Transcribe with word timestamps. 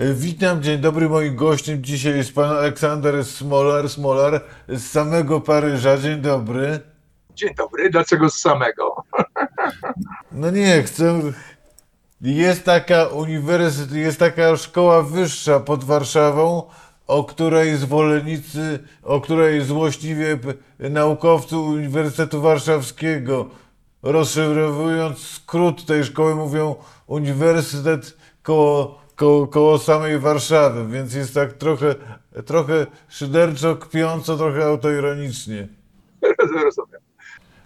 E, 0.00 0.14
Witam, 0.14 0.62
dzień 0.62 0.78
dobry. 0.78 1.08
Moim 1.08 1.36
gościem 1.36 1.84
dzisiaj 1.84 2.16
jest 2.16 2.34
pan 2.34 2.50
Aleksander 2.50 3.24
Smolar, 3.24 3.88
Smolar 3.88 4.40
z 4.68 4.82
samego 4.82 5.40
Paryża. 5.40 5.98
Dzień 5.98 6.20
dobry. 6.20 6.80
Dzień 7.34 7.54
dobry, 7.54 7.90
dlaczego 7.90 8.30
z 8.30 8.34
samego? 8.34 8.94
No 10.32 10.50
nie, 10.50 10.82
chcę... 10.82 11.20
Jest 12.20 12.64
taka 12.64 13.06
uniwersytet, 13.06 13.96
jest 13.96 14.18
taka 14.18 14.56
szkoła 14.56 15.02
wyższa 15.02 15.60
pod 15.60 15.84
Warszawą, 15.84 16.62
o 17.06 17.24
której 17.24 17.76
zwolennicy, 17.76 18.78
o 19.02 19.20
której 19.20 19.64
złośliwie 19.64 20.38
naukowcy 20.78 21.56
Uniwersytetu 21.56 22.40
Warszawskiego, 22.40 23.50
rozszyfrowując 24.02 25.18
skrót 25.18 25.86
tej 25.86 26.04
szkoły, 26.04 26.34
mówią 26.34 26.74
Uniwersytet 27.06 28.16
koło, 28.42 29.00
koło, 29.20 29.46
koło 29.46 29.78
samej 29.78 30.18
Warszawy, 30.18 30.88
więc 30.88 31.14
jest 31.14 31.34
tak 31.34 31.52
trochę, 31.52 31.94
trochę 32.46 32.86
szyderczo, 33.08 33.76
kpiąco, 33.76 34.36
trochę 34.36 34.64
autoironicznie. 34.64 35.68
Rozumiem. 36.64 37.00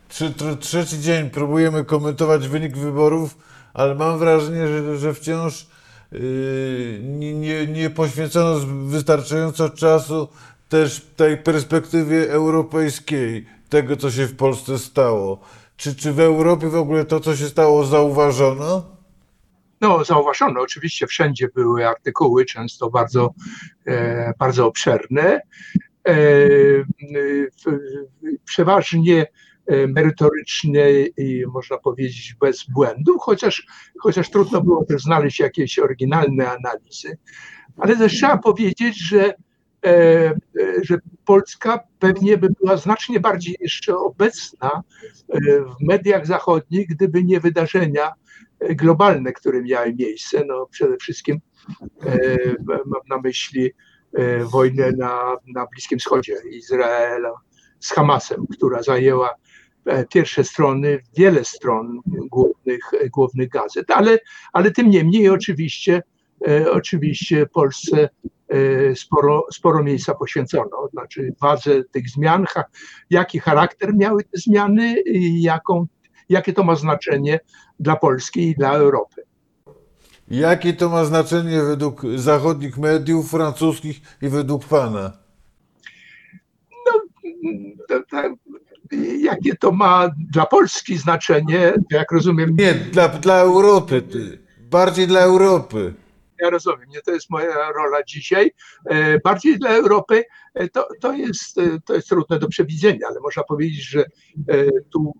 Trzy, 0.09 0.31
tr, 0.31 0.57
trzeci 0.61 1.01
dzień 1.01 1.31
próbujemy 1.31 1.85
komentować 1.85 2.49
wynik 2.49 2.77
wyborów, 2.77 3.37
ale 3.75 3.95
mam 3.95 4.19
wrażenie, 4.19 4.69
że, 4.69 4.99
że 4.99 5.15
wciąż 5.15 5.67
yy, 6.13 7.01
nie, 7.03 7.67
nie, 7.67 7.91
poświęcono 7.91 8.61
wystarczająco 8.85 9.71
czasu 9.71 10.29
też 10.69 11.07
tej 11.17 11.37
perspektywie 11.37 12.31
europejskiej, 12.33 13.47
tego 13.69 13.97
co 13.97 14.11
się 14.11 14.27
w 14.27 14.37
Polsce 14.37 14.79
stało. 14.79 15.41
Czy, 15.77 15.95
czy 15.95 16.13
w 16.13 16.21
Europie 16.21 16.69
w 16.69 16.77
ogóle 16.77 17.05
to, 17.05 17.21
co 17.21 17.37
się 17.37 17.49
stało, 17.49 17.85
zauważono? 17.85 18.94
No, 19.85 20.05
zauważono, 20.05 20.61
oczywiście 20.61 21.07
wszędzie 21.07 21.49
były 21.55 21.89
artykuły, 21.89 22.45
często 22.45 22.91
bardzo, 22.91 23.35
e, 23.87 24.33
bardzo 24.39 24.67
obszerne, 24.67 25.41
e, 26.09 26.21
przeważnie 28.45 29.27
e, 29.67 29.87
merytoryczne 29.87 30.93
i 31.17 31.45
można 31.47 31.79
powiedzieć 31.79 32.37
bez 32.41 32.65
błędów, 32.65 33.17
chociaż, 33.21 33.67
chociaż 33.99 34.31
trudno 34.31 34.63
było 34.63 34.85
też 34.85 35.03
znaleźć 35.03 35.41
jakieś 35.41 35.79
oryginalne 35.79 36.51
analizy. 36.51 37.19
Ale 37.77 37.97
też 37.97 38.13
trzeba 38.13 38.39
powiedzieć, 38.39 39.09
że, 39.09 39.35
że 40.83 40.99
Polska 41.25 41.81
pewnie 41.99 42.39
by 42.39 42.49
była 42.61 42.77
znacznie 42.77 43.21
bardziej 43.21 43.57
jeszcze 43.61 43.97
obecna 43.97 44.83
w 45.79 45.87
mediach 45.87 46.27
zachodnich, 46.27 46.89
gdyby 46.89 47.25
nie 47.25 47.41
wydarzenia 47.41 48.13
globalne, 48.61 49.33
które 49.33 49.63
miały 49.63 49.95
miejsce. 49.95 50.45
No, 50.47 50.67
przede 50.71 50.97
wszystkim 50.97 51.41
e, 52.07 52.29
mam 52.67 53.01
na 53.09 53.19
myśli 53.19 53.71
e, 54.13 54.45
wojnę 54.45 54.93
na, 54.93 55.37
na 55.55 55.67
Bliskim 55.67 55.99
Wschodzie 55.99 56.35
Izraela 56.51 57.33
z 57.81 57.91
Hamasem, 57.91 58.47
która 58.53 58.83
zajęła 58.83 59.35
e, 59.85 60.07
pierwsze 60.07 60.45
strony, 60.45 61.01
wiele 61.17 61.45
stron 61.45 62.01
głównych, 62.07 62.91
głównych 63.13 63.49
gazet, 63.49 63.91
ale, 63.91 64.19
ale 64.53 64.71
tym 64.71 64.91
niemniej 64.91 65.29
oczywiście, 65.29 66.03
oczywiście 66.71 67.47
Polsce 67.47 68.09
sporo, 68.95 69.47
sporo 69.53 69.83
miejsca 69.83 70.15
poświęcono, 70.15 70.89
znaczy 70.93 71.35
wadze 71.41 71.85
tych 71.85 72.11
zmian, 72.11 72.47
jaki 73.11 73.39
charakter 73.39 73.95
miały 73.95 74.25
te 74.25 74.39
zmiany 74.39 75.01
i 75.01 75.43
jaką, 75.43 75.87
jakie 76.29 76.53
to 76.53 76.65
ma 76.65 76.75
znaczenie 76.77 77.41
dla 77.81 77.97
Polski 77.97 78.41
i 78.49 78.55
dla 78.55 78.73
Europy. 78.73 79.23
Jakie 80.31 80.73
to 80.73 80.89
ma 80.89 81.05
znaczenie 81.05 81.63
według 81.63 82.03
zachodnich 82.17 82.79
mediów, 82.79 83.31
francuskich 83.31 84.01
i 84.23 84.29
według 84.29 84.65
pana? 84.65 85.13
To- 87.89 88.03
to- 88.11 88.35
Jakie 89.21 89.57
to 89.57 89.73
ma 89.73 90.11
dla 90.31 90.47
Polski 90.47 90.97
znaczenie, 90.99 91.73
jak 91.91 92.13
rozumiem, 92.13 92.57
Nie, 92.59 92.75
dla, 92.75 93.09
dla 93.09 93.39
Europy, 93.41 94.03
bardziej 94.71 95.07
dla 95.07 95.21
Europy. 95.21 95.95
ja 96.41 96.51
rozumiem, 96.51 96.89
nie 96.89 97.01
to 97.03 97.11
jest 97.13 97.31
moja 97.31 97.73
rola 97.73 98.03
dzisiaj. 98.03 98.51
E, 98.91 99.19
Bardziej 99.19 99.59
dla 99.59 99.71
Europy 99.71 100.25
e, 100.55 100.69
to, 100.69 100.89
to, 101.01 101.13
jest, 101.13 101.59
e, 101.59 101.63
to 101.85 101.95
jest 101.95 102.09
trudne 102.09 102.39
do 102.39 102.49
przewidzenia, 102.49 103.07
ale 103.09 103.21
można 103.21 103.43
powiedzieć, 103.43 103.89
że 103.89 104.05
tu 104.93 105.13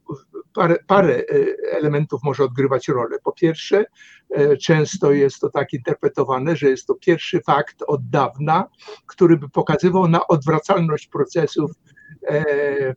parę, 0.55 0.77
parę 0.87 1.15
e, 1.17 1.25
elementów 1.71 2.23
może 2.23 2.45
odgrywać 2.45 2.89
rolę. 2.89 3.19
Po 3.25 3.33
pierwsze, 3.33 3.85
e, 4.31 4.57
często 4.57 5.13
jest 5.13 5.41
to 5.41 5.51
tak 5.51 5.73
interpretowane, 5.73 6.57
że 6.57 6.69
jest 6.69 6.87
to 6.87 6.95
pierwszy 6.95 7.41
fakt 7.41 7.77
od 7.87 8.09
dawna, 8.11 8.69
który 9.07 9.37
by 9.37 9.49
pokazywał 9.49 10.09
na 10.09 10.27
odwracalność 10.27 11.07
procesów 11.07 11.71
e, 12.29 12.95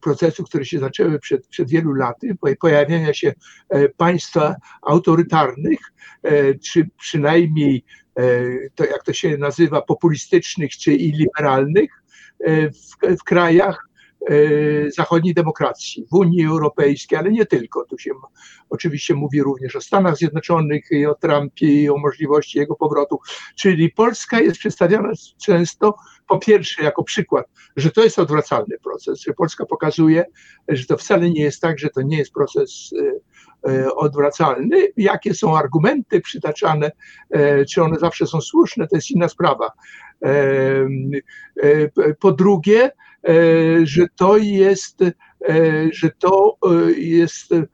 procesów, 0.00 0.48
które 0.48 0.64
się 0.64 0.78
zaczęły 0.78 1.18
przed, 1.18 1.46
przed 1.46 1.70
wielu 1.70 1.92
laty, 1.92 2.36
po- 2.40 2.56
pojawienia 2.60 3.14
się 3.14 3.32
państwa 3.96 4.56
autorytarnych, 4.82 5.78
czy 6.64 6.88
przynajmniej 6.98 7.84
to 8.74 8.84
jak 8.84 9.04
to 9.04 9.12
się 9.12 9.38
nazywa, 9.38 9.82
populistycznych 9.82 10.70
czy 10.70 10.92
i 10.94 11.12
liberalnych 11.12 11.90
w, 12.48 13.16
w 13.20 13.24
krajach 13.24 13.88
zachodniej 14.96 15.34
demokracji, 15.34 16.06
w 16.10 16.14
Unii 16.14 16.46
Europejskiej, 16.46 17.18
ale 17.18 17.30
nie 17.30 17.46
tylko. 17.46 17.84
Tu 17.84 17.98
się 17.98 18.10
oczywiście 18.70 19.14
mówi 19.14 19.42
również 19.42 19.76
o 19.76 19.80
Stanach 19.80 20.16
Zjednoczonych 20.16 20.84
i 20.90 21.06
o 21.06 21.14
Trumpie 21.14 21.82
i 21.82 21.90
o 21.90 21.96
możliwości 21.96 22.58
jego 22.58 22.76
powrotu. 22.76 23.18
Czyli 23.56 23.90
Polska 23.90 24.40
jest 24.40 24.58
przedstawiana 24.58 25.12
często 25.44 25.94
po 26.28 26.38
pierwsze 26.38 26.82
jako 26.82 27.04
przykład, 27.04 27.46
że 27.76 27.90
to 27.90 28.04
jest 28.04 28.18
odwracalny 28.18 28.78
proces, 28.78 29.20
że 29.20 29.32
Polska 29.32 29.66
pokazuje, 29.66 30.24
że 30.68 30.86
to 30.86 30.96
wcale 30.96 31.30
nie 31.30 31.42
jest 31.42 31.60
tak, 31.60 31.78
że 31.78 31.90
to 31.90 32.02
nie 32.02 32.18
jest 32.18 32.32
proces 32.32 32.90
e, 33.66 33.72
e, 33.72 33.94
odwracalny. 33.94 34.88
Jakie 34.96 35.34
są 35.34 35.58
argumenty 35.58 36.20
przytaczane, 36.20 36.92
e, 37.30 37.64
czy 37.64 37.82
one 37.82 37.98
zawsze 37.98 38.26
są 38.26 38.40
słuszne, 38.40 38.88
to 38.88 38.96
jest 38.96 39.10
inna 39.10 39.28
sprawa. 39.28 39.70
E, 40.22 40.30
e, 41.62 42.14
Po 42.20 42.32
drugie, 42.32 42.84
e, 42.84 42.90
że 43.82 44.06
to 44.16 44.36
jest, 44.36 45.02
e, 45.02 45.12
że 45.92 46.10
to 46.18 46.56
e, 46.62 46.92
jest 46.92 47.52
e, 47.52 47.66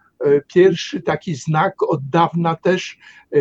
pierwszy 0.54 1.02
taki 1.02 1.34
znak 1.34 1.82
od 1.82 2.08
dawna 2.08 2.56
też 2.56 2.98
e, 3.32 3.38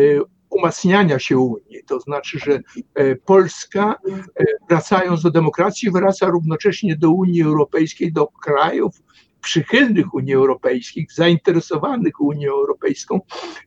umacniania 0.50 1.18
się 1.18 1.38
Unii. 1.38 1.84
To 1.86 2.00
znaczy, 2.00 2.38
że 2.38 2.60
e, 2.94 3.16
Polska, 3.16 3.94
e, 4.40 4.44
wracając 4.68 5.22
do 5.22 5.30
demokracji, 5.30 5.90
wraca 5.90 6.26
równocześnie 6.26 6.96
do 6.96 7.10
Unii 7.10 7.42
Europejskiej, 7.42 8.12
do 8.12 8.26
krajów 8.26 9.02
przychylnych 9.40 10.14
Unii 10.14 10.34
Europejskiej, 10.34 11.06
zainteresowanych 11.12 12.20
Unią 12.20 12.50
Europejską 12.50 13.20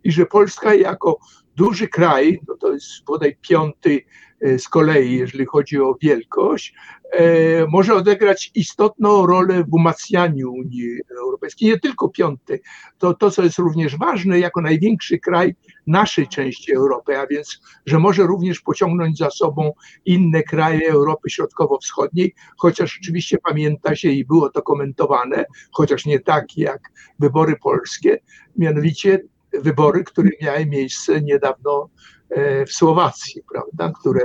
i 0.03 0.11
że 0.11 0.25
Polska 0.25 0.73
jako 0.73 1.19
duży 1.55 1.87
kraj, 1.87 2.39
no 2.47 2.55
to 2.57 2.73
jest 2.73 3.05
bodaj 3.05 3.37
piąty 3.41 4.01
e, 4.01 4.32
z 4.57 4.69
kolei, 4.69 5.17
jeżeli 5.17 5.45
chodzi 5.45 5.81
o 5.81 5.95
wielkość, 6.01 6.73
e, 7.11 7.67
może 7.67 7.93
odegrać 7.93 8.51
istotną 8.55 9.25
rolę 9.25 9.63
w 9.63 9.73
umacnianiu 9.73 10.51
Unii 10.51 10.99
Europejskiej. 11.17 11.69
Nie 11.69 11.79
tylko 11.79 12.09
piąty, 12.09 12.59
to, 12.97 13.13
to 13.13 13.31
co 13.31 13.43
jest 13.43 13.57
również 13.57 13.97
ważne, 13.97 14.39
jako 14.39 14.61
największy 14.61 15.19
kraj 15.19 15.55
naszej 15.87 16.27
części 16.27 16.73
Europy, 16.73 17.19
a 17.19 17.27
więc, 17.27 17.61
że 17.85 17.99
może 17.99 18.23
również 18.23 18.61
pociągnąć 18.61 19.17
za 19.17 19.29
sobą 19.29 19.71
inne 20.05 20.43
kraje 20.43 20.91
Europy 20.91 21.29
Środkowo-Wschodniej, 21.29 22.33
chociaż 22.57 22.99
oczywiście 23.01 23.37
pamięta 23.37 23.95
się 23.95 24.09
i 24.09 24.25
było 24.25 24.49
to 24.49 24.61
komentowane, 24.61 25.45
chociaż 25.71 26.05
nie 26.05 26.19
tak 26.19 26.57
jak 26.57 26.91
wybory 27.19 27.55
polskie, 27.63 28.19
mianowicie 28.57 29.19
wybory, 29.53 30.03
które 30.03 30.29
miały 30.41 30.66
miejsce 30.66 31.22
niedawno 31.22 31.89
e, 31.89 32.22
w 32.68 32.72
Słowacji, 32.72 33.41
prawda, 33.53 34.00
które, 34.00 34.22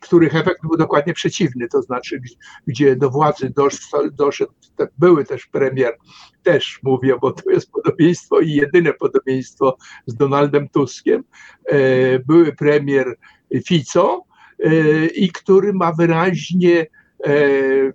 których 0.00 0.36
efekt 0.36 0.62
był 0.62 0.76
dokładnie 0.76 1.12
przeciwny, 1.12 1.68
to 1.68 1.82
znaczy, 1.82 2.20
gdzie 2.66 2.96
do 2.96 3.10
władzy 3.10 3.52
dosz- 3.56 4.10
doszedł 4.12 4.52
były 4.98 5.24
też 5.24 5.46
premier, 5.46 5.96
też 6.42 6.80
mówię, 6.82 7.14
bo 7.20 7.32
to 7.32 7.50
jest 7.50 7.70
podobieństwo 7.70 8.40
i 8.40 8.52
jedyne 8.52 8.92
podobieństwo 8.92 9.76
z 10.06 10.14
Donaldem 10.14 10.68
Tuskiem, 10.68 11.24
e, 11.64 12.18
były 12.18 12.52
premier 12.52 13.16
Fico 13.66 14.24
e, 14.58 15.06
i 15.06 15.32
który 15.32 15.72
ma 15.72 15.92
wyraźnie 15.92 16.80
e, 16.80 17.01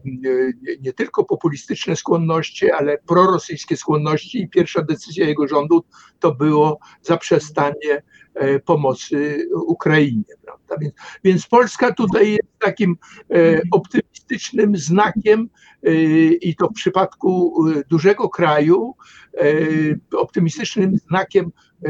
nie- 0.05 0.77
nie 0.81 0.93
tylko 0.93 1.25
populistyczne 1.25 1.95
skłonności, 1.95 2.71
ale 2.71 2.97
prorosyjskie 3.07 3.77
skłonności 3.77 4.41
i 4.41 4.49
pierwsza 4.49 4.81
decyzja 4.81 5.27
jego 5.27 5.47
rządu 5.47 5.83
to 6.19 6.35
było 6.35 6.79
zaprzestanie 7.01 8.03
e, 8.33 8.59
pomocy 8.59 9.47
Ukrainie. 9.67 10.23
Prawda? 10.45 10.75
Więc, 10.81 10.93
więc 11.23 11.47
Polska 11.47 11.93
tutaj 11.93 12.29
jest 12.31 12.59
takim 12.59 12.97
e, 13.31 13.61
optymistycznym 13.71 14.77
znakiem 14.77 15.49
e, 15.83 15.93
i 16.33 16.55
to 16.55 16.67
w 16.67 16.73
przypadku 16.73 17.53
e, 17.69 17.83
dużego 17.89 18.29
kraju 18.29 18.93
e, 19.37 20.17
optymistycznym 20.17 20.97
znakiem 20.97 21.51
e, 21.85 21.89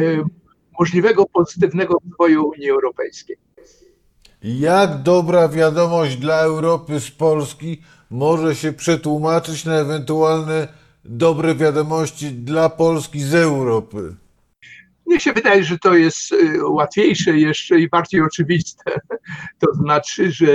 możliwego 0.79 1.25
pozytywnego 1.25 1.97
rozwoju 2.03 2.47
Unii 2.47 2.69
Europejskiej. 2.69 3.46
Jak 4.43 5.01
dobra 5.01 5.49
wiadomość 5.49 6.17
dla 6.17 6.35
Europy 6.35 6.99
z 6.99 7.11
Polski 7.11 7.81
może 8.09 8.55
się 8.55 8.73
przetłumaczyć 8.73 9.65
na 9.65 9.75
ewentualne 9.75 10.67
dobre 11.05 11.55
wiadomości 11.55 12.31
dla 12.31 12.69
Polski 12.69 13.19
z 13.19 13.35
Europy? 13.35 14.15
Mnie 15.07 15.19
się 15.19 15.33
wydaje, 15.33 15.63
że 15.63 15.77
to 15.79 15.93
jest 15.93 16.31
y, 16.31 16.67
łatwiejsze 16.67 17.37
jeszcze 17.37 17.79
i 17.79 17.89
bardziej 17.89 18.21
oczywiste. 18.21 18.83
To 19.59 19.73
znaczy, 19.73 20.31
że 20.31 20.47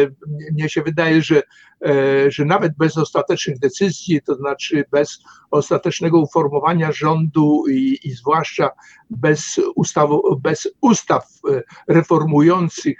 mnie 0.52 0.68
się 0.68 0.82
wydaje, 0.82 1.22
że, 1.22 1.42
e, 1.86 2.30
że 2.30 2.44
nawet 2.44 2.76
bez 2.76 2.98
ostatecznych 2.98 3.58
decyzji, 3.58 4.20
to 4.22 4.34
znaczy 4.34 4.84
bez 4.90 5.18
ostatecznego 5.50 6.20
uformowania 6.20 6.92
rządu 6.92 7.64
i, 7.70 7.98
i 8.04 8.12
zwłaszcza 8.12 8.70
bez, 9.10 9.60
ustaw, 9.74 10.10
bez 10.42 10.68
ustaw 10.80 11.26
e, 11.50 11.62
reformujących 11.88 12.98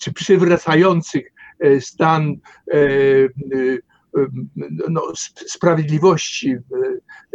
czy 0.00 0.12
przywracających 0.12 1.32
e, 1.60 1.80
stan 1.80 2.36
no, 4.88 5.02
sprawiedliwości 5.46 6.56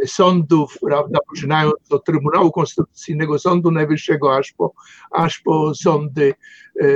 sądów, 0.06 0.78
prawda, 0.80 1.18
poczynając 1.28 1.74
od 1.90 2.04
Trybunału 2.04 2.52
Konstytucyjnego, 2.52 3.38
Sądu 3.38 3.70
Najwyższego, 3.70 4.36
aż 4.36 4.52
po, 4.52 4.72
aż 5.10 5.38
po 5.38 5.74
sądy 5.74 6.34
e, 6.80 6.86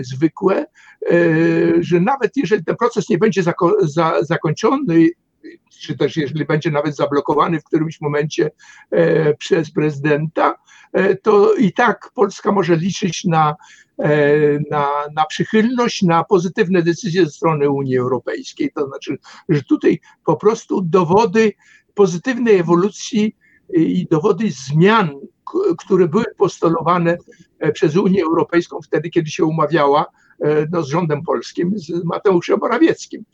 zwykłe, 0.00 0.66
e, 1.10 1.16
że 1.80 2.00
nawet 2.00 2.36
jeżeli 2.36 2.64
ten 2.64 2.76
proces 2.76 3.08
nie 3.08 3.18
będzie 3.18 3.42
zako, 3.42 3.76
za, 3.80 4.22
zakończony, 4.22 5.08
czy 5.80 5.96
też 5.96 6.16
jeżeli 6.16 6.44
będzie 6.44 6.70
nawet 6.70 6.96
zablokowany 6.96 7.60
w 7.60 7.64
którymś 7.64 8.00
momencie 8.00 8.50
e, 8.90 9.34
przez 9.34 9.72
prezydenta, 9.72 10.54
e, 10.92 11.16
to 11.16 11.54
i 11.54 11.72
tak 11.72 12.10
Polska 12.14 12.52
może 12.52 12.76
liczyć 12.76 13.24
na 13.24 13.54
E, 13.54 13.81
na, 14.70 14.88
na 15.14 15.24
przychylność, 15.28 16.02
na 16.02 16.24
pozytywne 16.24 16.82
decyzje 16.82 17.24
ze 17.24 17.30
strony 17.30 17.70
Unii 17.70 17.98
Europejskiej. 17.98 18.72
To 18.74 18.86
znaczy, 18.86 19.18
że 19.48 19.62
tutaj 19.62 20.00
po 20.24 20.36
prostu 20.36 20.82
dowody 20.82 21.52
pozytywnej 21.94 22.56
ewolucji 22.56 23.36
i 23.72 24.06
dowody 24.10 24.50
zmian, 24.50 25.10
które 25.78 26.08
były 26.08 26.24
postulowane 26.36 27.16
e, 27.58 27.72
przez 27.72 27.96
Unię 27.96 28.22
Europejską 28.22 28.78
wtedy, 28.82 29.10
kiedy 29.10 29.30
się 29.30 29.44
umawiała 29.44 30.06
e, 30.40 30.66
no, 30.70 30.82
z 30.82 30.88
rządem 30.88 31.22
polskim, 31.22 31.72
z 31.76 32.04
Mateuszem 32.04 32.58
Morawieckim, 32.58 33.24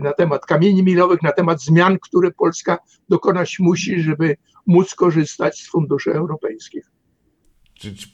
na 0.00 0.12
temat 0.12 0.46
kamieni 0.46 0.82
milowych, 0.82 1.22
na 1.22 1.32
temat 1.32 1.62
zmian, 1.62 1.98
które 1.98 2.30
Polska 2.30 2.78
dokonać 3.08 3.58
musi, 3.58 4.00
żeby 4.00 4.36
móc 4.66 4.94
korzystać 4.94 5.60
z 5.60 5.70
funduszy 5.70 6.12
europejskich 6.12 6.93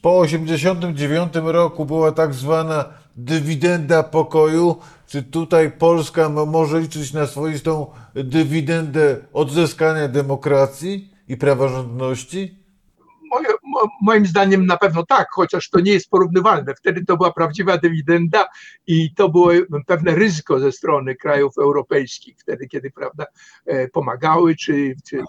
po 0.01 0.23
1989 0.23 1.33
roku 1.43 1.85
była 1.85 2.11
tak 2.11 2.33
zwana 2.33 2.85
dywidenda 3.15 4.03
pokoju. 4.03 4.75
Czy 5.07 5.23
tutaj 5.23 5.71
Polska 5.71 6.29
może 6.29 6.79
liczyć 6.79 7.13
na 7.13 7.27
swoistą 7.27 7.87
dywidendę 8.15 9.17
odzyskania 9.33 10.07
demokracji 10.07 11.13
i 11.27 11.37
praworządności? 11.37 12.61
Moje, 13.31 13.47
moim 14.01 14.25
zdaniem 14.25 14.65
na 14.65 14.77
pewno 14.77 15.05
tak, 15.05 15.27
chociaż 15.31 15.69
to 15.69 15.79
nie 15.79 15.91
jest 15.91 16.09
porównywalne. 16.09 16.75
Wtedy 16.75 17.05
to 17.05 17.17
była 17.17 17.31
prawdziwa 17.33 17.77
dywidenda 17.77 18.47
i 18.87 19.13
to 19.15 19.29
było 19.29 19.51
pewne 19.87 20.15
ryzyko 20.15 20.59
ze 20.59 20.71
strony 20.71 21.15
krajów 21.15 21.57
europejskich, 21.57 22.35
wtedy 22.39 22.67
kiedy 22.67 22.91
prawda, 22.91 23.25
e, 23.65 23.87
pomagały, 23.87 24.55
czy, 24.55 24.95
czy 25.09 25.17
e, 25.19 25.23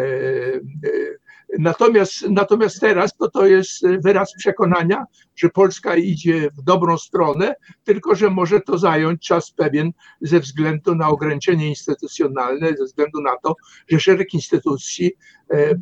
e, 0.00 1.25
Natomiast, 1.58 2.28
natomiast 2.30 2.80
teraz 2.80 3.16
to, 3.16 3.30
to 3.30 3.46
jest 3.46 3.86
wyraz 4.04 4.32
przekonania, 4.38 5.04
że 5.36 5.48
Polska 5.48 5.96
idzie 5.96 6.50
w 6.50 6.62
dobrą 6.62 6.98
stronę, 6.98 7.54
tylko 7.84 8.14
że 8.14 8.30
może 8.30 8.60
to 8.60 8.78
zająć 8.78 9.26
czas 9.26 9.50
pewien 9.50 9.90
ze 10.20 10.40
względu 10.40 10.94
na 10.94 11.08
ograniczenie 11.08 11.68
instytucjonalne, 11.68 12.68
ze 12.78 12.84
względu 12.84 13.20
na 13.20 13.36
to, 13.42 13.54
że 13.88 14.00
szereg 14.00 14.34
instytucji 14.34 15.12
e, 15.50 15.56
e, 15.56 15.76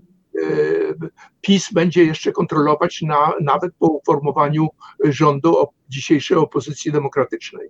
PiS 1.41 1.73
będzie 1.73 2.05
jeszcze 2.05 2.33
kontrolować 2.33 3.03
na, 3.03 3.33
nawet 3.41 3.75
po 3.79 3.87
uformowaniu 3.87 4.69
rządu 5.05 5.67
dzisiejszej 5.89 6.37
opozycji 6.37 6.93
demokratycznej. 6.93 7.69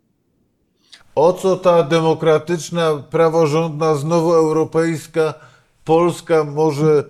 O 1.14 1.32
co 1.32 1.56
ta 1.56 1.82
demokratyczna, 1.82 2.96
praworządna, 3.10 3.94
znowu 3.94 4.32
europejska 4.32 5.34
Polska 5.84 6.44
może 6.44 7.04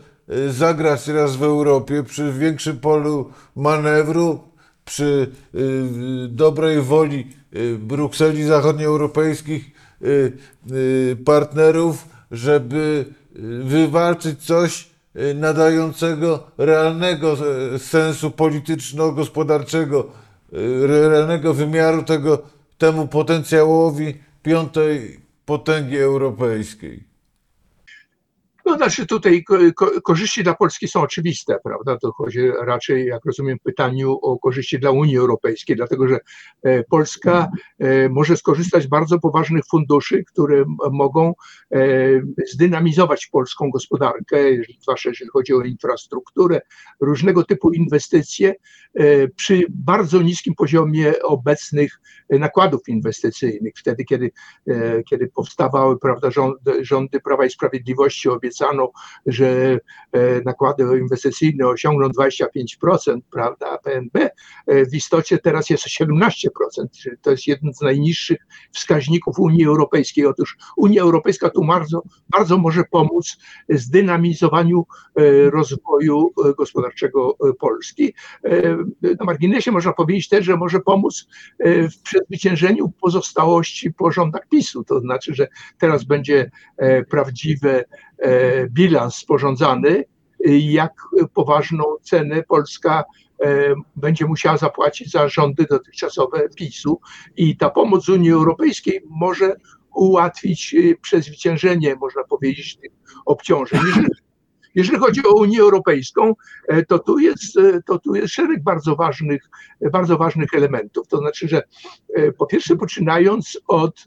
zagrać 0.48 1.08
raz 1.08 1.36
w 1.36 1.42
Europie 1.42 2.02
przy 2.02 2.32
większym 2.32 2.78
polu 2.78 3.30
manewru, 3.56 4.40
przy 4.84 5.30
y, 5.54 6.28
dobrej 6.28 6.82
woli 6.82 7.26
y, 7.56 7.78
Brukseli 7.78 8.44
zachodnioeuropejskich 8.44 9.70
partnerów, 11.24 12.08
żeby 12.30 13.04
wywalczyć 13.64 14.42
coś 14.44 14.90
nadającego 15.34 16.46
realnego 16.58 17.36
sensu 17.78 18.30
polityczno-gospodarczego, 18.30 20.12
realnego 20.82 21.54
wymiaru 21.54 22.02
tego, 22.02 22.42
temu 22.78 23.08
potencjałowi 23.08 24.14
piątej 24.42 25.20
potęgi 25.46 25.98
europejskiej. 25.98 27.13
No 28.64 28.76
znaczy 28.76 29.06
tutaj 29.06 29.44
korzyści 30.04 30.42
dla 30.42 30.54
Polski 30.54 30.88
są 30.88 31.00
oczywiste, 31.00 31.58
prawda? 31.64 31.98
To 31.98 32.12
chodzi 32.12 32.40
raczej, 32.66 33.06
jak 33.06 33.24
rozumiem, 33.24 33.58
pytaniu 33.58 34.12
o 34.12 34.38
korzyści 34.38 34.78
dla 34.78 34.90
Unii 34.90 35.16
Europejskiej, 35.16 35.76
dlatego 35.76 36.08
że 36.08 36.18
e, 36.62 36.84
Polska 36.84 37.48
e, 37.78 38.08
może 38.08 38.36
skorzystać 38.36 38.82
z 38.82 38.86
bardzo 38.86 39.18
poważnych 39.18 39.64
funduszy, 39.70 40.24
które 40.24 40.64
mogą 40.92 41.34
e, 41.72 41.78
zdynamizować 42.52 43.26
polską 43.26 43.70
gospodarkę, 43.70 44.36
zwłaszcza 44.82 45.08
jeżeli 45.08 45.30
chodzi 45.30 45.54
o 45.54 45.62
infrastrukturę, 45.62 46.60
różnego 47.00 47.44
typu 47.44 47.72
inwestycje 47.72 48.54
przy 49.36 49.62
bardzo 49.70 50.22
niskim 50.22 50.54
poziomie 50.54 51.22
obecnych 51.22 52.00
nakładów 52.30 52.88
inwestycyjnych. 52.88 53.74
Wtedy, 53.76 54.04
kiedy, 54.04 54.30
kiedy 55.10 55.28
powstawały 55.28 55.98
prawda, 55.98 56.30
rządy, 56.30 56.84
rządy 56.84 57.20
Prawa 57.20 57.46
i 57.46 57.50
Sprawiedliwości, 57.50 58.28
obiecane 58.28 58.53
obiecano, 58.54 58.92
że 59.26 59.78
e, 60.12 60.40
nakłady 60.44 60.84
inwestycyjne 60.98 61.66
osiągną 61.66 62.08
25%, 62.08 63.20
prawda, 63.30 63.78
PNB 63.78 64.30
e, 64.66 64.86
w 64.86 64.94
istocie 64.94 65.38
teraz 65.38 65.70
jest 65.70 65.84
17%, 65.84 66.38
czyli 67.02 67.16
to 67.22 67.30
jest 67.30 67.46
jeden 67.46 67.74
z 67.74 67.80
najniższych 67.80 68.38
wskaźników 68.72 69.38
Unii 69.38 69.64
Europejskiej. 69.64 70.26
Otóż 70.26 70.56
Unia 70.76 71.02
Europejska 71.02 71.50
tu 71.50 71.64
bardzo, 71.64 72.02
bardzo 72.28 72.58
może 72.58 72.84
pomóc 72.90 73.36
zdynamizowaniu 73.68 74.86
e, 75.16 75.50
rozwoju 75.50 76.32
gospodarczego 76.58 77.36
Polski. 77.58 78.14
Na 79.02 79.24
marginesie 79.24 79.72
można 79.72 79.92
powiedzieć 79.92 80.28
też, 80.28 80.44
że 80.44 80.56
może 80.56 80.80
pomóc 80.80 81.26
w 81.64 82.02
przezwyciężeniu 82.02 82.92
pozostałości 83.00 83.92
po 83.92 84.12
rządach 84.12 84.48
PiSu, 84.48 84.84
to 84.84 85.00
znaczy, 85.00 85.34
że 85.34 85.48
teraz 85.78 86.04
będzie 86.04 86.50
prawdziwe 87.10 87.84
bilans 88.70 89.14
sporządzany, 89.14 90.04
jak 90.46 90.92
poważną 91.34 91.84
cenę 92.02 92.42
Polska 92.42 93.04
e, 93.42 93.74
będzie 93.96 94.26
musiała 94.26 94.56
zapłacić 94.56 95.10
za 95.10 95.28
rządy 95.28 95.66
dotychczasowe 95.70 96.48
PiSu 96.56 97.00
i 97.36 97.56
ta 97.56 97.70
pomoc 97.70 98.08
Unii 98.08 98.32
Europejskiej 98.32 99.00
może 99.10 99.56
ułatwić 99.94 100.74
e, 100.74 100.94
przezwyciężenie, 101.02 101.96
można 101.96 102.24
powiedzieć, 102.24 102.76
tych 102.76 102.92
obciążeń. 103.26 103.80
Jeżeli, 103.86 104.08
jeżeli 104.74 104.98
chodzi 104.98 105.26
o 105.26 105.34
Unię 105.34 105.60
Europejską, 105.60 106.34
to 106.88 106.98
tu 106.98 107.18
jest, 107.18 107.58
to 107.86 107.98
tu 107.98 108.14
jest 108.14 108.34
szereg 108.34 108.62
bardzo 108.62 108.96
ważnych, 108.96 109.42
bardzo 109.92 110.16
ważnych 110.18 110.54
elementów. 110.54 111.08
To 111.08 111.18
znaczy, 111.18 111.48
że 111.48 111.62
po 112.38 112.46
pierwsze, 112.46 112.76
poczynając 112.76 113.58
od 113.68 114.06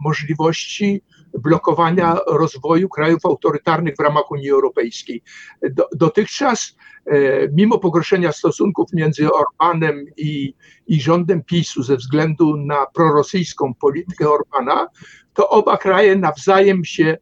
możliwości 0.00 1.02
blokowania 1.38 2.16
rozwoju 2.26 2.88
krajów 2.88 3.24
autorytarnych 3.24 3.96
w 3.96 4.00
ramach 4.00 4.30
Unii 4.30 4.50
Europejskiej. 4.50 5.22
Do, 5.70 5.88
dotychczas, 5.94 6.76
e, 7.06 7.48
mimo 7.52 7.78
pogorszenia 7.78 8.32
stosunków 8.32 8.92
między 8.92 9.28
Orbanem 9.32 10.04
i, 10.16 10.54
i 10.86 11.00
rządem 11.00 11.44
PiSu 11.44 11.82
ze 11.82 11.96
względu 11.96 12.56
na 12.56 12.86
prorosyjską 12.94 13.74
politykę 13.74 14.30
Orbana, 14.30 14.88
to 15.34 15.48
oba 15.48 15.76
kraje 15.76 16.16
nawzajem 16.16 16.84
się 16.84 17.16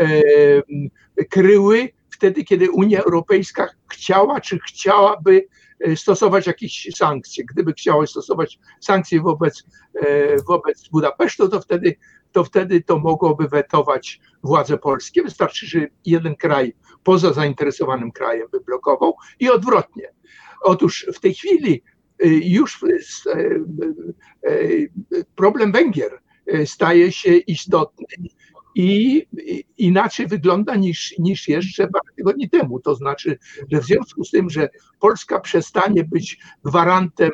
e, 0.00 1.24
kryły 1.30 1.88
wtedy, 2.10 2.44
kiedy 2.44 2.70
Unia 2.70 3.02
Europejska 3.02 3.68
chciała, 3.92 4.40
czy 4.40 4.58
chciałaby 4.68 5.46
e, 5.80 5.96
stosować 5.96 6.46
jakieś 6.46 6.88
sankcje. 6.96 7.44
Gdyby 7.44 7.72
chciała 7.72 8.06
stosować 8.06 8.58
sankcje 8.80 9.20
wobec, 9.20 9.64
wobec 10.48 10.88
Budapesztu, 10.88 11.48
to 11.48 11.60
wtedy 11.60 11.96
to 12.34 12.44
wtedy 12.44 12.82
to 12.82 12.98
mogłoby 12.98 13.48
wetować 13.48 14.20
władze 14.42 14.78
polskie. 14.78 15.22
Wystarczy, 15.22 15.66
że 15.66 15.86
jeden 16.06 16.36
kraj 16.36 16.74
poza 17.02 17.32
zainteresowanym 17.32 18.12
krajem 18.12 18.48
by 18.52 18.60
blokował 18.60 19.14
i 19.40 19.50
odwrotnie. 19.50 20.08
Otóż 20.60 21.06
w 21.14 21.20
tej 21.20 21.34
chwili 21.34 21.82
już 22.44 22.80
problem 25.36 25.72
Węgier 25.72 26.18
staje 26.64 27.12
się 27.12 27.36
istotny 27.36 28.06
i 28.74 29.26
inaczej 29.78 30.26
wygląda 30.26 30.76
niż, 30.76 31.14
niż 31.18 31.48
jeszcze 31.48 31.88
parę 31.88 32.14
tygodni 32.16 32.50
temu. 32.50 32.80
To 32.80 32.94
znaczy, 32.94 33.38
że 33.72 33.80
w 33.80 33.84
związku 33.84 34.24
z 34.24 34.30
tym, 34.30 34.50
że 34.50 34.68
Polska 35.00 35.40
przestanie 35.40 36.04
być 36.04 36.38
gwarantem 36.64 37.30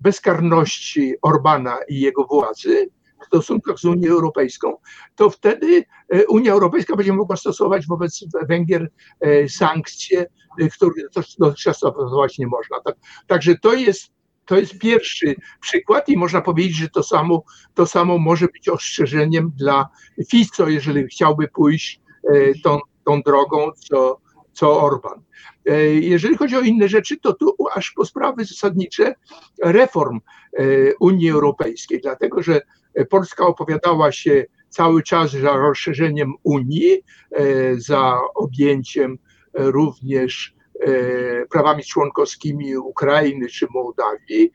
bezkarności 0.00 1.14
Orbana 1.22 1.78
i 1.88 2.00
jego 2.00 2.24
władzy 2.24 2.90
stosunkach 3.26 3.78
z 3.78 3.84
Unią 3.84 4.10
Europejską, 4.10 4.76
to 5.16 5.30
wtedy 5.30 5.84
e, 6.08 6.26
Unia 6.26 6.52
Europejska 6.52 6.96
będzie 6.96 7.12
mogła 7.12 7.36
stosować 7.36 7.86
wobec 7.86 8.24
Węgier 8.48 8.90
e, 9.20 9.48
sankcje, 9.48 10.26
e, 10.60 10.68
które 10.68 10.92
dotychczas 11.38 11.76
stosować 11.76 12.38
nie 12.38 12.46
można. 12.46 12.80
Tak, 12.84 12.96
także 13.26 13.58
to 13.62 13.74
jest 13.74 14.18
to 14.44 14.58
jest 14.58 14.78
pierwszy 14.78 15.36
przykład 15.60 16.08
i 16.08 16.16
można 16.16 16.40
powiedzieć, 16.40 16.76
że 16.76 16.88
to 16.88 17.02
samo, 17.02 17.42
to 17.74 17.86
samo 17.86 18.18
może 18.18 18.46
być 18.46 18.68
ostrzeżeniem 18.68 19.52
dla 19.56 19.88
Fico, 20.30 20.68
jeżeli 20.68 21.06
chciałby 21.06 21.48
pójść 21.48 22.00
tą, 22.64 22.78
tą 23.04 23.22
drogą, 23.22 23.72
co, 23.72 24.20
co 24.52 24.80
Orban. 24.80 25.22
Jeżeli 26.00 26.36
chodzi 26.36 26.56
o 26.56 26.60
inne 26.60 26.88
rzeczy, 26.88 27.16
to 27.16 27.32
tu 27.32 27.56
aż 27.74 27.90
po 27.90 28.04
sprawy 28.04 28.44
zasadnicze 28.44 29.14
reform 29.62 30.20
Unii 31.00 31.30
Europejskiej, 31.30 32.00
dlatego 32.02 32.42
że 32.42 32.60
Polska 33.10 33.46
opowiadała 33.46 34.12
się 34.12 34.44
cały 34.68 35.02
czas 35.02 35.30
za 35.30 35.56
rozszerzeniem 35.56 36.32
Unii, 36.42 37.02
e, 37.30 37.74
za 37.76 38.18
objęciem 38.34 39.18
również 39.54 40.54
prawami 41.50 41.84
członkowskimi 41.84 42.76
Ukrainy 42.76 43.48
czy 43.48 43.66
Mołdawii. 43.70 44.52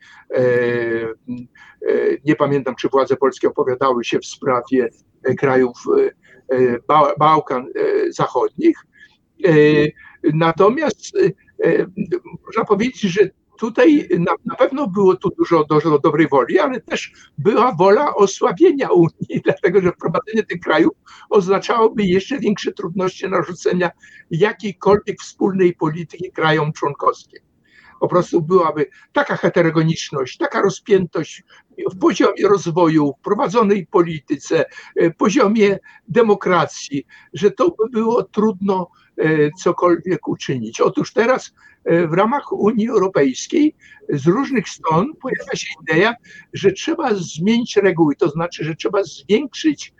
Nie 2.24 2.36
pamiętam, 2.36 2.74
czy 2.74 2.88
władze 2.88 3.16
polskie 3.16 3.48
opowiadały 3.48 4.04
się 4.04 4.18
w 4.18 4.26
sprawie 4.26 4.88
krajów 5.38 5.76
Bałkan 7.18 7.66
Zachodnich. 8.10 8.76
E, 9.44 9.52
natomiast 10.32 11.16
e, 11.16 11.30
e, 11.68 11.86
można 12.46 12.64
powiedzieć, 12.64 13.00
że 13.00 13.30
tutaj 13.58 14.08
na, 14.18 14.32
na, 14.44 14.54
pewno 14.54 14.86
było 14.86 15.16
tu 15.16 15.30
dużo, 15.38 15.64
dużo 15.64 15.98
dobrej 15.98 16.28
woli, 16.28 16.58
ale 16.58 16.80
też 16.80 17.12
była 17.38 17.74
wola 17.74 18.14
osłabienia 18.14 18.88
Unii, 18.90 19.40
dlatego 19.44 19.80
że 19.80 19.92
wprowadzenie 19.92 20.42
tych 20.42 20.60
krajów 20.60 20.92
oznaczałoby 21.30 22.02
jeszcze 22.02 22.38
większe 22.38 22.72
trudności 22.72 23.28
narzucenia 23.28 23.90
jakiejkolwiek 24.30 25.20
wspólnej 25.20 25.74
polityki 25.74 26.32
krajom 26.32 26.72
członkowskim. 26.72 27.40
Po 28.00 28.08
prostu 28.08 28.42
byłaby 28.42 28.86
taka 29.12 29.36
heterogeniczność, 29.36 30.36
taka 30.36 30.62
rozpiętość 30.62 31.42
w 31.92 31.98
poziomie 31.98 32.48
rozwoju, 32.48 33.12
prowadzonej 33.22 33.86
polityce, 33.86 34.64
poziomie 35.18 35.78
demokracji, 36.08 37.06
że 37.32 37.50
to 37.50 37.70
by 37.70 37.90
było 37.90 38.22
trudno 38.22 38.90
E, 39.03 39.03
cokolwiek 39.58 40.28
uczynić. 40.28 40.80
Otóż 40.80 41.12
teraz 41.12 41.54
e, 41.84 42.06
w 42.06 42.12
ramach 42.12 42.52
Unii 42.52 42.88
Europejskiej 42.88 43.74
z 44.08 44.26
różnych 44.26 44.68
stron 44.68 45.12
pojawia 45.22 45.56
się 45.56 45.66
idea, 45.82 46.14
że 46.52 46.72
trzeba 46.72 47.14
zmienić 47.14 47.76
reguły, 47.76 48.16
to 48.16 48.28
znaczy, 48.28 48.64
że 48.64 48.74
trzeba 48.74 49.02
zwiększyć 49.02 49.94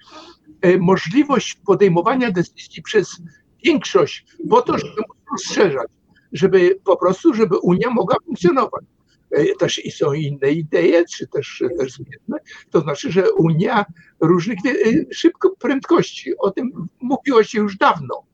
e, 0.60 0.78
możliwość 0.78 1.60
podejmowania 1.66 2.30
decyzji 2.30 2.82
przez 2.82 3.20
większość, 3.64 4.26
po 4.50 4.62
to, 4.62 4.78
żeby 4.78 5.02
rozszerzać, 5.32 5.88
żeby 6.32 6.80
po 6.84 6.96
prostu, 6.96 7.34
żeby 7.34 7.58
Unia 7.58 7.90
mogła 7.90 8.16
funkcjonować. 8.26 8.84
Też 9.58 9.80
są 9.90 10.12
inne 10.12 10.50
idee, 10.50 11.04
czy 11.16 11.26
też, 11.26 11.64
też 11.78 11.92
zbierne. 11.92 12.38
To 12.70 12.80
znaczy, 12.80 13.12
że 13.12 13.32
Unia 13.32 13.84
różnych 14.20 14.58
szybko 15.12 15.50
prędkości, 15.58 16.38
o 16.38 16.50
tym 16.50 16.88
mówiło 17.00 17.42
się 17.42 17.58
już 17.58 17.76
dawno 17.76 18.24
E, 18.24 18.33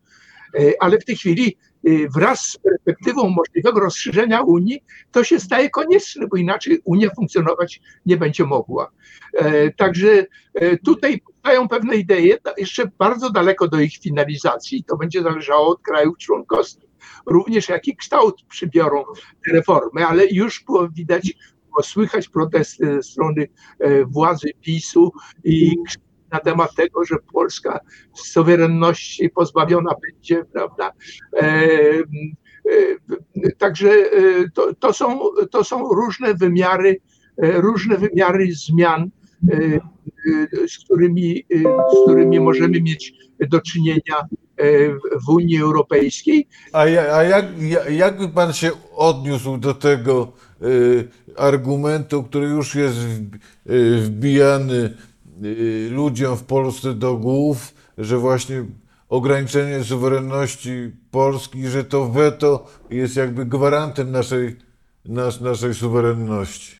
ale 0.81 0.99
w 0.99 1.05
tej 1.05 1.17
chwili 1.17 1.57
e, 1.85 1.91
wraz 2.09 2.41
z 2.41 2.59
perspektywą 2.59 3.29
możliwego 3.29 3.81
rozszerzenia 3.81 4.43
Unii 4.43 4.85
to 5.13 5.25
się 5.25 5.41
staje 5.41 5.71
konieczne, 5.71 6.27
bo 6.27 6.37
inaczej 6.37 6.81
Unia 6.85 7.11
funkcjonować 7.17 7.81
nie 8.07 8.17
będzie 8.17 8.45
mogła. 8.45 8.91
E, 9.35 9.71
także 9.73 10.27
tutaj 10.85 11.21
powstają 11.21 11.69
pewne 11.69 11.97
idee, 11.97 12.39
jeszcze 12.59 12.91
bardzo 12.99 13.31
daleko 13.31 13.69
do 13.69 13.81
ich 13.81 13.97
finalizacji. 13.97 14.85
To 14.85 14.97
będzie 14.97 15.23
zależało 15.23 15.69
od 15.69 15.83
krajów 15.83 16.19
członkowskich. 16.19 16.91
Również 17.27 17.69
jaki 17.69 17.97
kształt 17.97 18.43
przybiorą 18.49 19.05
te 19.45 19.53
reformy, 19.53 20.07
ale 20.07 20.27
już 20.27 20.65
było 20.65 20.89
widać, 20.89 21.33
było 21.67 21.83
słychać 21.83 22.29
protesty 22.29 22.87
ze 22.87 23.03
strony 23.03 23.49
władzy 24.07 24.51
PiSu 24.61 25.13
i 25.45 25.77
na 26.33 26.39
temat 26.39 26.75
tego, 26.75 27.05
że 27.05 27.17
Polska 27.33 27.81
suwerenności 28.15 29.31
pozbawiona 29.31 29.91
będzie, 30.03 30.45
prawda? 30.53 30.93
E, 31.37 31.43
e, 31.43 32.03
także 33.59 33.91
e, 33.91 34.11
to, 34.55 34.75
to, 34.75 34.93
są, 34.93 35.21
to 35.51 35.65
są 35.65 35.89
różne 35.89 36.35
wymiary, 36.35 37.01
różne 37.39 37.97
wymiary 37.97 38.55
zmian, 38.55 39.11
z 40.69 40.85
którymi, 40.85 41.45
z 41.93 42.05
którymi 42.05 42.41
możemy 42.41 42.81
mieć 42.81 43.15
do 43.49 43.61
czynienia 43.61 44.15
w 45.27 45.29
Unii 45.29 45.61
Europejskiej. 45.61 46.49
A, 46.73 46.87
ja, 46.87 47.17
a 47.17 47.23
jak, 47.23 47.47
jak 47.91 48.19
by 48.19 48.29
pan 48.29 48.53
się 48.53 48.71
odniósł 48.97 49.57
do 49.57 49.75
tego 49.75 50.33
argumentu, 51.37 52.23
który 52.23 52.47
już 52.47 52.75
jest 52.75 52.99
wbijany 54.03 54.97
ludziom 55.91 56.37
w 56.37 56.45
Polsce 56.45 56.95
do 56.95 57.17
głów, 57.17 57.75
że 57.99 58.19
właśnie 58.19 58.65
ograniczenie 59.09 59.85
suwerenności 59.85 60.71
Polski, 61.11 61.69
że 61.69 61.85
to 61.85 62.09
weto 62.09 62.67
jest 62.91 63.17
jakby 63.17 63.47
gwarantem 63.47 64.11
naszej, 64.11 64.57
nas, 65.05 65.41
naszej 65.41 65.75
suwerenności. 65.75 66.80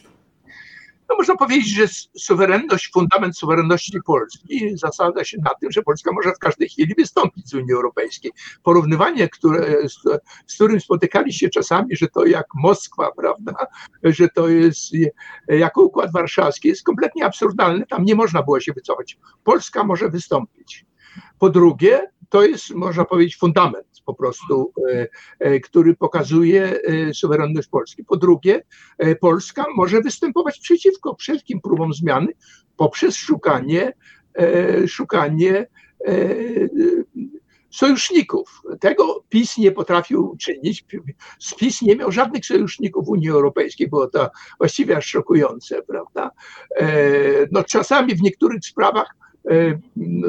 No 1.11 1.17
można 1.17 1.37
powiedzieć, 1.37 1.69
że 1.69 1.89
suwerenność, 2.19 2.91
fundament 2.95 3.39
suwerenności 3.39 3.99
Polski 4.07 4.79
zasada 4.79 5.25
się 5.25 5.39
na 5.45 5.51
tym, 5.61 5.73
że 5.73 5.83
Polska 5.83 6.13
może 6.13 6.33
w 6.33 6.39
każdej 6.39 6.69
chwili 6.69 6.95
wystąpić 6.95 7.49
z 7.49 7.55
Unii 7.55 7.73
Europejskiej. 7.73 8.33
Porównywanie, 8.63 9.29
które, 9.29 9.89
z, 9.89 10.03
z 10.47 10.55
którym 10.55 10.81
spotykali 10.81 11.33
się 11.33 11.49
czasami, 11.49 11.97
że 11.97 12.09
to 12.09 12.27
jak 12.27 12.47
Moskwa, 12.55 13.13
prawda, 13.17 13.53
że 14.03 14.29
to 14.29 14.49
jest 14.49 14.93
jak 15.49 15.77
Układ 15.77 16.13
Warszawski, 16.13 16.69
jest 16.69 16.83
kompletnie 16.83 17.25
absurdalne. 17.25 17.87
Tam 17.87 18.05
nie 18.05 18.15
można 18.15 18.43
było 18.43 18.61
się 18.61 18.73
wycofać. 18.73 19.19
Polska 19.45 19.85
może 19.85 20.09
wystąpić. 20.09 20.87
Po 21.39 21.51
drugie, 21.51 22.11
to 22.31 22.43
jest, 22.43 22.71
można 22.71 23.05
powiedzieć, 23.05 23.37
fundament 23.37 23.91
po 24.11 24.15
prostu, 24.15 24.73
e, 24.93 25.09
e, 25.39 25.61
który 25.61 25.97
pokazuje 25.97 26.81
e, 26.83 27.15
suwerenność 27.15 27.69
Polski. 27.69 28.05
Po 28.05 28.17
drugie, 28.17 28.63
Polska 29.21 29.65
może 29.77 30.01
występować 30.01 30.59
przeciwko 30.59 31.17
wszelkim 31.19 31.61
próbom 31.61 31.95
zmiany 31.95 32.29
poprzez 32.77 33.17
szukanie, 33.17 33.93
szukanie 34.87 35.67
sojuszników. 37.71 38.63
Tego 38.81 39.25
PiS 39.29 39.59
nie 39.59 39.73
potrafił 39.73 40.37
czynić. 40.41 40.85
PiS 41.59 41.83
nie 41.83 41.97
miał 41.97 42.13
żadnych 42.13 42.47
sojuszników 42.47 43.07
w 43.07 43.09
Unii 43.09 43.31
Europejskiej, 43.31 43.89
było 43.89 44.07
to 44.07 44.31
właściwie 44.59 44.97
aż 44.97 45.07
szokujące, 45.07 45.83
prawda? 45.83 46.31
No, 47.53 47.65
czasami 47.65 48.15
w 48.15 48.23
niektórych 48.23 48.65
sprawach 48.65 49.15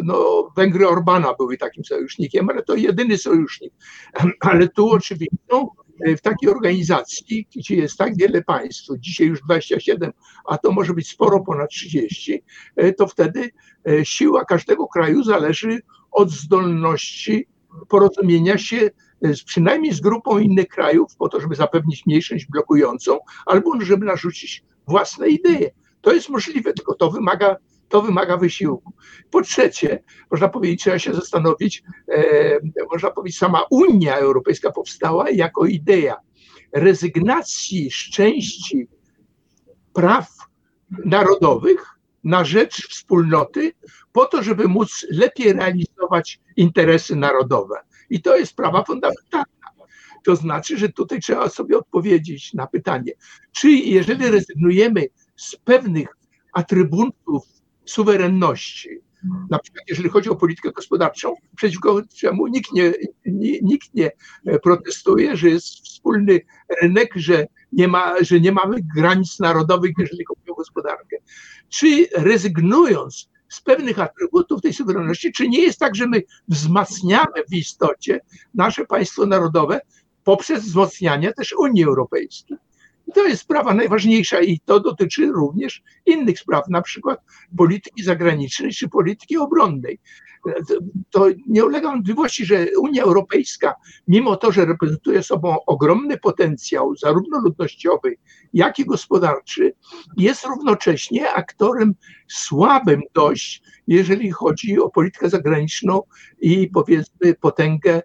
no, 0.04 0.50
Węgry 0.56 0.88
Orbana 0.88 1.34
były 1.34 1.58
takim 1.58 1.86
sojusznikiem, 1.86 2.50
ale 2.50 2.64
to 2.64 2.76
jedyny 2.76 3.18
sojusznik. 3.18 3.74
Ale 4.40 4.68
tu 4.68 4.90
oczywiście 4.90 5.38
no, 5.52 5.70
w 6.18 6.22
takiej 6.22 6.50
organizacji, 6.50 7.48
gdzie 7.56 7.76
jest 7.76 7.98
tak 7.98 8.18
wiele 8.18 8.44
państw, 8.44 8.90
dzisiaj 9.00 9.28
już 9.28 9.42
27, 9.42 10.12
a 10.46 10.58
to 10.58 10.72
może 10.72 10.94
być 10.94 11.10
sporo 11.10 11.40
ponad 11.40 11.70
30, 11.70 12.44
e, 12.76 12.94
to 12.94 13.08
wtedy 13.08 13.50
e, 13.90 14.06
siła 14.06 14.46
każdego 14.46 14.88
kraju 14.88 15.24
zależy 15.24 15.82
od 16.12 16.32
zdolności 16.32 17.48
porozumienia 17.90 18.58
się 18.58 18.90
z, 19.22 19.44
przynajmniej 19.44 19.94
z 19.94 20.02
grupą 20.02 20.38
innych 20.38 20.68
krajów, 20.68 21.16
po 21.16 21.30
to, 21.30 21.42
żeby 21.42 21.56
zapewnić 21.56 22.06
mniejszość 22.06 22.46
blokującą, 22.46 23.20
albo 23.46 23.82
żeby 23.82 24.06
narzucić 24.06 24.64
własne 24.88 25.28
idee. 25.28 25.70
To 26.02 26.14
jest 26.14 26.30
możliwe, 26.30 26.74
tylko 26.74 26.96
to 26.96 27.12
wymaga 27.12 27.56
to 27.92 28.02
wymaga 28.02 28.38
wysiłku. 28.38 28.94
Po 29.32 29.42
trzecie, 29.42 30.04
można 30.32 30.50
powiedzieć, 30.50 30.82
trzeba 30.82 31.00
się 31.00 31.14
zastanowić, 31.14 31.84
e, 32.12 32.60
można 32.92 33.12
powiedzieć, 33.12 33.38
sama 33.38 33.66
Unia 33.70 34.18
Europejska 34.18 34.72
powstała 34.72 35.30
jako 35.30 35.66
idea 35.66 36.16
rezygnacji 36.74 37.92
z 37.92 38.12
części 38.12 38.88
praw 39.94 40.28
narodowych 41.06 41.86
na 42.24 42.44
rzecz 42.44 42.88
wspólnoty, 42.88 43.72
po 44.12 44.26
to, 44.26 44.44
żeby 44.44 44.68
móc 44.68 45.06
lepiej 45.10 45.54
realizować 45.54 46.40
interesy 46.56 47.16
narodowe. 47.16 47.76
I 48.10 48.22
to 48.22 48.38
jest 48.38 48.52
sprawa 48.52 48.84
fundamentalna. 48.84 49.46
To 50.24 50.36
znaczy, 50.36 50.78
że 50.78 50.90
tutaj 50.90 51.20
trzeba 51.20 51.50
sobie 51.50 51.78
odpowiedzieć 51.78 52.54
na 52.54 52.68
pytanie, 52.68 53.12
czy 53.52 53.70
jeżeli 53.72 54.28
rezygnujemy 54.28 55.06
z 55.36 55.56
pewnych 55.56 56.18
atrybutów 56.54 57.61
suwerenności, 57.92 58.90
na 59.50 59.60
przykład 59.60 59.84
jeżeli 59.90 60.10
chodzi 60.10 60.30
o 60.30 60.36
politykę 60.36 60.72
gospodarczą, 60.72 61.36
przeciwko 61.56 62.02
czemu 62.16 62.48
nikt 62.48 62.72
nie, 62.74 62.94
nikt 63.62 63.94
nie 63.94 64.12
protestuje, 64.64 65.38
że 65.38 65.50
jest 65.50 65.68
wspólny 65.68 66.40
rynek, 66.82 67.12
że 67.16 67.48
nie, 67.72 67.88
ma, 67.88 68.14
że 68.22 68.40
nie 68.40 68.52
mamy 68.52 68.78
granic 68.96 69.40
narodowych, 69.40 69.92
jeżeli 69.98 70.26
chodzi 70.26 70.52
o 70.52 70.56
gospodarkę. 70.56 71.18
Czy 71.70 72.08
rezygnując 72.16 73.30
z 73.50 73.62
pewnych 73.62 74.00
atrybutów 74.00 74.62
tej 74.62 74.74
suwerenności, 74.74 75.32
czy 75.32 75.50
nie 75.50 75.62
jest 75.62 75.80
tak, 75.80 75.96
że 75.96 76.08
my 76.08 76.24
wzmacniamy 76.48 77.44
w 77.52 77.54
istocie 77.54 78.20
nasze 78.54 78.86
państwo 78.86 79.26
narodowe 79.26 79.82
poprzez 80.24 80.64
wzmacnianie 80.64 81.34
też 81.34 81.54
Unii 81.58 81.84
Europejskiej. 81.84 82.58
To 83.14 83.28
jest 83.28 83.42
sprawa 83.42 83.74
najważniejsza 83.74 84.42
i 84.42 84.60
to 84.60 84.80
dotyczy 84.80 85.26
również 85.26 85.84
innych 86.06 86.40
spraw, 86.40 86.68
na 86.70 86.82
przykład 86.82 87.20
polityki 87.58 88.04
zagranicznej 88.04 88.72
czy 88.72 88.90
polityki 88.90 89.38
obronnej. 89.38 90.00
To 91.10 91.28
nie 91.48 91.66
ulega 91.66 91.92
wątpliwości, 91.92 92.46
że 92.46 92.68
Unia 92.80 93.04
Europejska, 93.04 93.76
mimo 94.08 94.36
to, 94.36 94.52
że 94.52 94.66
reprezentuje 94.66 95.24
sobą 95.24 95.56
ogromny 95.66 96.18
potencjał, 96.18 96.96
zarówno 96.96 97.40
ludnościowy, 97.40 98.16
jak 98.54 98.80
i 98.80 98.86
gospodarczy, 98.86 99.74
jest 100.18 100.46
równocześnie 100.46 101.34
aktorem 101.34 101.96
słabym 102.28 103.02
dość, 103.14 103.64
jeżeli 103.88 104.32
chodzi 104.32 104.80
o 104.80 104.90
politykę 104.90 105.30
zagraniczną 105.30 106.02
i 106.42 106.70
powiedzmy 106.74 107.36
potęgę, 107.42 108.02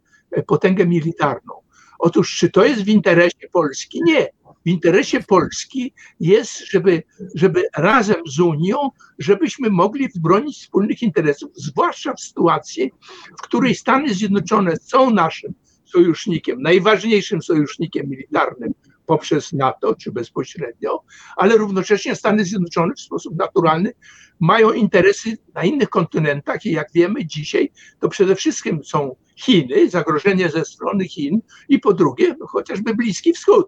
potęgę 0.47 0.87
militarną. 0.87 1.55
Otóż, 1.99 2.37
czy 2.37 2.51
to 2.51 2.65
jest 2.65 2.83
w 2.83 2.89
interesie 2.89 3.49
Polski? 3.53 4.01
Nie 4.05 4.29
w 4.67 4.69
interesie 4.69 5.21
Polski 5.21 5.93
jest, 6.21 6.71
żeby, 6.71 7.03
żeby 7.35 7.65
razem 7.77 8.17
z 8.27 8.41
Unią, 8.41 8.77
żebyśmy 9.19 9.71
mogli 9.71 10.09
bronić 10.17 10.59
wspólnych 10.59 11.03
interesów, 11.03 11.51
zwłaszcza 11.55 12.15
w 12.15 12.21
sytuacji, 12.21 12.93
w 13.39 13.43
której 13.43 13.75
Stany 13.75 14.15
Zjednoczone 14.15 14.77
są 14.77 15.11
naszym 15.11 15.55
sojusznikiem, 15.85 16.63
najważniejszym 16.63 17.43
sojusznikiem 17.43 18.09
militarnym 18.09 18.75
poprzez 19.07 19.53
NATO 19.53 19.95
czy 19.95 20.13
bezpośrednio, 20.13 21.03
ale 21.37 21.57
równocześnie 21.57 22.17
Stany 22.17 22.45
Zjednoczone 22.45 22.95
w 22.95 23.01
sposób 23.01 23.37
naturalny 23.39 23.93
mają 24.41 24.73
interesy 24.73 25.39
na 25.55 25.65
innych 25.65 25.89
kontynentach 25.89 26.67
i 26.67 26.71
jak 26.71 26.89
wiemy 26.95 27.27
dzisiaj, 27.27 27.73
to 28.01 28.09
przede 28.09 28.35
wszystkim 28.35 28.85
są 28.85 29.17
Chiny, 29.37 29.91
zagrożenie 29.91 30.49
ze 30.49 30.65
strony 30.65 31.09
Chin 31.09 31.41
i 31.69 31.79
po 31.79 31.93
drugie 31.93 32.37
no, 32.41 32.47
chociażby 32.47 32.95
Bliski 32.95 33.33
Wschód. 33.33 33.67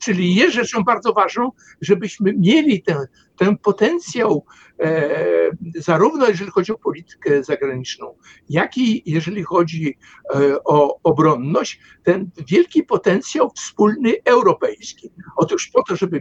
Czyli 0.00 0.34
jest 0.34 0.54
rzeczą 0.54 0.82
bardzo 0.82 1.12
ważną, 1.12 1.50
żebyśmy 1.80 2.32
mieli 2.38 2.82
ten, 2.82 2.96
ten 3.40 3.58
potencjał, 3.58 4.44
e, 4.80 5.50
zarówno 5.74 6.28
jeżeli 6.28 6.50
chodzi 6.50 6.72
o 6.72 6.78
politykę 6.78 7.44
zagraniczną, 7.44 8.14
jak 8.48 8.78
i 8.78 9.02
jeżeli 9.06 9.42
chodzi 9.42 9.98
e, 10.34 10.64
o 10.64 11.00
obronność, 11.02 11.80
ten 12.02 12.30
wielki 12.48 12.82
potencjał 12.82 13.50
wspólny 13.56 14.14
europejski. 14.24 15.10
Otóż 15.36 15.70
po 15.72 15.82
to, 15.82 15.96
żeby 15.96 16.20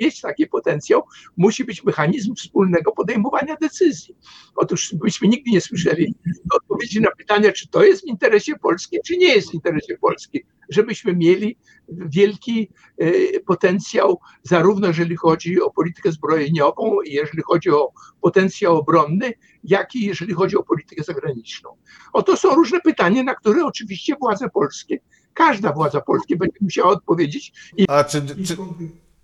mieć 0.00 0.20
taki 0.20 0.46
potencjał, 0.46 1.02
musi 1.36 1.64
być 1.64 1.84
mechanizm 1.84 2.34
wspólnego 2.34 2.92
podejmowania 2.92 3.56
decyzji. 3.60 4.16
Otóż 4.56 4.94
byśmy 4.94 5.28
nigdy 5.28 5.50
nie 5.50 5.60
słyszeli 5.60 6.14
odpowiedzi 6.54 7.00
na 7.00 7.10
pytania, 7.10 7.52
czy 7.52 7.68
to 7.68 7.84
jest 7.84 8.02
w 8.02 8.06
interesie 8.06 8.58
Polski, 8.58 8.98
czy 9.06 9.16
nie 9.16 9.34
jest 9.34 9.50
w 9.50 9.54
interesie 9.54 9.98
Polski, 9.98 10.44
żebyśmy 10.68 11.16
mieli 11.16 11.58
wielki 11.88 12.70
e, 12.98 13.40
potencjał, 13.40 14.20
zarówno 14.42 14.86
jeżeli 14.86 15.16
chodzi 15.16 15.60
o 15.60 15.70
politykę 15.70 16.12
zbrojeniową, 16.12 16.57
jeżeli 17.04 17.42
chodzi 17.42 17.70
o 17.70 17.92
potencjał 18.20 18.76
obronny, 18.76 19.32
jak 19.64 19.94
i 19.94 20.06
jeżeli 20.06 20.34
chodzi 20.34 20.56
o 20.56 20.62
politykę 20.62 21.02
zagraniczną. 21.04 21.70
Oto 22.12 22.36
są 22.36 22.54
różne 22.54 22.80
pytania, 22.80 23.22
na 23.22 23.34
które 23.34 23.64
oczywiście 23.64 24.16
władze 24.20 24.48
polskie, 24.48 24.98
każda 25.34 25.72
władza 25.72 26.00
polska 26.00 26.36
będzie 26.36 26.58
musiała 26.60 26.90
odpowiedzieć. 26.90 27.52
I... 27.76 27.84
A 27.88 28.04
czy, 28.04 28.22
czy, 28.46 28.56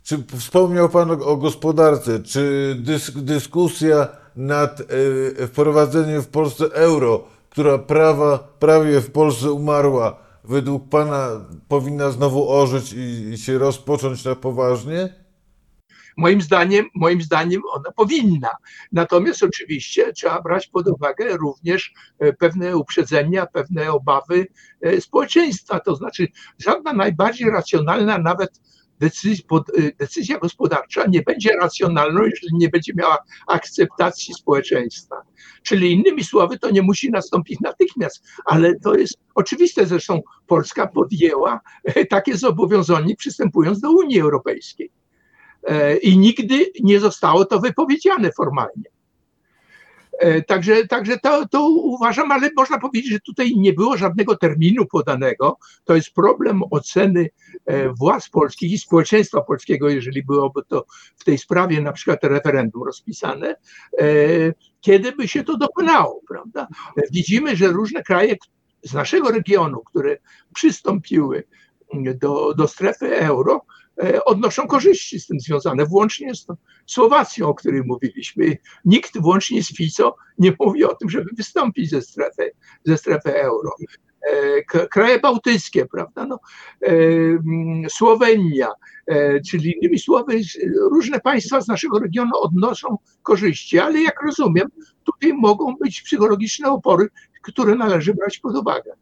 czy 0.02 0.24
wspomniał 0.38 0.88
Pan 0.88 1.10
o 1.10 1.36
gospodarce? 1.36 2.22
Czy 2.22 2.76
dysk, 2.78 3.18
dyskusja 3.18 4.08
nad 4.36 4.80
y, 4.80 5.46
wprowadzeniem 5.46 6.22
w 6.22 6.28
Polsce 6.28 6.64
euro, 6.72 7.24
która 7.50 7.78
prawa, 7.78 8.38
prawie 8.58 9.00
w 9.00 9.10
Polsce 9.10 9.52
umarła, 9.52 10.16
według 10.44 10.88
Pana 10.88 11.28
powinna 11.68 12.10
znowu 12.10 12.50
ożyć 12.50 12.92
i, 12.92 13.32
i 13.32 13.38
się 13.38 13.58
rozpocząć 13.58 14.24
na 14.24 14.34
poważnie? 14.34 15.23
Moim 16.16 16.42
zdaniem, 16.42 16.87
moim 16.94 17.22
zdaniem 17.22 17.62
ona 17.72 17.92
powinna. 17.96 18.50
Natomiast 18.92 19.42
oczywiście 19.42 20.12
trzeba 20.12 20.42
brać 20.42 20.66
pod 20.66 20.88
uwagę 20.88 21.37
również 21.37 21.92
e, 22.18 22.33
pewne 22.33 22.77
uprzedzenia, 22.77 23.46
pewne 23.46 23.92
obawy 23.92 24.46
e, 24.81 25.00
społeczeństwa. 25.00 25.81
To 25.81 25.96
znaczy, 25.96 26.29
żadna 26.59 26.92
najbardziej 26.92 27.50
racjonalna 27.50 28.18
nawet 28.18 28.61
decyzja, 29.00 30.37
e, 30.37 30.40
gospodarcza 30.40 31.07
nie 31.07 31.22
będzie 31.22 31.57
racjonalna, 31.61 32.20
jeżeli 32.24 32.57
nie 32.57 32.68
będzie 32.68 32.92
miała 32.96 33.18
akceptacji 33.46 34.35
społeczeństwa. 34.35 35.16
Czyli 35.62 35.92
innymi 35.92 36.24
słowy, 36.24 36.59
to 36.59 36.70
nie 36.70 36.83
musi 36.83 37.11
nastąpić 37.11 37.61
natychmiast, 37.61 38.24
ale 38.44 38.74
to 38.81 38.94
jest 38.94 39.14
oczywiste. 39.35 39.87
Zresztą 39.87 40.20
Polska 40.46 40.87
podjęła 40.87 41.61
takie 42.11 42.37
zobowiązanie, 42.37 43.16
przystępując 43.16 43.81
do 43.81 43.90
Unii 43.90 44.20
Europejskiej. 44.20 44.90
E, 45.66 45.96
I 45.96 46.18
nigdy 46.18 46.72
nie 46.83 47.00
zostało 47.00 47.44
to 47.44 47.61
wypowiedziane 47.61 48.33
formalnie. 48.33 48.94
E, 50.18 50.42
także, 50.42 50.87
także 50.87 51.18
to, 51.18 51.48
to 51.48 51.68
uważam, 51.68 52.33
ale 52.33 52.50
można 52.57 52.79
powiedzieć, 52.79 53.12
że 53.12 53.20
tutaj 53.20 53.53
nie 53.57 53.72
było 53.72 53.96
żadnego 53.96 54.37
terminu 54.37 54.87
podanego. 54.87 55.59
To 55.85 55.94
jest 55.94 56.11
problem 56.14 56.62
oceny 56.70 57.31
e, 57.66 57.88
władz 57.88 58.29
polskich 58.29 58.72
i 58.72 58.79
społeczeństwa 58.79 59.40
polskiego, 59.40 59.88
jeżeli 59.88 60.22
byłoby 60.22 60.62
to 60.68 60.85
w 61.16 61.24
tej 61.24 61.38
sprawie 61.38 61.81
na 61.81 61.92
przykład 61.92 62.24
referendum 62.24 62.83
rozpisane, 62.83 63.57
kiedy 64.81 65.12
by 65.12 65.29
się 65.29 65.44
to 65.44 65.57
dokonało, 65.57 66.20
prawda? 66.29 66.68
Widzimy, 67.11 67.57
że 67.57 67.66
różne 67.66 68.03
kraje 68.03 68.37
z 68.83 68.94
naszego 68.94 69.31
regionu, 69.31 69.81
które 69.81 70.16
przystąpiły 70.55 71.44
do, 71.94 72.55
do 72.55 72.68
strefy 72.68 73.16
euro, 73.16 73.61
odnoszą 74.24 74.66
korzyści 74.66 75.20
z 75.20 75.26
tym 75.26 75.40
związane, 75.40 75.87
włącznie 75.87 76.35
z 76.35 76.46
Słowacją, 76.87 77.48
o 77.48 77.54
której 77.54 77.83
mówiliśmy. 77.85 78.57
Nikt 78.85 79.20
włącznie 79.20 79.62
z 79.62 79.76
Fico 79.76 80.16
nie 80.38 80.52
mówi 80.61 80.85
o 80.85 80.94
tym, 80.94 81.11
żeby 81.11 81.30
wystąpić 81.37 81.90
ze 81.90 82.02
strefy, 82.02 82.50
ze 82.85 82.98
strefy 82.98 83.35
euro. 83.35 83.70
E, 84.33 84.87
kraje 84.87 85.20
bałtyckie, 85.20 85.87
prawda? 85.87 86.26
No, 86.26 86.38
e, 86.83 86.90
Słowenia, 87.88 88.68
czyli 89.50 89.74
innymi 89.76 89.98
słowy, 89.98 90.40
różne 90.90 91.20
państwa 91.20 91.61
z 91.61 91.68
naszego 91.68 91.98
regionu 91.98 92.30
odnoszą 92.35 92.98
korzyści, 93.22 93.78
ale 93.78 94.02
jak 94.02 94.22
rozumiem, 94.22 94.68
tutaj 95.04 95.33
mogą 95.33 95.76
być 95.76 96.02
psychologiczne 96.02 96.70
opory, 96.70 97.09
które 97.42 97.74
należy 97.74 98.14
brać 98.14 98.38
pod 98.38 98.57
uwagę. 98.57 98.92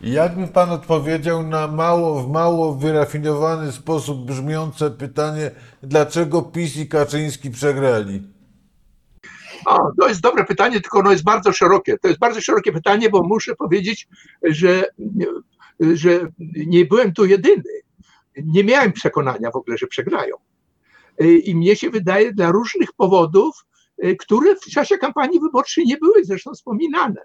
Jakby 0.00 0.46
pan 0.48 0.70
odpowiedział 0.70 1.42
na 1.42 1.66
mało, 1.66 2.22
w 2.22 2.30
mało 2.30 2.74
wyrafinowany 2.74 3.72
sposób 3.72 4.24
brzmiące 4.24 4.90
pytanie, 4.90 5.50
dlaczego 5.82 6.42
PiS 6.42 6.76
i 6.76 6.88
Kaczyński 6.88 7.50
przegrali? 7.50 8.22
O, 9.66 9.92
to 10.00 10.08
jest 10.08 10.20
dobre 10.20 10.44
pytanie, 10.44 10.80
tylko 10.80 10.98
ono 10.98 11.12
jest 11.12 11.24
bardzo 11.24 11.52
szerokie. 11.52 11.98
To 11.98 12.08
jest 12.08 12.20
bardzo 12.20 12.40
szerokie 12.40 12.72
pytanie, 12.72 13.10
bo 13.10 13.22
muszę 13.22 13.54
powiedzieć, 13.54 14.08
że, 14.42 14.84
że 15.94 16.20
nie 16.66 16.84
byłem 16.84 17.12
tu 17.12 17.26
jedyny. 17.26 17.62
Nie 18.36 18.64
miałem 18.64 18.92
przekonania 18.92 19.50
w 19.50 19.56
ogóle, 19.56 19.78
że 19.78 19.86
przegrają. 19.86 20.36
I 21.44 21.54
mnie 21.54 21.76
się 21.76 21.90
wydaje, 21.90 22.32
dla 22.32 22.50
różnych 22.50 22.92
powodów, 22.92 23.66
które 24.18 24.56
w 24.56 24.60
czasie 24.60 24.98
kampanii 24.98 25.40
wyborczej 25.40 25.84
nie 25.86 25.96
były 25.96 26.24
zresztą 26.24 26.52
wspominane. 26.52 27.20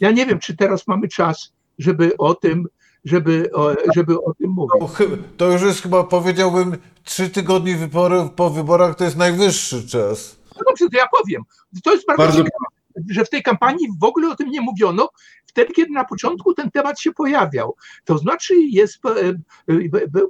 Ja 0.00 0.10
nie 0.10 0.26
wiem, 0.26 0.38
czy 0.38 0.56
teraz 0.56 0.86
mamy 0.86 1.08
czas 1.08 1.52
żeby 1.80 2.16
o 2.16 2.34
tym, 2.34 2.66
żeby, 3.04 3.50
żeby 3.94 4.22
o 4.22 4.34
tym 4.34 4.50
mówić. 4.50 4.98
To 5.36 5.52
już 5.52 5.62
jest 5.62 5.82
chyba, 5.82 6.04
powiedziałbym, 6.04 6.76
trzy 7.04 7.30
tygodnie 7.30 7.76
wyborów, 7.76 8.30
po 8.30 8.50
wyborach 8.50 8.96
to 8.96 9.04
jest 9.04 9.16
najwyższy 9.16 9.88
czas. 9.88 10.36
No 10.56 10.60
dobrze, 10.68 10.88
to 10.88 10.98
ja 10.98 11.06
powiem. 11.18 11.42
To 11.84 11.92
jest 11.92 12.06
bardzo, 12.06 12.22
bardzo... 12.22 12.38
Ciekawe, 12.38 12.66
że 13.10 13.24
w 13.24 13.30
tej 13.30 13.42
kampanii 13.42 13.88
w 14.00 14.04
ogóle 14.04 14.28
o 14.28 14.36
tym 14.36 14.50
nie 14.50 14.60
mówiono. 14.60 15.08
Wtedy, 15.50 15.72
kiedy 15.72 15.92
na 15.92 16.04
początku 16.04 16.54
ten 16.54 16.70
temat 16.70 17.00
się 17.00 17.12
pojawiał. 17.12 17.76
To 18.04 18.18
znaczy 18.18 18.54
jest, 18.56 18.98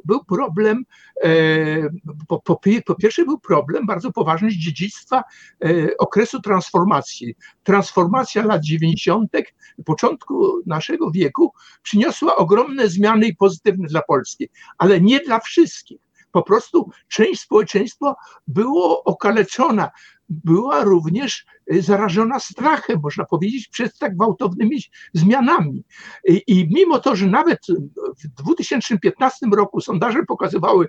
był 0.04 0.24
problem, 0.24 0.84
po, 2.28 2.40
po, 2.40 2.60
po 2.86 2.94
pierwsze 2.94 3.24
był 3.24 3.38
problem 3.38 3.86
bardzo 3.86 4.12
poważny 4.12 4.50
z 4.50 4.54
dziedzictwa 4.54 5.22
okresu 5.98 6.40
transformacji. 6.40 7.34
Transformacja 7.62 8.46
lat 8.46 8.64
90., 8.64 9.32
początku 9.84 10.62
naszego 10.66 11.10
wieku 11.10 11.52
przyniosła 11.82 12.36
ogromne 12.36 12.88
zmiany 12.88 13.26
i 13.26 13.36
pozytywne 13.36 13.88
dla 13.88 14.02
Polski, 14.02 14.48
ale 14.78 15.00
nie 15.00 15.20
dla 15.20 15.40
wszystkich. 15.40 16.00
Po 16.32 16.42
prostu 16.42 16.90
część 17.08 17.40
społeczeństwa 17.40 18.14
było 18.46 19.04
okaleczona, 19.04 19.90
była 20.30 20.84
również 20.84 21.46
y, 21.72 21.82
zarażona 21.82 22.38
strachem, 22.40 23.00
można 23.02 23.24
powiedzieć, 23.24 23.68
przed 23.68 23.98
tak 23.98 24.16
gwałtownymi 24.16 24.82
zmianami. 25.14 25.84
I, 26.28 26.42
I, 26.46 26.68
mimo 26.74 26.98
to, 26.98 27.16
że 27.16 27.26
nawet 27.26 27.58
w 28.24 28.28
2015 28.42 29.46
roku 29.54 29.80
sondaże 29.80 30.22
pokazywały, 30.28 30.88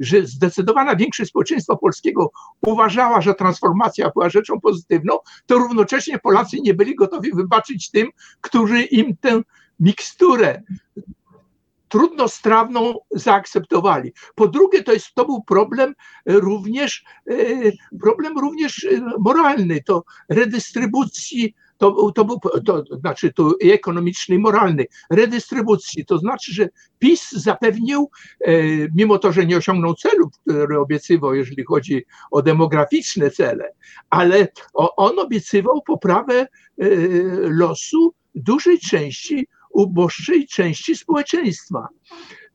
że 0.00 0.26
zdecydowana 0.26 0.96
większość 0.96 1.30
społeczeństwa 1.30 1.76
polskiego 1.76 2.30
uważała, 2.66 3.20
że 3.20 3.34
transformacja 3.34 4.10
była 4.10 4.30
rzeczą 4.30 4.60
pozytywną, 4.60 5.18
to 5.46 5.58
równocześnie 5.58 6.18
Polacy 6.18 6.56
nie 6.60 6.74
byli 6.74 6.94
gotowi 6.94 7.30
wybaczyć 7.34 7.90
tym, 7.90 8.08
którzy 8.40 8.82
im 8.82 9.16
tę 9.16 9.42
miksturę 9.80 10.62
trudnostrawną 11.88 12.94
zaakceptowali. 13.10 14.12
Po 14.34 14.48
drugie, 14.48 14.82
to, 14.82 14.92
jest, 14.92 15.14
to 15.14 15.24
był 15.24 15.42
problem 15.42 15.94
również, 16.26 17.04
e, 17.30 17.34
problem 18.00 18.38
również 18.38 18.84
e, 18.84 19.00
moralny, 19.18 19.82
to 19.82 20.04
redystrybucji 20.28 21.54
to, 21.78 22.12
to 22.12 22.24
był, 22.24 22.40
to 22.66 22.84
znaczy 23.00 23.32
i 23.60 23.70
ekonomiczny, 23.70 24.34
i 24.34 24.38
moralny, 24.38 24.86
redystrybucji. 25.10 26.04
To 26.04 26.18
znaczy, 26.18 26.54
że 26.54 26.68
PiS 26.98 27.30
zapewnił, 27.32 28.10
e, 28.40 28.52
mimo 28.94 29.18
to, 29.18 29.32
że 29.32 29.46
nie 29.46 29.56
osiągnął 29.56 29.94
celów, 29.94 30.32
które 30.40 30.80
obiecywał, 30.80 31.34
jeżeli 31.34 31.64
chodzi 31.64 32.04
o 32.30 32.42
demograficzne 32.42 33.30
cele, 33.30 33.72
ale 34.10 34.48
on 34.74 35.18
obiecywał 35.18 35.82
poprawę 35.82 36.46
losu 37.48 38.14
dużej 38.34 38.78
części 38.78 39.48
uboższej 39.70 40.46
części 40.46 40.96
społeczeństwa. 40.96 41.88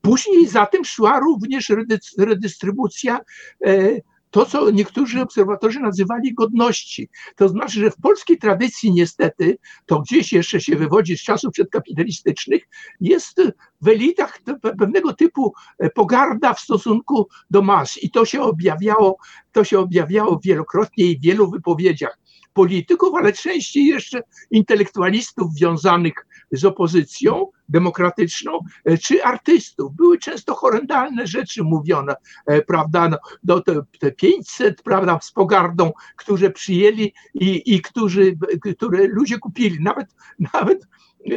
Później 0.02 0.48
za 0.48 0.66
tym 0.66 0.86
szła 0.86 1.20
również 1.20 1.72
redystrybucja 2.18 3.20
e, 3.66 4.02
to, 4.34 4.46
co 4.46 4.72
niektórzy 4.72 5.22
obserwatorzy 5.22 5.80
nazywali 5.80 6.34
godności. 6.34 7.10
To 7.36 7.50
znaczy, 7.50 7.80
że 7.80 7.92
w 7.92 7.98
polskiej 7.98 8.38
tradycji 8.38 8.92
niestety, 8.92 9.58
to 9.86 10.02
gdzieś 10.02 10.34
jeszcze 10.34 10.62
się 10.62 10.76
wywodzi 10.76 11.18
z 11.18 11.24
czasów 11.24 11.52
przedkapitalistycznych, 11.54 12.64
jest 13.02 13.42
w 13.82 13.88
elitach 13.88 14.40
pewnego 14.80 15.14
typu 15.14 15.54
e, 15.80 15.90
pogarda 15.90 16.54
w 16.54 16.60
stosunku 16.60 17.28
do 17.50 17.62
mas 17.62 18.04
i 18.04 18.12
to 18.12 18.26
się 18.26 18.42
objawiało, 18.42 19.18
to 19.52 19.64
się 19.64 19.80
objawiało 19.80 20.40
wielokrotnie 20.44 21.06
i 21.06 21.20
w 21.20 21.22
wielu 21.22 21.52
wypowiedziach 21.52 22.20
polityków, 22.54 23.16
ale 23.16 23.34
częściej 23.34 23.86
jeszcze 23.86 24.22
intelektualistów 24.52 25.54
związanych 25.54 26.14
z 26.54 26.66
opozycją 26.66 27.48
demokratyczną, 27.70 28.60
e, 28.86 28.98
czy 28.98 29.24
artystów. 29.24 29.96
Były 29.96 30.18
często 30.18 30.56
horrendalne 30.56 31.28
rzeczy 31.28 31.64
mówione, 31.64 32.16
e, 32.46 32.62
prawda, 32.62 33.10
no, 33.44 33.62
te, 33.62 33.82
te 34.00 34.12
500, 34.12 34.82
prawda, 34.82 35.20
z 35.22 35.32
pogardą, 35.32 35.92
którzy 36.16 36.50
przyjęli 36.50 37.14
i, 37.34 37.76
i 37.76 37.82
którzy, 37.82 38.38
które 38.78 39.08
ludzie 39.08 39.40
kupili. 39.40 39.84
Nawet, 39.84 40.16
nawet 40.54 40.88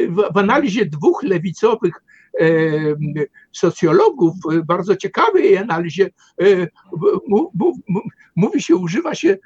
w, 0.09 0.33
w 0.33 0.37
analizie 0.37 0.85
dwóch 0.85 1.23
lewicowych 1.23 2.03
socjologów, 3.51 4.35
bardzo 4.65 4.95
ciekawej 4.95 5.57
analizie, 5.57 6.09
mówi 8.35 8.61
się, 8.61 8.75
używa 8.75 9.15
się 9.15 9.37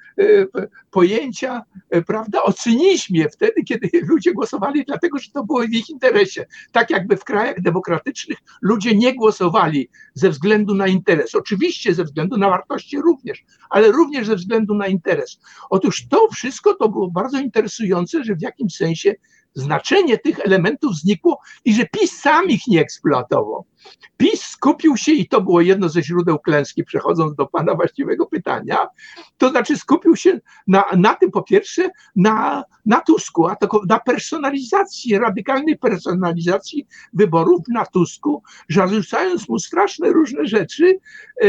pojęcia, 0.92 1.62
prawda, 2.08 2.44
o 2.44 2.54
cynizmie 2.54 3.30
wtedy, 3.30 3.64
kiedy 3.68 3.90
ludzie 4.08 4.34
głosowali 4.34 4.84
dlatego, 4.86 5.18
że 5.18 5.32
to 5.32 5.44
było 5.44 5.62
w 5.62 5.74
ich 5.74 5.90
interesie. 5.90 6.46
Tak 6.72 6.90
jakby 6.90 7.18
w 7.18 7.24
krajach 7.24 7.62
demokratycznych 7.62 8.38
ludzie 8.62 8.96
nie 8.96 9.16
głosowali 9.16 9.90
ze 10.14 10.30
względu 10.30 10.76
na 10.76 10.88
interes. 10.88 11.36
Oczywiście 11.36 11.94
ze 11.94 12.04
względu 12.04 12.38
na 12.38 12.50
wartości 12.50 13.02
również, 13.02 13.46
ale 13.70 13.92
również 13.92 14.28
ze 14.28 14.36
względu 14.36 14.76
na 14.76 14.88
interes. 14.88 15.40
Otóż 15.70 16.08
to 16.08 16.28
wszystko 16.34 16.74
to 16.74 16.90
było 16.90 17.12
bardzo 17.12 17.40
interesujące, 17.40 18.24
że 18.24 18.36
w 18.36 18.42
jakimś 18.42 18.76
sensie 18.76 19.16
znaczenie 19.54 20.18
tych 20.18 20.40
elementów 20.40 20.96
znikło 20.96 21.40
i 21.66 21.74
że 21.74 21.86
PiS 21.86 22.20
sam 22.20 22.46
ich 22.46 22.68
nie 22.68 22.82
eksploatował. 22.82 23.66
PiS 24.18 24.42
skupił 24.42 24.98
się, 24.98 25.12
i 25.12 25.28
to 25.28 25.42
było 25.42 25.62
jedno 25.62 25.90
ze 25.90 26.04
źródeł 26.04 26.40
klęski, 26.40 26.84
przechodząc 26.84 27.36
do 27.36 27.46
Pana 27.48 27.76
właściwego 27.76 28.26
pytania, 28.26 28.88
to 29.38 29.50
znaczy 29.50 29.78
skupił 29.78 30.16
się 30.16 30.40
na, 30.68 30.84
na 30.98 31.16
tym 31.16 31.32
po 31.32 31.44
pierwsze, 31.44 31.90
na, 32.16 32.64
na 32.86 33.02
Tusku, 33.02 33.48
a 33.48 33.56
to 33.56 33.82
na 33.90 34.00
personalizacji, 34.00 35.18
radykalnej 35.18 35.78
personalizacji 35.78 36.88
wyborów 37.14 37.62
na 37.70 37.86
Tusku, 37.86 38.44
zarzucając 38.70 39.50
mu 39.50 39.60
straszne 39.60 40.12
różne 40.12 40.46
rzeczy, 40.46 41.00
e, 41.42 41.48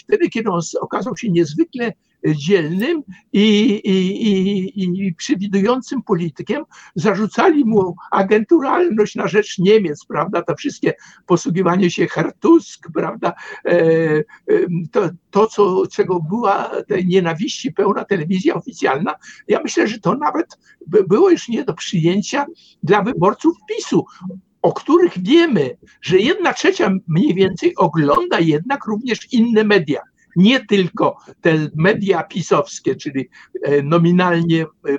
wtedy, 0.00 0.28
kiedy 0.28 0.50
on 0.50 0.60
okazał 0.80 1.16
się 1.16 1.30
niezwykle 1.30 1.92
dzielnym 2.26 3.02
i, 3.32 3.68
i, 3.84 4.28
i, 4.32 5.06
i 5.06 5.14
przewidującym 5.14 6.02
politykiem, 6.02 6.64
zarzucali 6.94 7.64
mu 7.64 7.94
agenturalność 8.10 9.14
na 9.14 9.28
rzecz 9.28 9.58
Niemiec, 9.58 10.04
prawda, 10.04 10.42
to 10.42 10.54
wszystkie 10.54 10.94
posługiwanie 11.26 11.90
się 11.90 12.06
Hertusk, 12.06 12.88
prawda, 12.94 13.32
e, 13.64 13.70
e, 13.70 14.24
to, 14.92 15.10
to 15.30 15.46
co, 15.46 15.86
czego 15.86 16.20
była 16.20 16.70
tej 16.88 17.06
nienawiści 17.06 17.72
pełna 17.72 18.04
telewizja 18.04 18.54
oficjalna, 18.54 19.14
ja 19.48 19.60
myślę, 19.62 19.88
że 19.88 19.98
to 19.98 20.14
nawet 20.14 20.58
było 21.08 21.30
już 21.30 21.48
nie 21.48 21.64
do 21.64 21.74
przyjęcia 21.74 22.46
dla 22.82 23.02
wyborców 23.02 23.56
PiSu 23.68 24.04
o 24.62 24.72
których 24.72 25.22
wiemy, 25.22 25.76
że 26.00 26.18
jedna 26.18 26.52
trzecia 26.52 26.90
mniej 27.08 27.34
więcej 27.34 27.76
ogląda 27.76 28.40
jednak 28.40 28.86
również 28.86 29.32
inne 29.32 29.64
media 29.64 30.00
nie 30.36 30.66
tylko 30.66 31.16
te 31.40 31.68
media 31.76 32.22
pisowskie, 32.22 32.96
czyli 32.96 33.28
e, 33.62 33.82
nominalnie, 33.82 34.62
e, 34.62 34.92
e, 34.92 34.98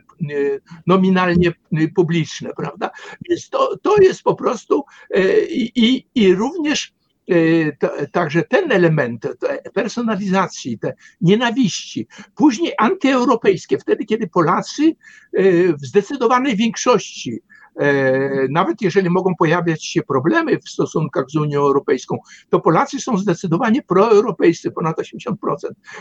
nominalnie 0.87 1.51
publiczne, 1.95 2.49
prawda? 2.57 2.91
Więc 3.29 3.49
to, 3.49 3.77
to 3.77 3.97
jest 4.01 4.23
po 4.23 4.35
prostu 4.35 4.83
i, 5.75 6.05
i 6.15 6.35
również 6.35 6.93
Także 8.11 8.43
ten 8.43 8.71
element 8.71 9.27
personalizacji, 9.73 10.79
te 10.79 10.93
nienawiści, 11.21 12.07
później 12.35 12.73
antyeuropejskie, 12.77 13.77
wtedy 13.77 14.05
kiedy 14.05 14.27
Polacy 14.27 14.95
w 15.81 15.85
zdecydowanej 15.85 16.55
większości 16.55 17.39
nawet 18.49 18.81
jeżeli 18.81 19.09
mogą 19.09 19.35
pojawiać 19.35 19.85
się 19.85 20.03
problemy 20.03 20.59
w 20.59 20.69
stosunkach 20.69 21.25
z 21.27 21.35
Unią 21.35 21.59
Europejską, 21.59 22.17
to 22.49 22.59
Polacy 22.59 22.99
są 22.99 23.17
zdecydowanie 23.17 23.81
proeuropejscy, 23.81 24.71
ponad 24.71 24.97
80%. 24.97 25.33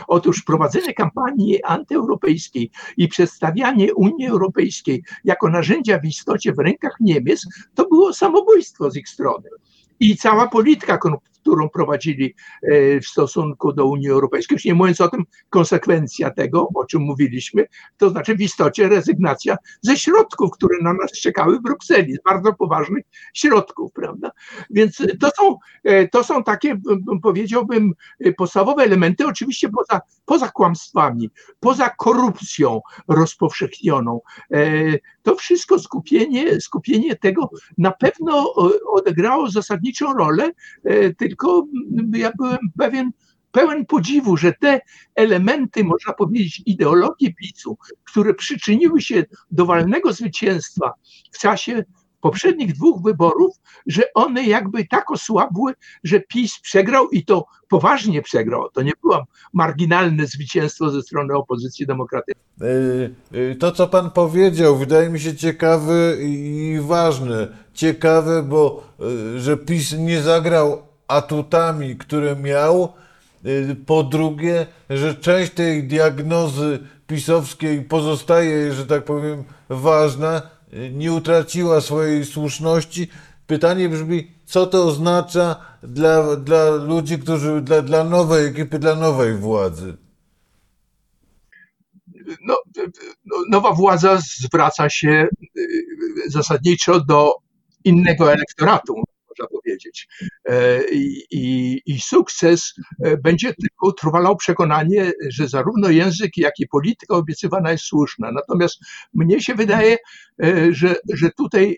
Otóż 0.07 0.43
prowadzenie 0.43 0.93
kampanii 0.93 1.63
antyeuropejskiej 1.63 2.71
i 2.97 3.07
przedstawianie 3.07 3.93
Unii 3.93 4.27
Europejskiej 4.27 5.03
jako 5.23 5.49
narzędzia 5.49 5.99
w 5.99 6.05
istocie 6.05 6.53
w 6.53 6.59
rękach 6.59 6.95
Niemiec, 6.99 7.45
to 7.75 7.87
było 7.87 8.13
samobójstwo 8.13 8.91
z 8.91 8.97
ich 8.97 9.09
strony. 9.09 9.49
I 9.99 10.17
cała 10.17 10.47
polityka 10.47 10.97
którą 11.43 11.69
prowadzili 11.69 12.35
e, 12.63 12.99
w 12.99 13.05
stosunku 13.05 13.73
do 13.73 13.85
Unii 13.85 14.09
Europejskiej. 14.09 14.55
Już 14.55 14.65
nie 14.65 14.73
mówiąc 14.73 15.01
o 15.01 15.07
tym, 15.07 15.23
konsekwencja 15.49 16.31
tego, 16.31 16.67
o 16.75 16.85
czym 16.85 17.01
mówiliśmy, 17.01 17.65
to 17.97 18.09
znaczy 18.09 18.35
w 18.35 18.41
istocie 18.41 18.89
rezygnacja 18.89 19.57
ze 19.81 19.97
środków, 19.97 20.51
które 20.51 20.77
na 20.81 20.93
nas 20.93 21.11
czekały 21.11 21.59
w 21.59 21.61
Brukseli, 21.61 22.13
z 22.13 22.23
bardzo 22.23 22.53
poważnych 22.53 23.03
środków, 23.33 23.91
prawda? 23.93 24.31
Więc 24.69 24.97
to 25.19 25.29
są, 25.37 25.57
e, 25.83 26.07
to 26.07 26.23
są 26.23 26.43
takie, 26.43 26.81
powiedziałbym, 27.21 27.93
podstawowe 28.37 28.83
elementy, 28.83 29.27
oczywiście 29.27 29.69
poza, 29.69 30.01
poza 30.25 30.49
kłamstwami, 30.49 31.29
poza 31.59 31.89
korupcją 31.89 32.81
rozpowszechnioną. 33.07 34.21
E, 35.23 35.29
to 35.31 35.35
wszystko 35.35 35.79
skupienie, 35.79 36.61
skupienie 36.61 37.15
tego 37.15 37.49
na 37.77 37.91
pewno 37.91 38.53
odegrało 38.85 39.49
zasadniczą 39.49 40.13
rolę, 40.13 40.51
tylko 41.17 41.67
ja 42.13 42.31
byłem 42.37 42.57
pewien, 42.77 43.11
pełen 43.51 43.85
podziwu, 43.85 44.37
że 44.37 44.53
te 44.53 44.81
elementy, 45.15 45.83
można 45.83 46.13
powiedzieć, 46.13 46.61
ideologii 46.65 47.35
PiSu, 47.35 47.77
które 48.03 48.33
przyczyniły 48.33 49.01
się 49.01 49.25
do 49.51 49.65
walnego 49.65 50.13
zwycięstwa 50.13 50.93
w 51.31 51.39
czasie 51.39 51.83
poprzednich 52.23 52.73
dwóch 52.73 53.01
wyborów, 53.01 53.55
że 53.87 54.03
one 54.13 54.43
jakby 54.43 54.85
tak 54.87 55.11
osłabły, 55.11 55.73
że 56.03 56.19
PiS 56.19 56.59
przegrał 56.59 57.09
i 57.09 57.25
to 57.25 57.45
poważnie 57.69 58.21
przegrał. 58.21 58.69
To 58.73 58.81
nie 58.81 58.91
było 59.01 59.25
marginalne 59.53 60.27
zwycięstwo 60.27 60.89
ze 60.89 61.01
strony 61.01 61.33
opozycji 61.33 61.85
demokratycznej. 61.85 62.43
Y, 62.61 63.15
y, 63.35 63.55
To, 63.55 63.71
co 63.71 63.87
pan 63.87 64.11
powiedział, 64.11 64.77
wydaje 64.77 65.09
mi 65.09 65.19
się 65.19 65.35
ciekawe 65.35 66.15
i 66.19 66.77
ważne. 66.81 67.47
Ciekawe, 67.73 68.43
bo 68.43 68.83
y, 69.35 69.39
że 69.39 69.57
PiS 69.57 69.93
nie 69.97 70.21
zagrał 70.21 70.81
atutami, 71.07 71.95
które 71.95 72.35
miał. 72.35 72.93
Po 73.85 74.03
drugie, 74.03 74.65
że 74.89 75.15
część 75.15 75.51
tej 75.51 75.83
diagnozy 75.83 76.79
pisowskiej 77.07 77.81
pozostaje, 77.81 78.73
że 78.73 78.85
tak 78.85 79.03
powiem, 79.05 79.43
ważna, 79.69 80.41
nie 80.91 81.13
utraciła 81.13 81.81
swojej 81.81 82.25
słuszności. 82.25 83.07
Pytanie 83.47 83.89
brzmi, 83.89 84.31
co 84.45 84.67
to 84.67 84.85
oznacza 84.85 85.55
dla, 85.83 86.35
dla 86.35 86.69
ludzi, 86.69 87.19
którzy, 87.19 87.61
dla, 87.61 87.81
dla 87.81 88.03
nowej 88.03 88.45
ekipy, 88.47 88.79
dla 88.79 88.95
nowej 88.95 89.37
władzy? 89.37 89.97
no, 92.41 92.55
no, 93.25 93.35
nowa 93.49 93.71
władza 93.71 94.19
zwraca 94.39 94.89
się 94.89 95.27
y, 95.57 95.85
zasadniczo 96.27 96.99
do 96.99 97.33
innego 97.83 98.33
elektoratu, 98.33 99.03
powiedzieć. 99.73 100.07
E, 100.45 100.83
I, 100.91 101.23
i, 101.31 101.81
I 101.85 102.01
sukces 102.01 102.73
e, 103.03 103.17
będzie 103.17 103.53
tylko 103.53 103.87
utrwalał 103.87 104.37
przekonanie, 104.37 105.11
że 105.29 105.47
zarówno 105.47 105.89
język, 105.89 106.37
jak 106.37 106.53
i 106.59 106.67
polityka 106.67 107.15
obiecywana 107.15 107.71
jest 107.71 107.83
słuszna. 107.83 108.31
Natomiast 108.31 108.79
mnie 109.13 109.41
się 109.41 109.55
wydaje, 109.55 109.97
e, 110.43 110.73
że, 110.73 110.95
że 111.13 111.31
tutaj 111.37 111.77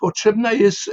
potrzebna 0.00 0.52
jest 0.52 0.90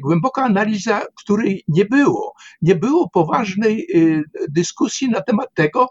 głęboka 0.00 0.42
analiza, 0.44 1.02
której 1.16 1.64
nie 1.68 1.84
było. 1.84 2.34
Nie 2.62 2.74
było 2.74 3.10
poważnej 3.10 3.86
dyskusji 4.48 5.08
na 5.08 5.20
temat 5.20 5.54
tego, 5.54 5.88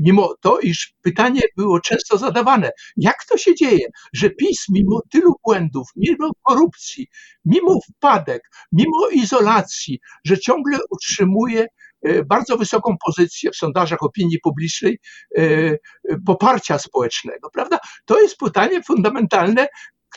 mimo 0.00 0.34
to, 0.40 0.58
iż 0.58 0.94
pytanie 1.02 1.40
było 1.56 1.80
często 1.80 2.18
zadawane, 2.18 2.70
jak 2.96 3.24
to 3.28 3.38
się 3.38 3.54
dzieje, 3.54 3.86
że 4.12 4.30
PiS 4.30 4.66
mimo 4.68 5.00
tylu 5.10 5.34
błędów, 5.44 5.88
mimo 5.96 6.30
korupcji, 6.42 7.08
mimo 7.44 7.80
wpadek, 7.80 8.42
mimo 8.72 9.08
izolacji, 9.08 10.00
że 10.24 10.38
ciągle 10.38 10.78
utrzymuje 10.90 11.66
e, 12.02 12.24
bardzo 12.24 12.56
wysoką 12.56 12.96
pozycję 13.06 13.50
w 13.50 13.56
sondażach 13.56 14.02
opinii 14.02 14.38
publicznej 14.40 14.98
e, 15.38 15.42
e, 15.42 15.78
poparcia 16.26 16.78
społecznego, 16.78 17.50
prawda? 17.52 17.78
To 18.04 18.20
jest 18.20 18.36
pytanie 18.36 18.82
fundamentalne, 18.82 19.66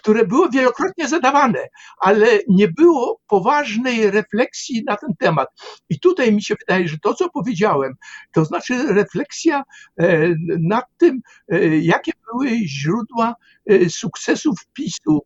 które 0.06 0.26
było 0.26 0.50
wielokrotnie 0.50 1.08
zadawane, 1.08 1.68
ale 1.98 2.28
nie 2.48 2.68
było 2.68 3.22
poważnej 3.28 4.12
refleksji 4.12 4.84
na 4.88 4.98
ten 4.98 5.10
temat. 5.20 5.50
I 5.90 6.00
tutaj 6.00 6.34
mi 6.34 6.44
się 6.44 6.56
wydaje, 6.60 6.88
że 6.88 6.98
to, 7.00 7.14
co 7.14 7.30
powiedziałem, 7.30 7.94
to 8.32 8.46
znaczy 8.46 8.94
refleksja 8.94 9.64
e, 9.98 10.36
nad 10.60 10.86
tym, 10.98 11.22
e, 11.48 11.78
jakie 11.78 12.12
były 12.32 12.50
źródła 12.68 13.36
e, 13.70 13.90
sukcesów 13.90 14.56
PiSu. 14.74 15.22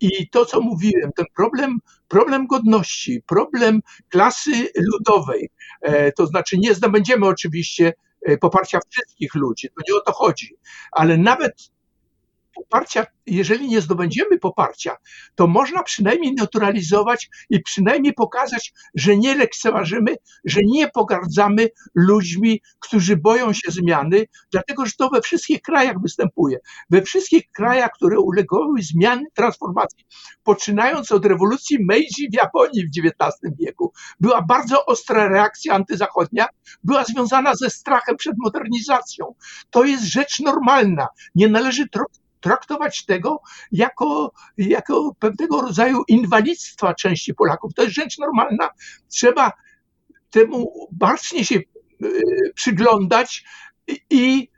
I, 0.00 0.28
to, 0.30 0.46
co 0.46 0.60
mówiłem, 0.60 1.10
ten 1.16 1.26
problem, 1.36 1.78
problem 2.08 2.46
godności, 2.46 3.22
problem 3.26 3.80
klasy 4.08 4.50
ludowej, 4.92 5.50
to 6.16 6.26
znaczy 6.26 6.58
nie 6.58 6.74
zdobędziemy 6.74 7.26
oczywiście 7.26 7.92
poparcia 8.40 8.78
wszystkich 8.90 9.34
ludzi, 9.34 9.68
to 9.68 9.82
nie 9.88 9.98
o 9.98 10.00
to 10.00 10.12
chodzi, 10.12 10.56
ale 10.92 11.16
nawet 11.18 11.70
poparcia, 12.60 13.06
jeżeli 13.26 13.68
nie 13.68 13.80
zdobędziemy 13.80 14.38
poparcia, 14.38 14.96
to 15.34 15.46
można 15.46 15.82
przynajmniej 15.82 16.34
neutralizować 16.34 17.28
i 17.50 17.62
przynajmniej 17.62 18.14
pokazać, 18.14 18.72
że 18.94 19.16
nie 19.16 19.34
lekceważymy, 19.34 20.16
że 20.44 20.60
nie 20.64 20.88
pogardzamy 20.88 21.68
ludźmi, 21.94 22.62
którzy 22.80 23.16
boją 23.16 23.52
się 23.52 23.70
zmiany, 23.70 24.24
dlatego 24.52 24.86
że 24.86 24.92
to 24.98 25.08
we 25.10 25.20
wszystkich 25.20 25.62
krajach 25.62 26.00
występuje. 26.02 26.58
We 26.90 27.02
wszystkich 27.02 27.42
krajach, 27.52 27.90
które 27.94 28.18
uległy 28.18 28.82
zmiany, 28.82 29.24
transformacji, 29.34 30.04
poczynając 30.42 31.12
od 31.12 31.26
rewolucji 31.26 31.78
Meiji 31.88 32.28
w 32.32 32.34
Japonii 32.34 32.86
w 32.86 32.90
XIX 32.98 33.56
wieku, 33.60 33.92
była 34.20 34.42
bardzo 34.42 34.86
ostra 34.86 35.28
reakcja 35.28 35.74
antyzachodnia, 35.74 36.46
była 36.84 37.04
związana 37.04 37.54
ze 37.54 37.70
strachem 37.70 38.16
przed 38.16 38.34
modernizacją. 38.38 39.34
To 39.70 39.84
jest 39.84 40.04
rzecz 40.04 40.40
normalna. 40.40 41.06
Nie 41.34 41.48
należy 41.48 41.86
tro- 41.86 42.19
traktować 42.40 43.04
tego 43.04 43.40
jako, 43.72 44.32
jako 44.58 45.14
pewnego 45.18 45.60
rodzaju 45.60 46.02
inwalidztwa 46.08 46.94
części 46.94 47.34
Polaków. 47.34 47.74
To 47.74 47.82
jest 47.82 47.94
rzecz 47.94 48.18
normalna. 48.18 48.70
Trzeba 49.08 49.52
temu 50.30 50.88
bacznie 50.92 51.44
się 51.44 51.56
e, 51.56 51.62
przyglądać 52.54 53.44
i, 54.10 54.48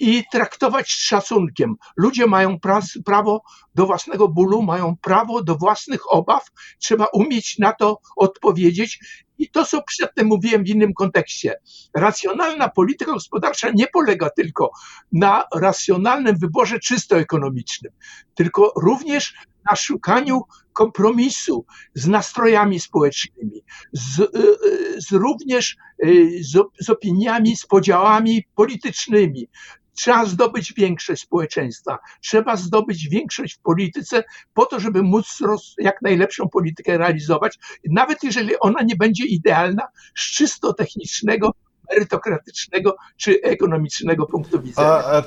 i 0.00 0.24
traktować 0.32 0.90
z 0.90 1.04
szacunkiem. 1.04 1.74
Ludzie 1.96 2.26
mają 2.26 2.58
prawo 3.04 3.42
do 3.74 3.86
własnego 3.86 4.28
bólu, 4.28 4.62
mają 4.62 4.96
prawo 4.96 5.42
do 5.42 5.56
własnych 5.56 6.12
obaw. 6.12 6.44
Trzeba 6.78 7.06
umieć 7.12 7.58
na 7.58 7.72
to 7.72 8.00
odpowiedzieć. 8.16 8.98
I 9.38 9.50
to, 9.50 9.64
co 9.64 9.82
przedtem 9.82 10.26
mówiłem 10.26 10.64
w 10.64 10.68
innym 10.68 10.94
kontekście. 10.94 11.54
Racjonalna 11.94 12.68
polityka 12.68 13.12
gospodarcza 13.12 13.70
nie 13.74 13.86
polega 13.86 14.30
tylko 14.30 14.70
na 15.12 15.44
racjonalnym 15.54 16.38
wyborze 16.38 16.80
czysto 16.80 17.16
ekonomicznym, 17.16 17.92
tylko 18.34 18.72
również 18.76 19.34
na 19.70 19.76
szukaniu 19.76 20.40
kompromisu 20.80 21.64
z 21.94 22.06
nastrojami 22.08 22.80
społecznymi, 22.80 23.64
z, 23.92 24.18
y, 24.20 24.24
y, 24.24 25.00
z 25.00 25.12
również 25.12 25.76
y, 26.04 26.44
z, 26.44 26.58
z 26.80 26.90
opiniami, 26.90 27.56
z 27.56 27.66
podziałami 27.66 28.44
politycznymi. 28.54 29.48
Trzeba 29.94 30.24
zdobyć 30.24 30.72
większość 30.72 31.22
społeczeństwa, 31.22 31.98
trzeba 32.22 32.56
zdobyć 32.56 33.08
większość 33.08 33.54
w 33.54 33.60
polityce 33.60 34.24
po 34.54 34.66
to, 34.66 34.80
żeby 34.80 35.02
móc 35.02 35.38
jak 35.78 36.02
najlepszą 36.02 36.48
politykę 36.48 36.98
realizować, 36.98 37.58
nawet 37.90 38.22
jeżeli 38.22 38.60
ona 38.60 38.82
nie 38.82 38.96
będzie 38.96 39.24
idealna 39.24 39.82
z 40.16 40.22
czysto 40.22 40.72
technicznego, 40.72 41.50
merytokratycznego 41.90 42.96
czy 43.16 43.42
ekonomicznego 43.42 44.26
punktu 44.26 44.62
widzenia. 44.62 44.88
A, 44.88 45.12
a 45.12 45.20
y, 45.20 45.24